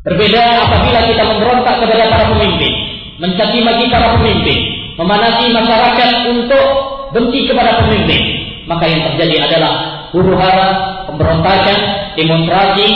Berbeda 0.00 0.66
apabila 0.66 1.00
kita 1.06 1.22
memberontak 1.28 1.76
kepada 1.78 2.04
para 2.08 2.24
pemimpin, 2.34 2.72
mencaci 3.20 3.58
maki 3.60 3.86
para 3.92 4.16
pemimpin, 4.16 4.58
memanasi 4.96 5.52
masyarakat 5.52 6.10
untuk 6.32 6.66
benci 7.12 7.46
kepada 7.46 7.84
pemimpin, 7.84 8.22
maka 8.64 8.84
yang 8.88 9.02
terjadi 9.12 9.46
adalah 9.46 9.72
huru 10.10 10.34
hara, 10.34 11.04
pemberontakan, 11.06 11.78
demonstrasi, 12.16 12.88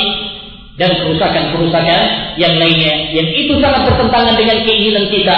dan 0.75 0.91
kerusakan-kerusakan 0.99 2.01
yang 2.35 2.55
lainnya 2.59 3.15
yang 3.15 3.29
itu 3.31 3.55
sangat 3.63 3.87
bertentangan 3.87 4.35
dengan 4.35 4.59
keinginan 4.67 5.07
kita 5.07 5.37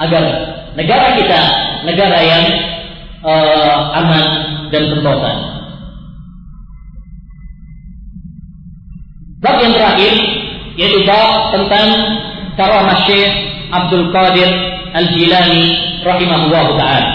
agar 0.00 0.24
negara 0.72 1.20
kita 1.20 1.40
negara 1.84 2.18
yang 2.24 2.44
uh, 3.20 3.78
aman 4.00 4.24
dan 4.72 4.82
sentosa. 4.88 5.32
Bab 9.42 9.58
yang 9.58 9.74
terakhir 9.74 10.14
yaitu 10.78 11.04
bab 11.04 11.52
tentang 11.52 11.86
karamah 12.56 12.96
Syekh 13.04 13.28
Abdul 13.68 14.08
Qadir 14.08 14.48
Al-Jilani 14.96 15.62
rahimahullah 16.00 16.66
taala. 16.80 17.10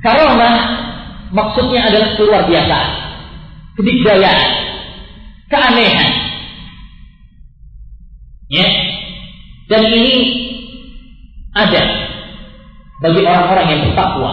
Karamah 0.00 0.54
maksudnya 1.30 1.80
adalah 1.90 2.14
keluar 2.18 2.42
biasa, 2.46 2.78
kedikdayaan, 3.78 4.50
keanehan. 5.50 6.10
Ya. 8.50 8.66
Dan 9.70 9.86
ini 9.86 10.14
ada 11.54 11.82
bagi 12.98 13.22
orang-orang 13.22 13.66
yang 13.70 13.80
bertakwa, 13.86 14.32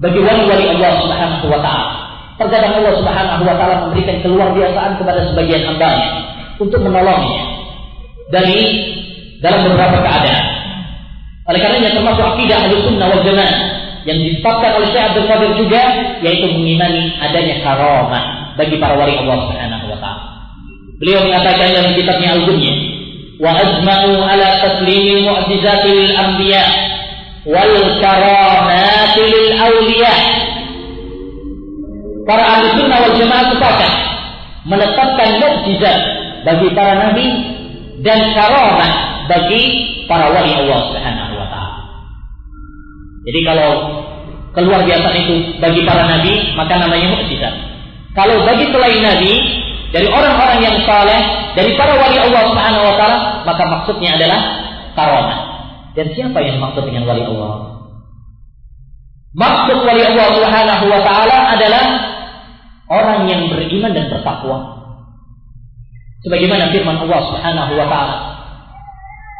bagi 0.00 0.20
wali-wali 0.24 0.64
Allah 0.72 0.92
Subhanahu 1.04 1.46
wa 1.52 1.60
taala. 1.60 1.92
Terkadang 2.40 2.72
Allah 2.80 2.94
Subhanahu 2.96 3.42
wa 3.44 3.54
taala 3.60 3.74
memberikan 3.88 4.24
keluar 4.24 4.48
biasaan 4.56 4.96
kepada 4.96 5.28
sebagian 5.28 5.68
hambanya 5.68 6.08
untuk 6.56 6.80
menolongnya 6.80 7.44
dari 8.32 8.60
dalam 9.44 9.68
beberapa 9.68 10.00
keadaan. 10.00 10.44
Oleh 11.44 11.60
karenanya 11.60 11.92
termasuk 11.92 12.24
akidah 12.24 12.64
Ahlussunnah 12.64 13.06
wal 13.12 13.20
Jamaah 13.20 13.73
yang 14.04 14.18
ditetapkan 14.20 14.70
oleh 14.80 14.88
Syekh 14.92 15.04
Abdul 15.12 15.26
Qadir 15.28 15.52
juga 15.56 15.82
yaitu 16.20 16.46
mengimani 16.52 17.16
adanya 17.20 17.64
karamah 17.64 18.24
bagi 18.54 18.76
para 18.76 18.94
wali 19.00 19.16
Allah 19.16 19.38
Subhanahu 19.48 19.86
wa 19.88 19.98
taala. 19.98 20.24
Beliau 21.00 21.26
mengatakan 21.26 21.74
dalam 21.74 21.92
kitabnya 21.96 22.28
Al-Dunya, 22.38 22.74
"Wa 23.40 23.50
azma'u 23.50 24.12
ala 24.22 24.48
taslimi 24.62 25.26
mu'jizatil 25.26 26.14
anbiya 26.14 26.64
wal 27.48 27.74
karamatil 27.98 29.26
lil 29.26 29.48
awliya." 29.58 30.14
Para 32.24 32.44
ahli 32.56 32.66
sunnah 32.78 32.98
wal 33.04 33.16
jamaah 33.20 33.46
sepakat 33.52 33.92
menetapkan 34.64 35.30
mukjizat 35.44 35.98
bagi 36.44 36.68
para 36.72 36.92
nabi 36.96 37.26
dan 38.00 38.32
karamah 38.32 38.92
bagi 39.28 39.62
para 40.08 40.32
wali 40.32 40.52
Allah 40.56 40.80
Subhanahu 40.92 41.33
jadi 43.24 43.40
kalau 43.40 43.70
keluar 44.54 44.86
biasa 44.86 45.08
itu 45.18 45.34
bagi 45.58 45.82
para 45.82 46.06
nabi 46.06 46.54
maka 46.54 46.76
namanya 46.78 47.16
mukjizat. 47.16 47.54
Kalau 48.14 48.46
bagi 48.46 48.70
selain 48.70 49.02
nabi 49.02 49.32
dari 49.90 50.06
orang-orang 50.10 50.58
yang 50.62 50.76
saleh, 50.86 51.20
dari 51.54 51.74
para 51.78 51.94
wali 51.98 52.18
Allah 52.18 52.42
Subhanahu 52.50 52.82
wa 52.82 52.94
taala, 52.98 53.18
maka 53.46 53.62
maksudnya 53.62 54.18
adalah 54.18 54.40
karamah. 54.94 55.38
Dan 55.94 56.10
siapa 56.14 56.38
yang 56.42 56.58
maksud 56.58 56.82
dengan 56.86 57.06
wali 57.06 57.22
Allah? 57.22 57.82
Maksud 59.34 59.78
wali 59.82 60.02
Allah 60.02 60.26
Subhanahu 60.30 60.84
wa 60.90 61.00
taala 61.02 61.36
adalah 61.58 61.84
orang 62.90 63.26
yang 63.26 63.50
beriman 63.50 63.90
dan 63.94 64.10
bertakwa. 64.10 64.82
Sebagaimana 66.22 66.70
firman 66.70 66.98
Allah 66.98 67.20
Subhanahu 67.30 67.72
wa 67.74 67.86
taala, 67.90 68.16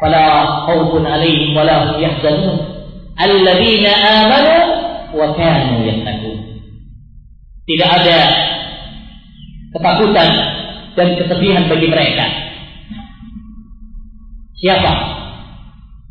"Fala 0.03 0.25
khaufun 0.67 1.03
'alaihim 1.03 1.55
wa 1.55 1.63
la 1.63 1.75
hum 1.91 1.99
yahzanun, 1.99 2.74
alladzina 3.19 3.91
amanu 4.23 4.55
wa 5.15 5.27
kanu 5.35 5.83
yattaqun." 5.87 6.37
Tidak 7.65 7.89
ada 7.89 8.17
ketakutan 9.73 10.29
dan 10.95 11.07
kesedihan 11.19 11.65
bagi 11.67 11.87
mereka. 11.89 12.25
Siapa? 14.55 14.91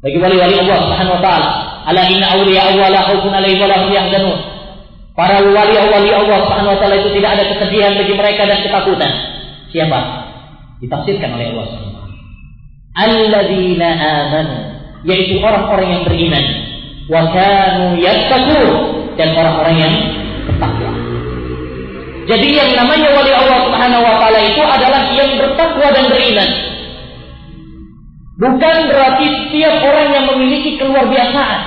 Bagi 0.04 0.18
wali-wali 0.20 0.54
Allah 0.60 0.78
Subhanahu 0.84 1.16
wa 1.16 1.22
taala. 1.24 1.50
Ala 1.88 2.02
inna 2.12 2.36
awliya 2.36 2.74
Allah 2.74 2.86
la 2.92 3.00
khaufun 3.08 3.32
alaihim 3.32 3.64
wa 3.64 3.68
la 3.72 3.76
hum 3.80 3.90
yahzanun. 3.94 4.38
Para 5.16 5.40
wali 5.40 5.74
wali 5.78 6.10
Allah 6.12 6.38
Subhanahu 6.44 6.74
wa 6.76 6.78
taala 6.82 7.00
itu 7.00 7.10
tidak 7.16 7.40
ada 7.40 7.44
kesedihan 7.54 7.96
bagi 7.96 8.14
mereka 8.18 8.44
dan 8.44 8.58
ketakutan. 8.60 9.12
Siapa? 9.72 9.98
Ditafsirkan 10.84 11.30
oleh 11.38 11.46
Allah 11.56 11.66
Subhanahu 11.72 11.92
wa 11.94 11.96
taala. 12.02 12.16
Alladzina 12.94 13.88
amanu, 13.96 14.58
yaitu 15.08 15.40
orang-orang 15.40 15.88
yang 15.88 16.02
beriman. 16.02 16.44
Wa 17.08 17.22
dan 19.14 19.28
orang-orang 19.36 19.76
yang 19.78 19.94
bertakwa. 20.48 20.90
Jadi 22.24 22.48
yang 22.56 22.70
namanya 22.72 23.08
wali 23.12 23.32
Allah 23.36 23.58
Subhanahu 23.68 24.02
wa 24.02 24.16
taala 24.16 24.40
itu 24.40 24.62
adalah 24.64 25.02
yang 25.12 25.30
bertakwa 25.36 25.88
dan 25.92 26.04
beriman. 26.08 26.50
Bukan 28.34 28.76
berarti 28.90 29.26
setiap 29.30 29.84
orang 29.84 30.08
yang 30.10 30.24
memiliki 30.32 30.80
keluar 30.80 31.06
biasaan 31.06 31.60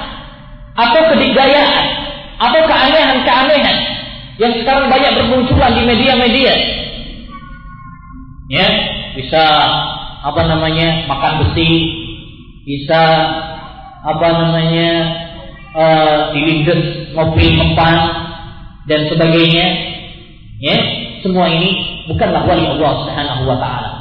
atau 0.75 1.01
kedikdayaan 1.13 1.85
atau 2.37 2.61
keanehan-keanehan 2.67 3.77
yang 4.37 4.53
sekarang 4.61 4.89
banyak 4.89 5.11
bermunculan 5.15 5.73
di 5.77 5.83
media-media. 5.85 6.53
Ya, 8.47 8.67
bisa 9.15 9.43
apa 10.25 10.41
namanya 10.45 11.05
makan 11.05 11.33
besi, 11.45 11.71
bisa 12.65 13.01
apa 14.03 14.27
namanya 14.27 14.89
uh, 15.77 16.33
dilindes 16.33 17.13
mobil 17.13 17.53
mempan 17.53 18.25
dan 18.89 19.05
sebagainya 19.13 19.87
Ya, 20.57 20.77
semua 21.21 21.53
ini 21.53 22.01
bukanlah 22.09 22.49
wali 22.49 22.65
Allah 22.65 22.91
Subhanahu 23.05 23.45
wa 23.45 23.57
taala. 23.61 23.91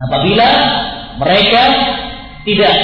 Apabila 0.00 0.48
mereka 1.20 1.62
tidak 2.48 2.74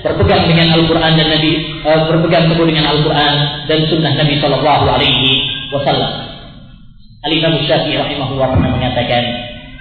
berpegang 0.00 0.48
dengan 0.48 0.72
Al-Quran 0.72 1.12
dan 1.20 1.28
Nabi 1.28 1.52
uh, 1.84 2.08
berpegang 2.08 2.48
teguh 2.48 2.64
dengan 2.64 2.96
Al-Quran 2.96 3.34
dan 3.68 3.78
Sunnah 3.92 4.12
Nabi 4.16 4.40
Shallallahu 4.40 4.84
Alaihi 4.88 5.28
Wasallam. 5.68 6.12
Al 7.24 7.32
Imam 7.32 7.60
Syafi'i 7.60 7.96
rahimahullah 7.96 8.48
pernah 8.56 8.70
mengatakan, 8.72 9.22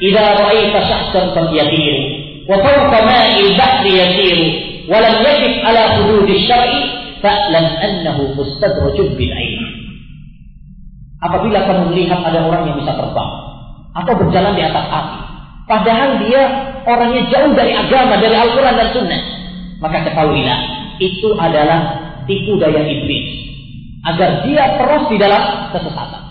"Idza 0.04 0.24
ra'aita 0.36 0.80
syahsan 0.84 1.26
fatyatiru, 1.32 2.00
wa 2.48 2.60
fawqa 2.60 3.00
ma'il 3.08 3.56
bahri 3.56 3.92
yasiru, 4.00 4.48
wa 4.92 5.00
lam 5.00 5.16
ala 5.64 5.84
hududi 5.96 6.44
syar'i, 6.44 7.03
fa'lam 7.24 7.66
annahu 7.80 8.36
mustadrajun 8.36 9.16
bil 9.16 9.32
ilm." 9.32 9.66
Apabila 11.24 11.64
kamu 11.64 11.96
melihat 11.96 12.20
ada 12.20 12.44
orang 12.44 12.68
yang 12.68 12.78
bisa 12.84 13.00
terbang 13.00 13.32
atau 13.96 14.14
berjalan 14.20 14.54
di 14.60 14.64
atas 14.68 14.86
api, 14.92 15.20
padahal 15.72 16.10
dia 16.20 16.44
orangnya 16.84 17.24
jauh 17.32 17.56
dari 17.56 17.72
agama, 17.72 18.20
dari 18.20 18.36
Al-Quran 18.36 18.76
dan 18.76 18.90
Sunnah, 18.92 19.22
maka 19.80 20.04
ketahuilah 20.04 20.60
itu 21.00 21.32
adalah 21.40 21.80
tipu 22.28 22.60
daya 22.60 22.84
iblis 22.84 23.44
agar 24.04 24.44
dia 24.44 24.64
terus 24.76 25.04
di 25.08 25.18
dalam 25.20 25.72
kesesatan. 25.72 26.24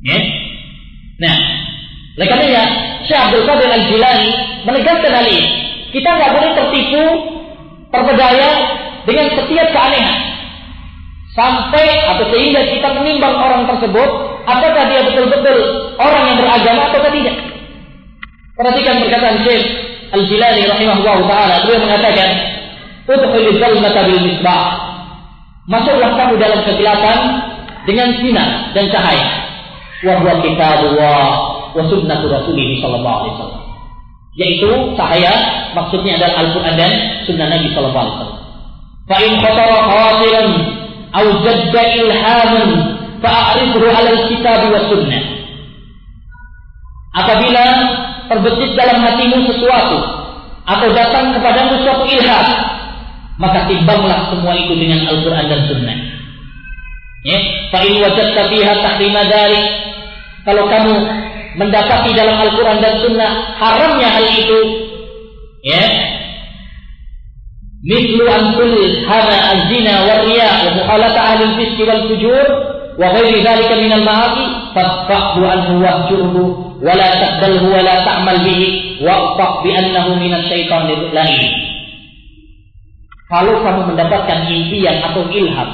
Ya? 0.00 0.18
Nah, 1.20 1.36
oleh 2.16 2.28
karena 2.28 2.46
ya, 2.48 2.64
Syekh 3.06 3.20
Abdul 3.20 3.44
Qadir 3.46 3.68
Al-Jilani 3.70 4.30
menegaskan 4.66 5.12
hal 5.12 5.26
ini. 5.28 5.48
Kita 5.94 6.08
nggak 6.08 6.32
boleh 6.34 6.50
tertipu, 6.56 7.04
terpedaya 7.90 8.50
dengan 9.06 9.26
setiap 9.34 9.68
keanehan. 9.74 10.18
Sampai 11.30 11.86
atau 12.10 12.26
sehingga 12.34 12.66
kita 12.74 12.90
menimbang 12.98 13.38
orang 13.38 13.62
tersebut, 13.70 14.08
apakah 14.50 14.82
dia 14.90 15.06
betul-betul 15.06 15.58
orang 15.94 16.34
yang 16.34 16.36
beragama 16.42 16.90
atau 16.90 17.06
tidak. 17.14 17.36
Perhatikan 18.58 18.98
perkataan 18.98 19.46
Syekh 19.46 19.64
Al-Jilani 20.10 20.66
rahimahullah 20.66 21.18
taala 21.30 21.54
beliau 21.62 21.86
mengatakan 21.86 22.28
udkhulil 23.06 23.56
jannata 23.62 24.10
bil 24.10 24.22
misbah 24.26 24.74
masuklah 25.70 26.18
kamu 26.18 26.34
dalam 26.34 26.60
kegelapan 26.66 27.18
dengan 27.86 28.10
sinar 28.18 28.74
dan 28.74 28.90
cahaya 28.90 29.26
wa 30.02 30.14
huwa 30.18 30.42
kitabullah 30.42 31.30
wa 31.78 31.82
sunnatu 31.86 32.26
sallallahu 32.26 33.18
alaihi 33.22 33.34
wasallam 33.38 33.62
yaitu 34.38 34.70
cahaya 34.94 35.32
maksudnya 35.74 36.18
adalah 36.18 36.46
Al-Qur'an 36.46 36.74
dan 36.78 36.92
sunnah 37.26 37.48
Nabi 37.50 37.66
sallallahu 37.74 37.98
alaihi 37.98 38.16
wasallam 38.18 38.40
fa 39.10 39.16
in 39.18 39.32
khatara 39.42 39.78
khatiran 39.90 40.48
aw 41.10 41.26
jadda 41.42 41.82
al-kitab 44.06 44.60
wa 44.70 44.80
sunnah 44.86 45.22
apabila 47.10 47.64
terbesit 48.30 48.70
dalam 48.78 49.02
hatimu 49.02 49.42
sesuatu 49.50 49.98
atau 50.70 50.88
datang 50.94 51.34
kepadamu 51.34 51.82
suatu 51.82 52.06
ilham, 52.06 52.46
maka 53.42 53.66
timbanglah 53.66 54.30
semua 54.30 54.54
itu 54.54 54.78
dengan 54.78 55.10
Al-Quran 55.10 55.46
dan 55.50 55.60
Sunnah. 55.66 55.98
Ya, 57.26 57.38
fa'in 57.74 58.00
wajadta 58.00 58.48
fiha 58.48 58.72
tahrima 58.80 59.22
kalau 60.46 60.64
kamu 60.72 60.94
mendapati 61.58 62.14
dalam 62.14 62.36
Al-Quran 62.38 62.78
dan 62.78 62.94
Sunnah 63.02 63.30
haramnya 63.58 64.08
hal 64.10 64.26
itu, 64.30 64.60
ya, 65.66 65.84
mislu 67.80 68.24
an 68.28 68.54
hana 69.08 69.36
al-zina 69.56 69.94
wa 70.04 70.14
riya 70.28 70.50
wa 70.68 70.70
mukhalata 70.76 71.20
ahli 71.20 71.42
al-fisq 71.48 71.78
wal 71.80 72.02
fujur 72.12 72.46
wa 73.00 73.06
ghairi 73.16 73.40
dhalika 73.40 73.74
min 73.80 73.92
al-ma'asi 73.96 74.44
fa'fu 74.76 75.40
anhu 75.40 75.80
wahjurhu 75.80 76.42
wala 76.84 77.08
taqbalhu 77.16 77.66
wala 77.72 78.04
ta'mal 78.04 78.44
bihi 78.44 79.00
waqtaq 79.00 79.52
bi 79.64 79.70
annahu 79.72 80.20
minas 80.20 80.44
syaitanir 80.48 81.08
lain. 81.12 81.44
Kalau 83.30 83.62
kamu 83.62 83.94
mendapatkan 83.94 84.50
impian 84.50 85.00
atau 85.06 85.24
ilham, 85.30 85.70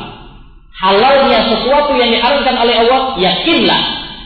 halalnya 0.76 1.40
sesuatu 1.50 1.96
yang 1.96 2.12
diharamkan 2.12 2.54
oleh 2.54 2.74
Allah, 2.84 3.00
yakinlah 3.16 3.80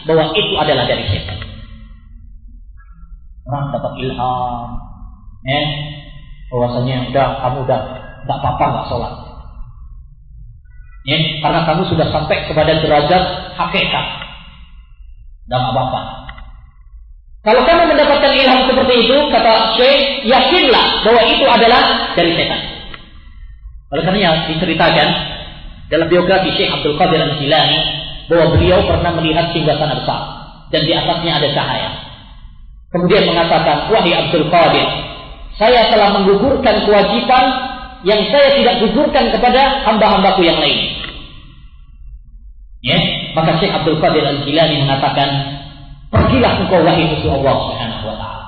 bahwa 0.05 0.35
itu 0.35 0.55
adalah 0.59 0.85
dari 0.85 1.05
setan. 1.09 1.40
Orang 3.51 3.74
dapat 3.74 3.98
ilham, 3.98 4.78
eh, 5.43 5.66
bahwasanya 6.55 7.10
udah 7.10 7.27
kamu 7.43 7.66
udah 7.66 7.81
nggak 8.22 8.39
apa-apa 8.39 8.64
nggak 8.70 8.86
sholat. 8.86 9.14
Ya, 11.02 11.18
karena 11.43 11.66
kamu 11.66 11.82
sudah 11.90 12.06
sampai 12.14 12.47
kepada 12.47 12.78
derajat 12.78 13.24
hakikat. 13.59 14.06
Dan 15.51 15.60
apa-apa. 15.74 16.31
Kalau 17.43 17.66
kamu 17.66 17.90
mendapatkan 17.90 18.32
ilham 18.39 18.70
seperti 18.70 18.94
itu, 19.09 19.16
kata 19.35 19.74
Syekh, 19.74 20.31
yakinlah 20.31 21.02
bahwa 21.02 21.22
itu 21.27 21.44
adalah 21.48 22.14
dari 22.14 22.39
setan. 22.39 22.60
Oleh 23.90 24.06
karena 24.06 24.47
diceritakan 24.47 25.09
dalam 25.90 26.06
biografi 26.06 26.55
Syekh 26.55 26.70
Abdul 26.70 26.94
Qadir 26.94 27.18
Al-Jilani 27.18 27.78
bahwa 28.31 28.55
beliau 28.55 28.78
pernah 28.86 29.10
melihat 29.18 29.51
singgasana 29.51 29.98
besar 29.98 30.20
dan 30.70 30.86
di 30.86 30.93
atasnya 30.94 31.32
ada 31.43 31.48
cahaya. 31.51 32.10
Kemudian 32.91 33.23
mengatakan, 33.31 33.87
wahai 33.87 34.12
Abdul 34.19 34.51
Qadir, 34.51 34.87
saya 35.55 35.87
telah 35.95 36.11
menggugurkan 36.19 36.83
kewajiban 36.83 37.45
yang 38.03 38.21
saya 38.35 38.59
tidak 38.59 38.83
gugurkan 38.83 39.31
kepada 39.31 39.87
hamba-hambaku 39.87 40.43
yang 40.43 40.59
lain. 40.59 40.99
Ya, 42.83 42.99
maka 43.37 43.61
Syekh 43.62 43.71
Abdul 43.71 44.03
Qadir 44.03 44.25
Al-Jilani 44.27 44.83
mengatakan, 44.83 45.29
Pergilah 46.11 46.67
engkau 46.67 46.83
wahai 46.83 47.07
musuh 47.07 47.39
Allah 47.39 47.55
Subhanahu 47.55 48.05
wa 48.11 48.17
taala. 48.19 48.47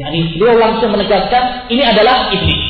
Yani 0.00 0.40
beliau 0.40 0.56
langsung 0.56 0.90
menegaskan 0.96 1.68
ini 1.68 1.84
adalah 1.84 2.32
iblis. 2.32 2.62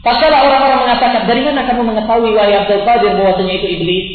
Tatkala 0.00 0.48
orang-orang 0.48 0.88
mengatakan 0.88 1.28
dari 1.28 1.44
mana 1.44 1.68
kamu 1.68 1.84
mengetahui 1.84 2.32
wahai 2.32 2.64
Abdul 2.64 2.80
Qadir 2.88 3.12
bahwasanya 3.20 3.54
itu 3.60 3.68
iblis? 3.76 4.06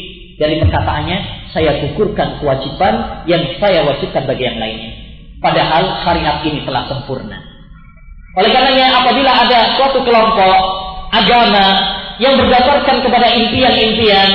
Dari 0.42 0.58
perkataannya 0.58 1.39
saya 1.50 1.82
gugurkan 1.82 2.38
kewajiban 2.38 3.24
yang 3.26 3.42
saya 3.58 3.82
wajibkan 3.86 4.26
bagi 4.26 4.44
yang 4.46 4.58
lainnya. 4.58 4.92
Padahal 5.40 6.04
syariat 6.04 6.44
ini 6.44 6.62
telah 6.62 6.84
sempurna. 6.86 7.38
Oleh 8.38 8.50
karenanya 8.54 9.02
apabila 9.02 9.32
ada 9.34 9.74
suatu 9.74 10.04
kelompok 10.06 10.56
agama 11.10 11.66
yang 12.22 12.38
berdasarkan 12.38 13.02
kepada 13.02 13.26
impian-impian, 13.34 14.30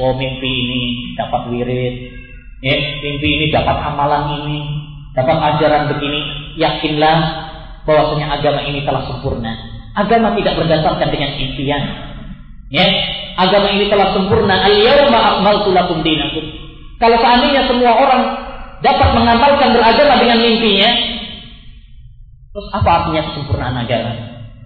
oh 0.00 0.16
mimpi 0.16 0.50
ini 0.50 0.84
dapat 1.14 1.52
wirid, 1.52 2.16
Ya, 2.64 2.72
mimpi 3.04 3.28
ini 3.36 3.46
dapat 3.52 3.76
amalan 3.84 4.40
ini, 4.40 4.58
dapat 5.12 5.36
ajaran 5.36 5.92
begini, 5.92 6.20
yakinlah 6.56 7.18
bahwasanya 7.84 8.40
agama 8.40 8.64
ini 8.64 8.80
telah 8.80 9.04
sempurna. 9.04 9.52
Agama 9.92 10.32
tidak 10.40 10.56
berdasarkan 10.64 11.08
dengan 11.12 11.36
impian. 11.36 11.82
Ya, 12.66 12.86
agama 13.38 13.70
ini 13.70 13.86
telah 13.86 14.10
sempurna. 14.10 14.58
Al-yawma 14.66 15.38
akmaltu 15.38 15.70
lakum. 15.70 16.02
Kalau 16.96 17.16
seandainya 17.20 17.68
semua 17.70 17.92
orang 17.94 18.22
dapat 18.82 19.08
mengamalkan 19.14 19.70
beragama 19.76 20.18
dengan 20.18 20.38
mimpinya, 20.42 20.90
terus 22.50 22.68
apa 22.74 22.88
artinya 22.90 23.22
kesempurnaan 23.30 23.76
agama? 23.76 24.12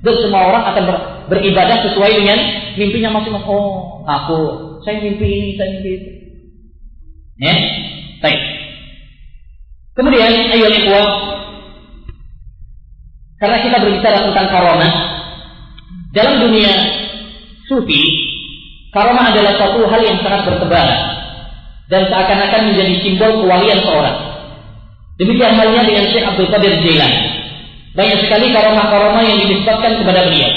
Dan 0.00 0.14
semua 0.16 0.48
orang 0.48 0.64
akan 0.72 0.82
ber, 0.88 0.96
beribadah 1.28 1.84
sesuai 1.84 2.24
dengan 2.24 2.38
mimpinya 2.80 3.20
masing-masing. 3.20 3.50
Oh, 3.52 4.00
aku, 4.08 4.40
saya 4.80 5.04
mimpi 5.04 5.28
ini, 5.28 5.50
saya 5.60 5.68
mimpi 5.76 5.90
itu. 5.92 6.10
Ya, 7.40 7.52
baik. 8.24 8.40
Kemudian 9.92 10.32
ayo 10.56 10.68
ikhwah 10.72 11.08
karena 13.40 13.58
kita 13.64 13.76
berbicara 13.80 14.18
tentang 14.28 14.46
karomah 14.52 14.92
dalam 16.12 16.44
dunia 16.44 16.72
sufi 17.70 18.02
karomah 18.90 19.30
adalah 19.30 19.54
satu 19.54 19.86
hal 19.86 20.02
yang 20.02 20.18
sangat 20.18 20.50
bertebar 20.50 20.90
dan 21.86 22.02
seakan-akan 22.10 22.74
menjadi 22.74 22.94
simbol 23.02 23.46
kewalian 23.46 23.78
seorang. 23.86 24.18
Demikian 25.22 25.54
halnya 25.54 25.86
dengan 25.86 26.04
Syekh 26.10 26.26
Abdul 26.26 26.50
Qadir 26.50 26.82
Jailani. 26.82 27.22
Banyak 27.94 28.18
sekali 28.26 28.50
karomah-karomah 28.54 29.22
yang 29.22 29.38
dinisbatkan 29.42 30.02
kepada 30.02 30.26
beliau 30.26 30.50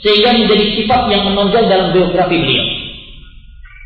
sehingga 0.00 0.32
menjadi 0.32 0.64
sifat 0.80 1.12
yang 1.12 1.22
menonjol 1.28 1.68
dalam 1.68 1.92
biografi 1.92 2.40
beliau. 2.40 2.66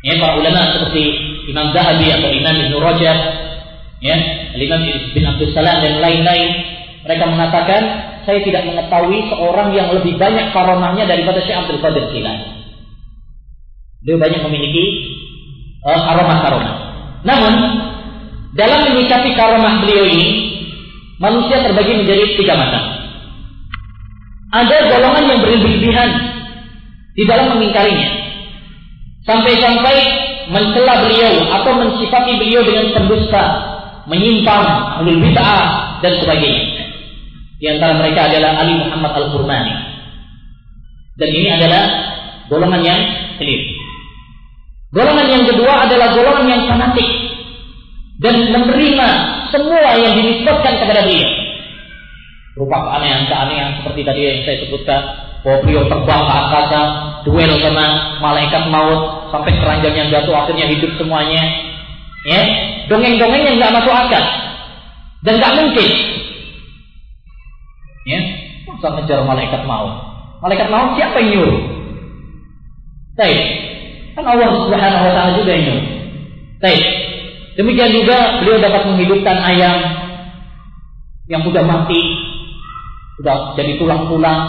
Ya, 0.05 0.21
para 0.21 0.37
ulama 0.37 0.71
seperti 0.71 1.03
Imam 1.49 1.73
Zahabi 1.73 2.07
atau 2.13 2.29
Imam 2.29 2.55
Ibn 2.55 2.73
Rajab, 2.77 3.17
ya, 4.05 4.15
Imam 4.53 4.81
bin 5.11 5.23
Abdul 5.25 5.51
Salam 5.51 5.81
dan 5.81 5.97
lain-lain, 5.97 6.49
mereka 7.03 7.25
mengatakan 7.25 7.81
saya 8.25 8.41
tidak 8.41 8.65
mengetahui 8.65 9.29
seorang 9.29 9.69
yang 9.77 9.93
lebih 9.93 10.17
banyak 10.17 10.49
karomahnya 10.51 11.05
daripada 11.05 11.39
Syekh 11.45 11.61
Abdul 11.61 11.79
Qadir 11.79 12.09
Jilani. 12.09 12.65
Beliau 14.01 14.21
banyak 14.21 14.41
memiliki 14.49 14.83
uh, 15.85 15.99
karomah-karomah. 16.01 16.75
Namun 17.25 17.53
dalam 18.57 18.81
menyikapi 18.91 19.33
karomah 19.37 19.81
beliau 19.85 20.05
ini, 20.09 20.29
manusia 21.21 21.61
terbagi 21.61 22.01
menjadi 22.01 22.37
tiga 22.37 22.53
macam. 22.57 22.83
Ada 24.53 24.77
golongan 24.93 25.25
yang 25.25 25.39
berlebihan 25.41 26.09
di 27.17 27.23
dalam 27.25 27.55
mengingkarinya. 27.57 28.09
Sampai-sampai 29.25 29.95
mencela 30.53 31.01
beliau 31.01 31.49
atau 31.49 31.71
mensifati 31.81 32.37
beliau 32.37 32.61
dengan 32.61 32.93
pendusta, 32.93 33.43
menyimpang, 34.05 35.01
bid'ah 35.01 35.99
dan 36.05 36.13
sebagainya. 36.21 36.74
Di 37.65 37.73
antara 37.73 37.97
mereka 37.97 38.29
adalah 38.29 38.61
Ali 38.61 38.77
Muhammad 38.77 39.25
Al-Qurmani. 39.25 39.73
Dan 41.17 41.29
ini 41.33 41.49
adalah 41.49 41.83
golongan 42.45 42.85
yang 42.85 43.01
keliru. 43.41 43.73
Golongan 44.93 45.25
yang 45.33 45.43
kedua 45.49 45.89
adalah 45.89 46.13
golongan 46.13 46.45
yang 46.45 46.61
fanatik 46.69 47.09
dan 48.21 48.53
menerima 48.53 49.07
semua 49.49 49.97
yang 49.97 50.13
dinisbatkan 50.13 50.77
kepada 50.77 51.09
dia. 51.09 51.25
Berupa 52.53 52.85
keanehan-keanehan 52.85 53.81
seperti 53.81 54.01
tadi 54.05 54.21
yang 54.21 54.39
saya 54.45 54.57
sebutkan, 54.61 55.01
bahwa 55.41 55.57
beliau 55.65 55.89
terbang 55.89 56.21
ke 56.21 56.33
angkasa, 56.37 56.81
duel 57.25 57.51
sama 57.65 57.85
malaikat 58.21 58.69
maut, 58.69 59.33
sampai 59.33 59.57
keranjang 59.57 60.05
yang 60.05 60.09
jatuh 60.13 60.37
akhirnya 60.37 60.69
hidup 60.69 60.93
semuanya. 61.01 61.41
Ya, 62.29 62.41
dongeng-dongeng 62.93 63.41
yang 63.41 63.57
nggak 63.57 63.73
masuk 63.73 63.89
akal 63.89 64.21
dan 65.25 65.33
nggak 65.41 65.55
mungkin. 65.57 65.91
Ya, 68.05 68.21
masa 68.69 69.01
ngejar 69.01 69.25
malaikat 69.25 69.65
maut? 69.65 69.97
Malaikat 70.45 70.69
maut 70.69 70.93
siapa 70.93 71.17
yang 71.25 71.41
nyuruh? 71.41 71.61
Baik, 73.17 73.41
kan 74.13 74.25
Allah 74.29 74.53
Subhanahu 74.61 75.05
Wa 75.09 75.13
Taala 75.17 75.31
juga 75.41 75.51
yang 75.57 75.63
nyuruh. 75.65 75.85
Baik, 76.61 76.83
demikian 77.57 77.91
juga 77.97 78.45
beliau 78.45 78.61
dapat 78.61 78.81
menghidupkan 78.93 79.37
ayam 79.41 79.77
yang 81.25 81.41
sudah 81.41 81.65
mati, 81.65 82.01
sudah 83.17 83.57
jadi 83.57 83.81
tulang-tulang, 83.81 84.41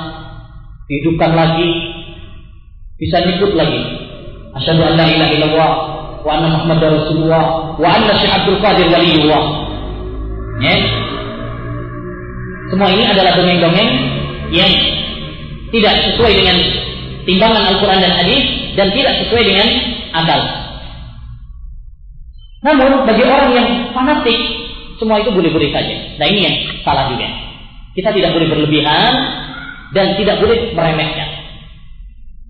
dihidupkan 0.85 1.33
lagi, 1.33 1.70
bisa 3.01 3.24
nyebut 3.24 3.57
lagi. 3.57 3.81
Asyhadu 4.57 4.85
an 4.85 5.01
la 5.01 5.07
ilaha 5.09 5.33
illallah 5.33 5.73
wa 6.24 6.31
anna 6.33 6.49
Muhammadar 6.61 6.91
Rasulullah 6.93 7.77
wa 7.77 7.89
anna 7.89 8.12
Syekh 8.20 8.33
Abdul 8.33 8.61
Qadir 8.61 8.89
waliullah. 8.93 9.45
Ya. 10.61 11.06
Semua 12.70 12.88
ini 12.90 13.05
adalah 13.06 13.32
dongeng-dongeng 13.38 13.90
yang 14.51 14.72
tidak 15.70 15.94
sesuai 16.06 16.32
dengan 16.34 16.56
timbangan 17.26 17.62
Al-Quran 17.74 18.01
dan 18.02 18.12
Hadis 18.22 18.43
dan 18.78 18.88
tidak 18.94 19.12
sesuai 19.26 19.43
dengan 19.43 19.68
akal. 20.14 20.40
Namun 22.66 23.06
bagi 23.06 23.22
orang 23.22 23.51
yang 23.55 23.68
fanatik 23.94 24.38
semua 24.98 25.22
itu 25.22 25.30
boleh-boleh 25.30 25.70
saja. 25.70 26.18
Nah 26.18 26.26
ini 26.26 26.40
yang 26.43 26.56
salah 26.82 27.12
juga. 27.12 27.28
Kita 27.94 28.12
tidak 28.12 28.34
boleh 28.34 28.48
berlebihan 28.51 29.12
dan 29.94 30.18
tidak 30.18 30.43
boleh 30.43 30.74
meremehkan. 30.74 31.28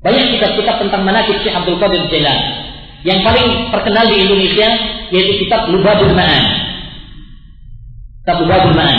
Banyak 0.03 0.39
kitab-kitab 0.39 0.87
tentang 0.87 1.03
manakib 1.03 1.43
Syekh 1.43 1.55
Abdul 1.55 1.79
Qadir 1.83 2.07
Jailani. 2.09 2.65
Yang 3.07 3.19
paling 3.23 3.49
terkenal 3.71 4.05
di 4.11 4.17
Indonesia 4.23 4.69
yaitu 5.15 5.47
kitab 5.47 5.71
Lubabul 5.71 6.15
Ma'an. 6.15 6.45
Kitab 8.23 8.37
Lubabul 8.43 8.75
Ma'an. 8.75 8.99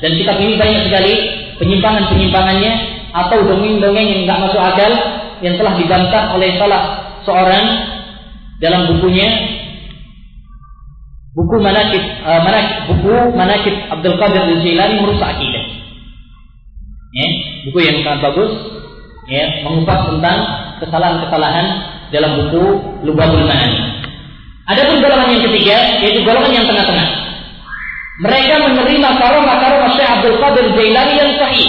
Dan 0.00 0.10
kitab 0.20 0.36
ini 0.40 0.60
banyak 0.60 0.92
sekali 0.92 1.14
penyimpangan-penyimpangannya 1.56 2.72
atau 3.16 3.38
dongeng-dongeng 3.48 4.06
yang 4.06 4.20
tidak 4.28 4.38
masuk 4.44 4.60
akal 4.60 4.92
yang 5.40 5.54
telah 5.56 5.74
dibantah 5.76 6.22
oleh 6.36 6.50
salah 6.60 6.82
seorang 7.24 7.64
dalam 8.60 8.88
bukunya 8.92 9.28
buku 11.36 11.56
manakib 11.60 12.00
uh, 12.24 12.40
manakib 12.40 12.76
buku 12.88 13.14
manakib 13.36 13.74
Abdul 13.92 14.16
Qadir 14.16 14.42
Jailani 14.64 15.00
merusak 15.04 15.36
akidah. 15.36 15.64
Ya, 17.16 17.28
buku 17.68 17.78
yang 17.80 18.04
sangat 18.04 18.20
bagus 18.28 18.52
ya, 19.28 19.64
mengupas 19.64 20.04
tentang 20.12 20.38
kesalahan-kesalahan 20.84 21.66
dalam 22.12 22.32
buku 22.44 22.64
Lubabul 23.08 23.48
Ma'ani. 23.48 24.04
Adapun 24.66 25.00
golongan 25.00 25.32
yang 25.32 25.44
ketiga 25.48 25.76
yaitu 26.04 26.20
golongan 26.26 26.52
yang 26.52 26.66
tengah-tengah. 26.68 27.25
Mereka 28.16 28.54
menerima 28.64 29.08
karomah-karomah 29.20 29.90
Syekh 29.92 30.08
Abdul 30.08 30.38
Qadir 30.40 30.66
Jailani 30.72 31.14
yang 31.20 31.32
sahih 31.36 31.68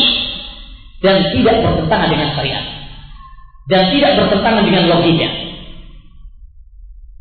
dan 1.03 1.15
tidak 1.35 1.55
bertentangan 1.59 2.09
dengan 2.09 2.29
syariat 2.33 2.77
dan 3.67 3.91
tidak 3.91 4.11
bertentangan 4.15 4.63
dengan 4.63 4.83
logika. 4.87 5.29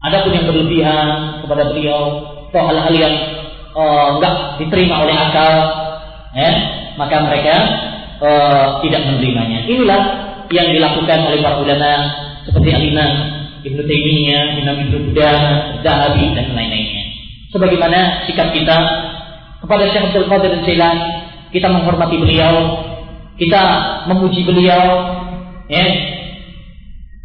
Adapun 0.07 0.33
yang 0.39 0.47
berlebihan 0.47 1.07
kepada 1.43 1.75
beliau 1.75 2.23
atau 2.55 2.63
hal-hal 2.71 2.95
yang 2.95 3.15
enggak 4.17 4.35
uh, 4.35 4.55
diterima 4.63 5.03
oleh 5.03 5.17
akal, 5.19 5.55
ya, 6.39 6.51
maka 6.95 7.17
mereka 7.27 7.55
uh, 8.23 8.67
tidak 8.87 9.03
menerimanya. 9.11 9.67
Inilah 9.67 10.01
yang 10.55 10.71
dilakukan 10.71 11.27
oleh 11.27 11.43
para 11.43 11.59
ulama 11.59 11.93
seperti 12.47 12.71
Al-Imam 12.71 13.11
Ibnu 13.67 13.83
Taimiyah, 13.83 14.63
Imam 14.63 14.77
Ibnu 14.87 15.11
Qudamah, 15.11 15.83
Zahabi 15.83 16.31
dan 16.39 16.55
lain-lainnya. 16.55 17.05
Sebagaimana 17.51 18.31
sikap 18.31 18.55
kita 18.55 18.79
kepada 19.63 19.85
Syekh 19.89 20.13
Abdul 20.13 20.29
Qadir 20.29 20.53
Jailani, 20.65 21.05
kita 21.53 21.69
menghormati 21.73 22.17
beliau, 22.21 22.55
kita 23.41 23.63
memuji 24.11 24.45
beliau, 24.45 24.85
ya. 25.71 25.87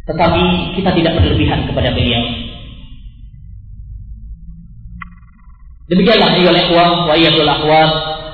Tetapi 0.02 0.74
kita 0.80 0.90
tidak 0.98 1.12
berlebihan 1.20 1.68
kepada 1.68 1.94
beliau. 1.94 2.24
Demikianlah 5.92 6.40
ayyuhal 6.40 6.60
ikhwah 6.68 6.90
wa 7.04 7.12
ayyuhal 7.12 7.52
akhwat 7.52 7.90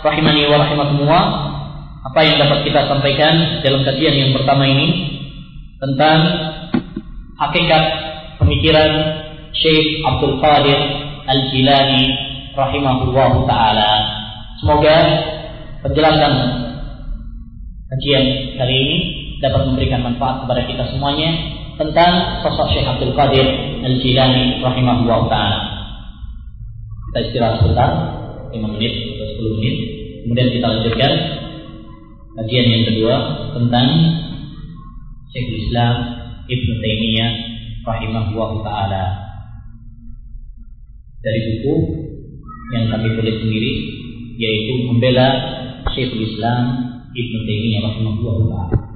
rahimani 0.07 0.47
wa 0.47 0.63
rahimakumullah 0.63 1.25
apa 2.07 2.21
yang 2.23 2.39
dapat 2.39 2.63
kita 2.63 2.87
sampaikan 2.87 3.61
dalam 3.67 3.83
kajian 3.83 4.15
yang 4.15 4.31
pertama 4.31 4.63
ini 4.63 4.87
tentang 5.83 6.19
hakikat 7.35 7.85
pemikiran 8.39 8.91
Syekh 9.51 10.07
Abdul 10.07 10.39
Qadir 10.39 10.79
Al-Jilani 11.27 12.28
rahimahullah 12.59 13.47
taala. 13.47 13.91
Semoga 14.59 14.97
penjelasan 15.87 16.35
kajian 17.95 18.25
kali 18.59 18.75
ini 18.75 18.97
dapat 19.39 19.71
memberikan 19.71 20.03
manfaat 20.03 20.43
kepada 20.43 20.67
kita 20.67 20.83
semuanya 20.91 21.31
tentang 21.79 22.43
sosok 22.43 22.75
Syekh 22.75 22.91
Abdul 22.91 23.15
Qadir 23.15 23.47
Al-Jilani 23.87 24.59
rahimahullah 24.59 25.21
taala. 25.31 25.59
Kita 27.09 27.19
istirahat 27.31 27.63
sebentar, 27.63 27.91
5 28.51 28.59
menit 28.75 28.93
atau 29.15 29.27
10 29.39 29.57
menit, 29.63 29.77
kemudian 30.27 30.49
kita 30.51 30.67
lanjutkan 30.67 31.13
kajian 32.43 32.67
yang 32.67 32.85
kedua 32.91 33.17
tentang 33.55 33.87
Syekhul 35.31 35.61
Islam 35.63 35.95
Ibnu 36.51 36.73
Taimiyah 36.83 37.31
rahimahullah 37.87 38.51
taala 38.67 39.05
dari 41.23 41.41
buku 41.47 41.75
yang 42.75 42.85
kami 42.93 43.09
tulis 43.17 43.37
sendiri 43.41 43.73
yaitu 44.39 44.73
membela 44.87 45.29
Syekhul 45.93 46.25
Islam 46.25 46.65
Ibnu 47.13 47.39
Taimiyah 47.49 47.83
rahimahullah 47.89 48.88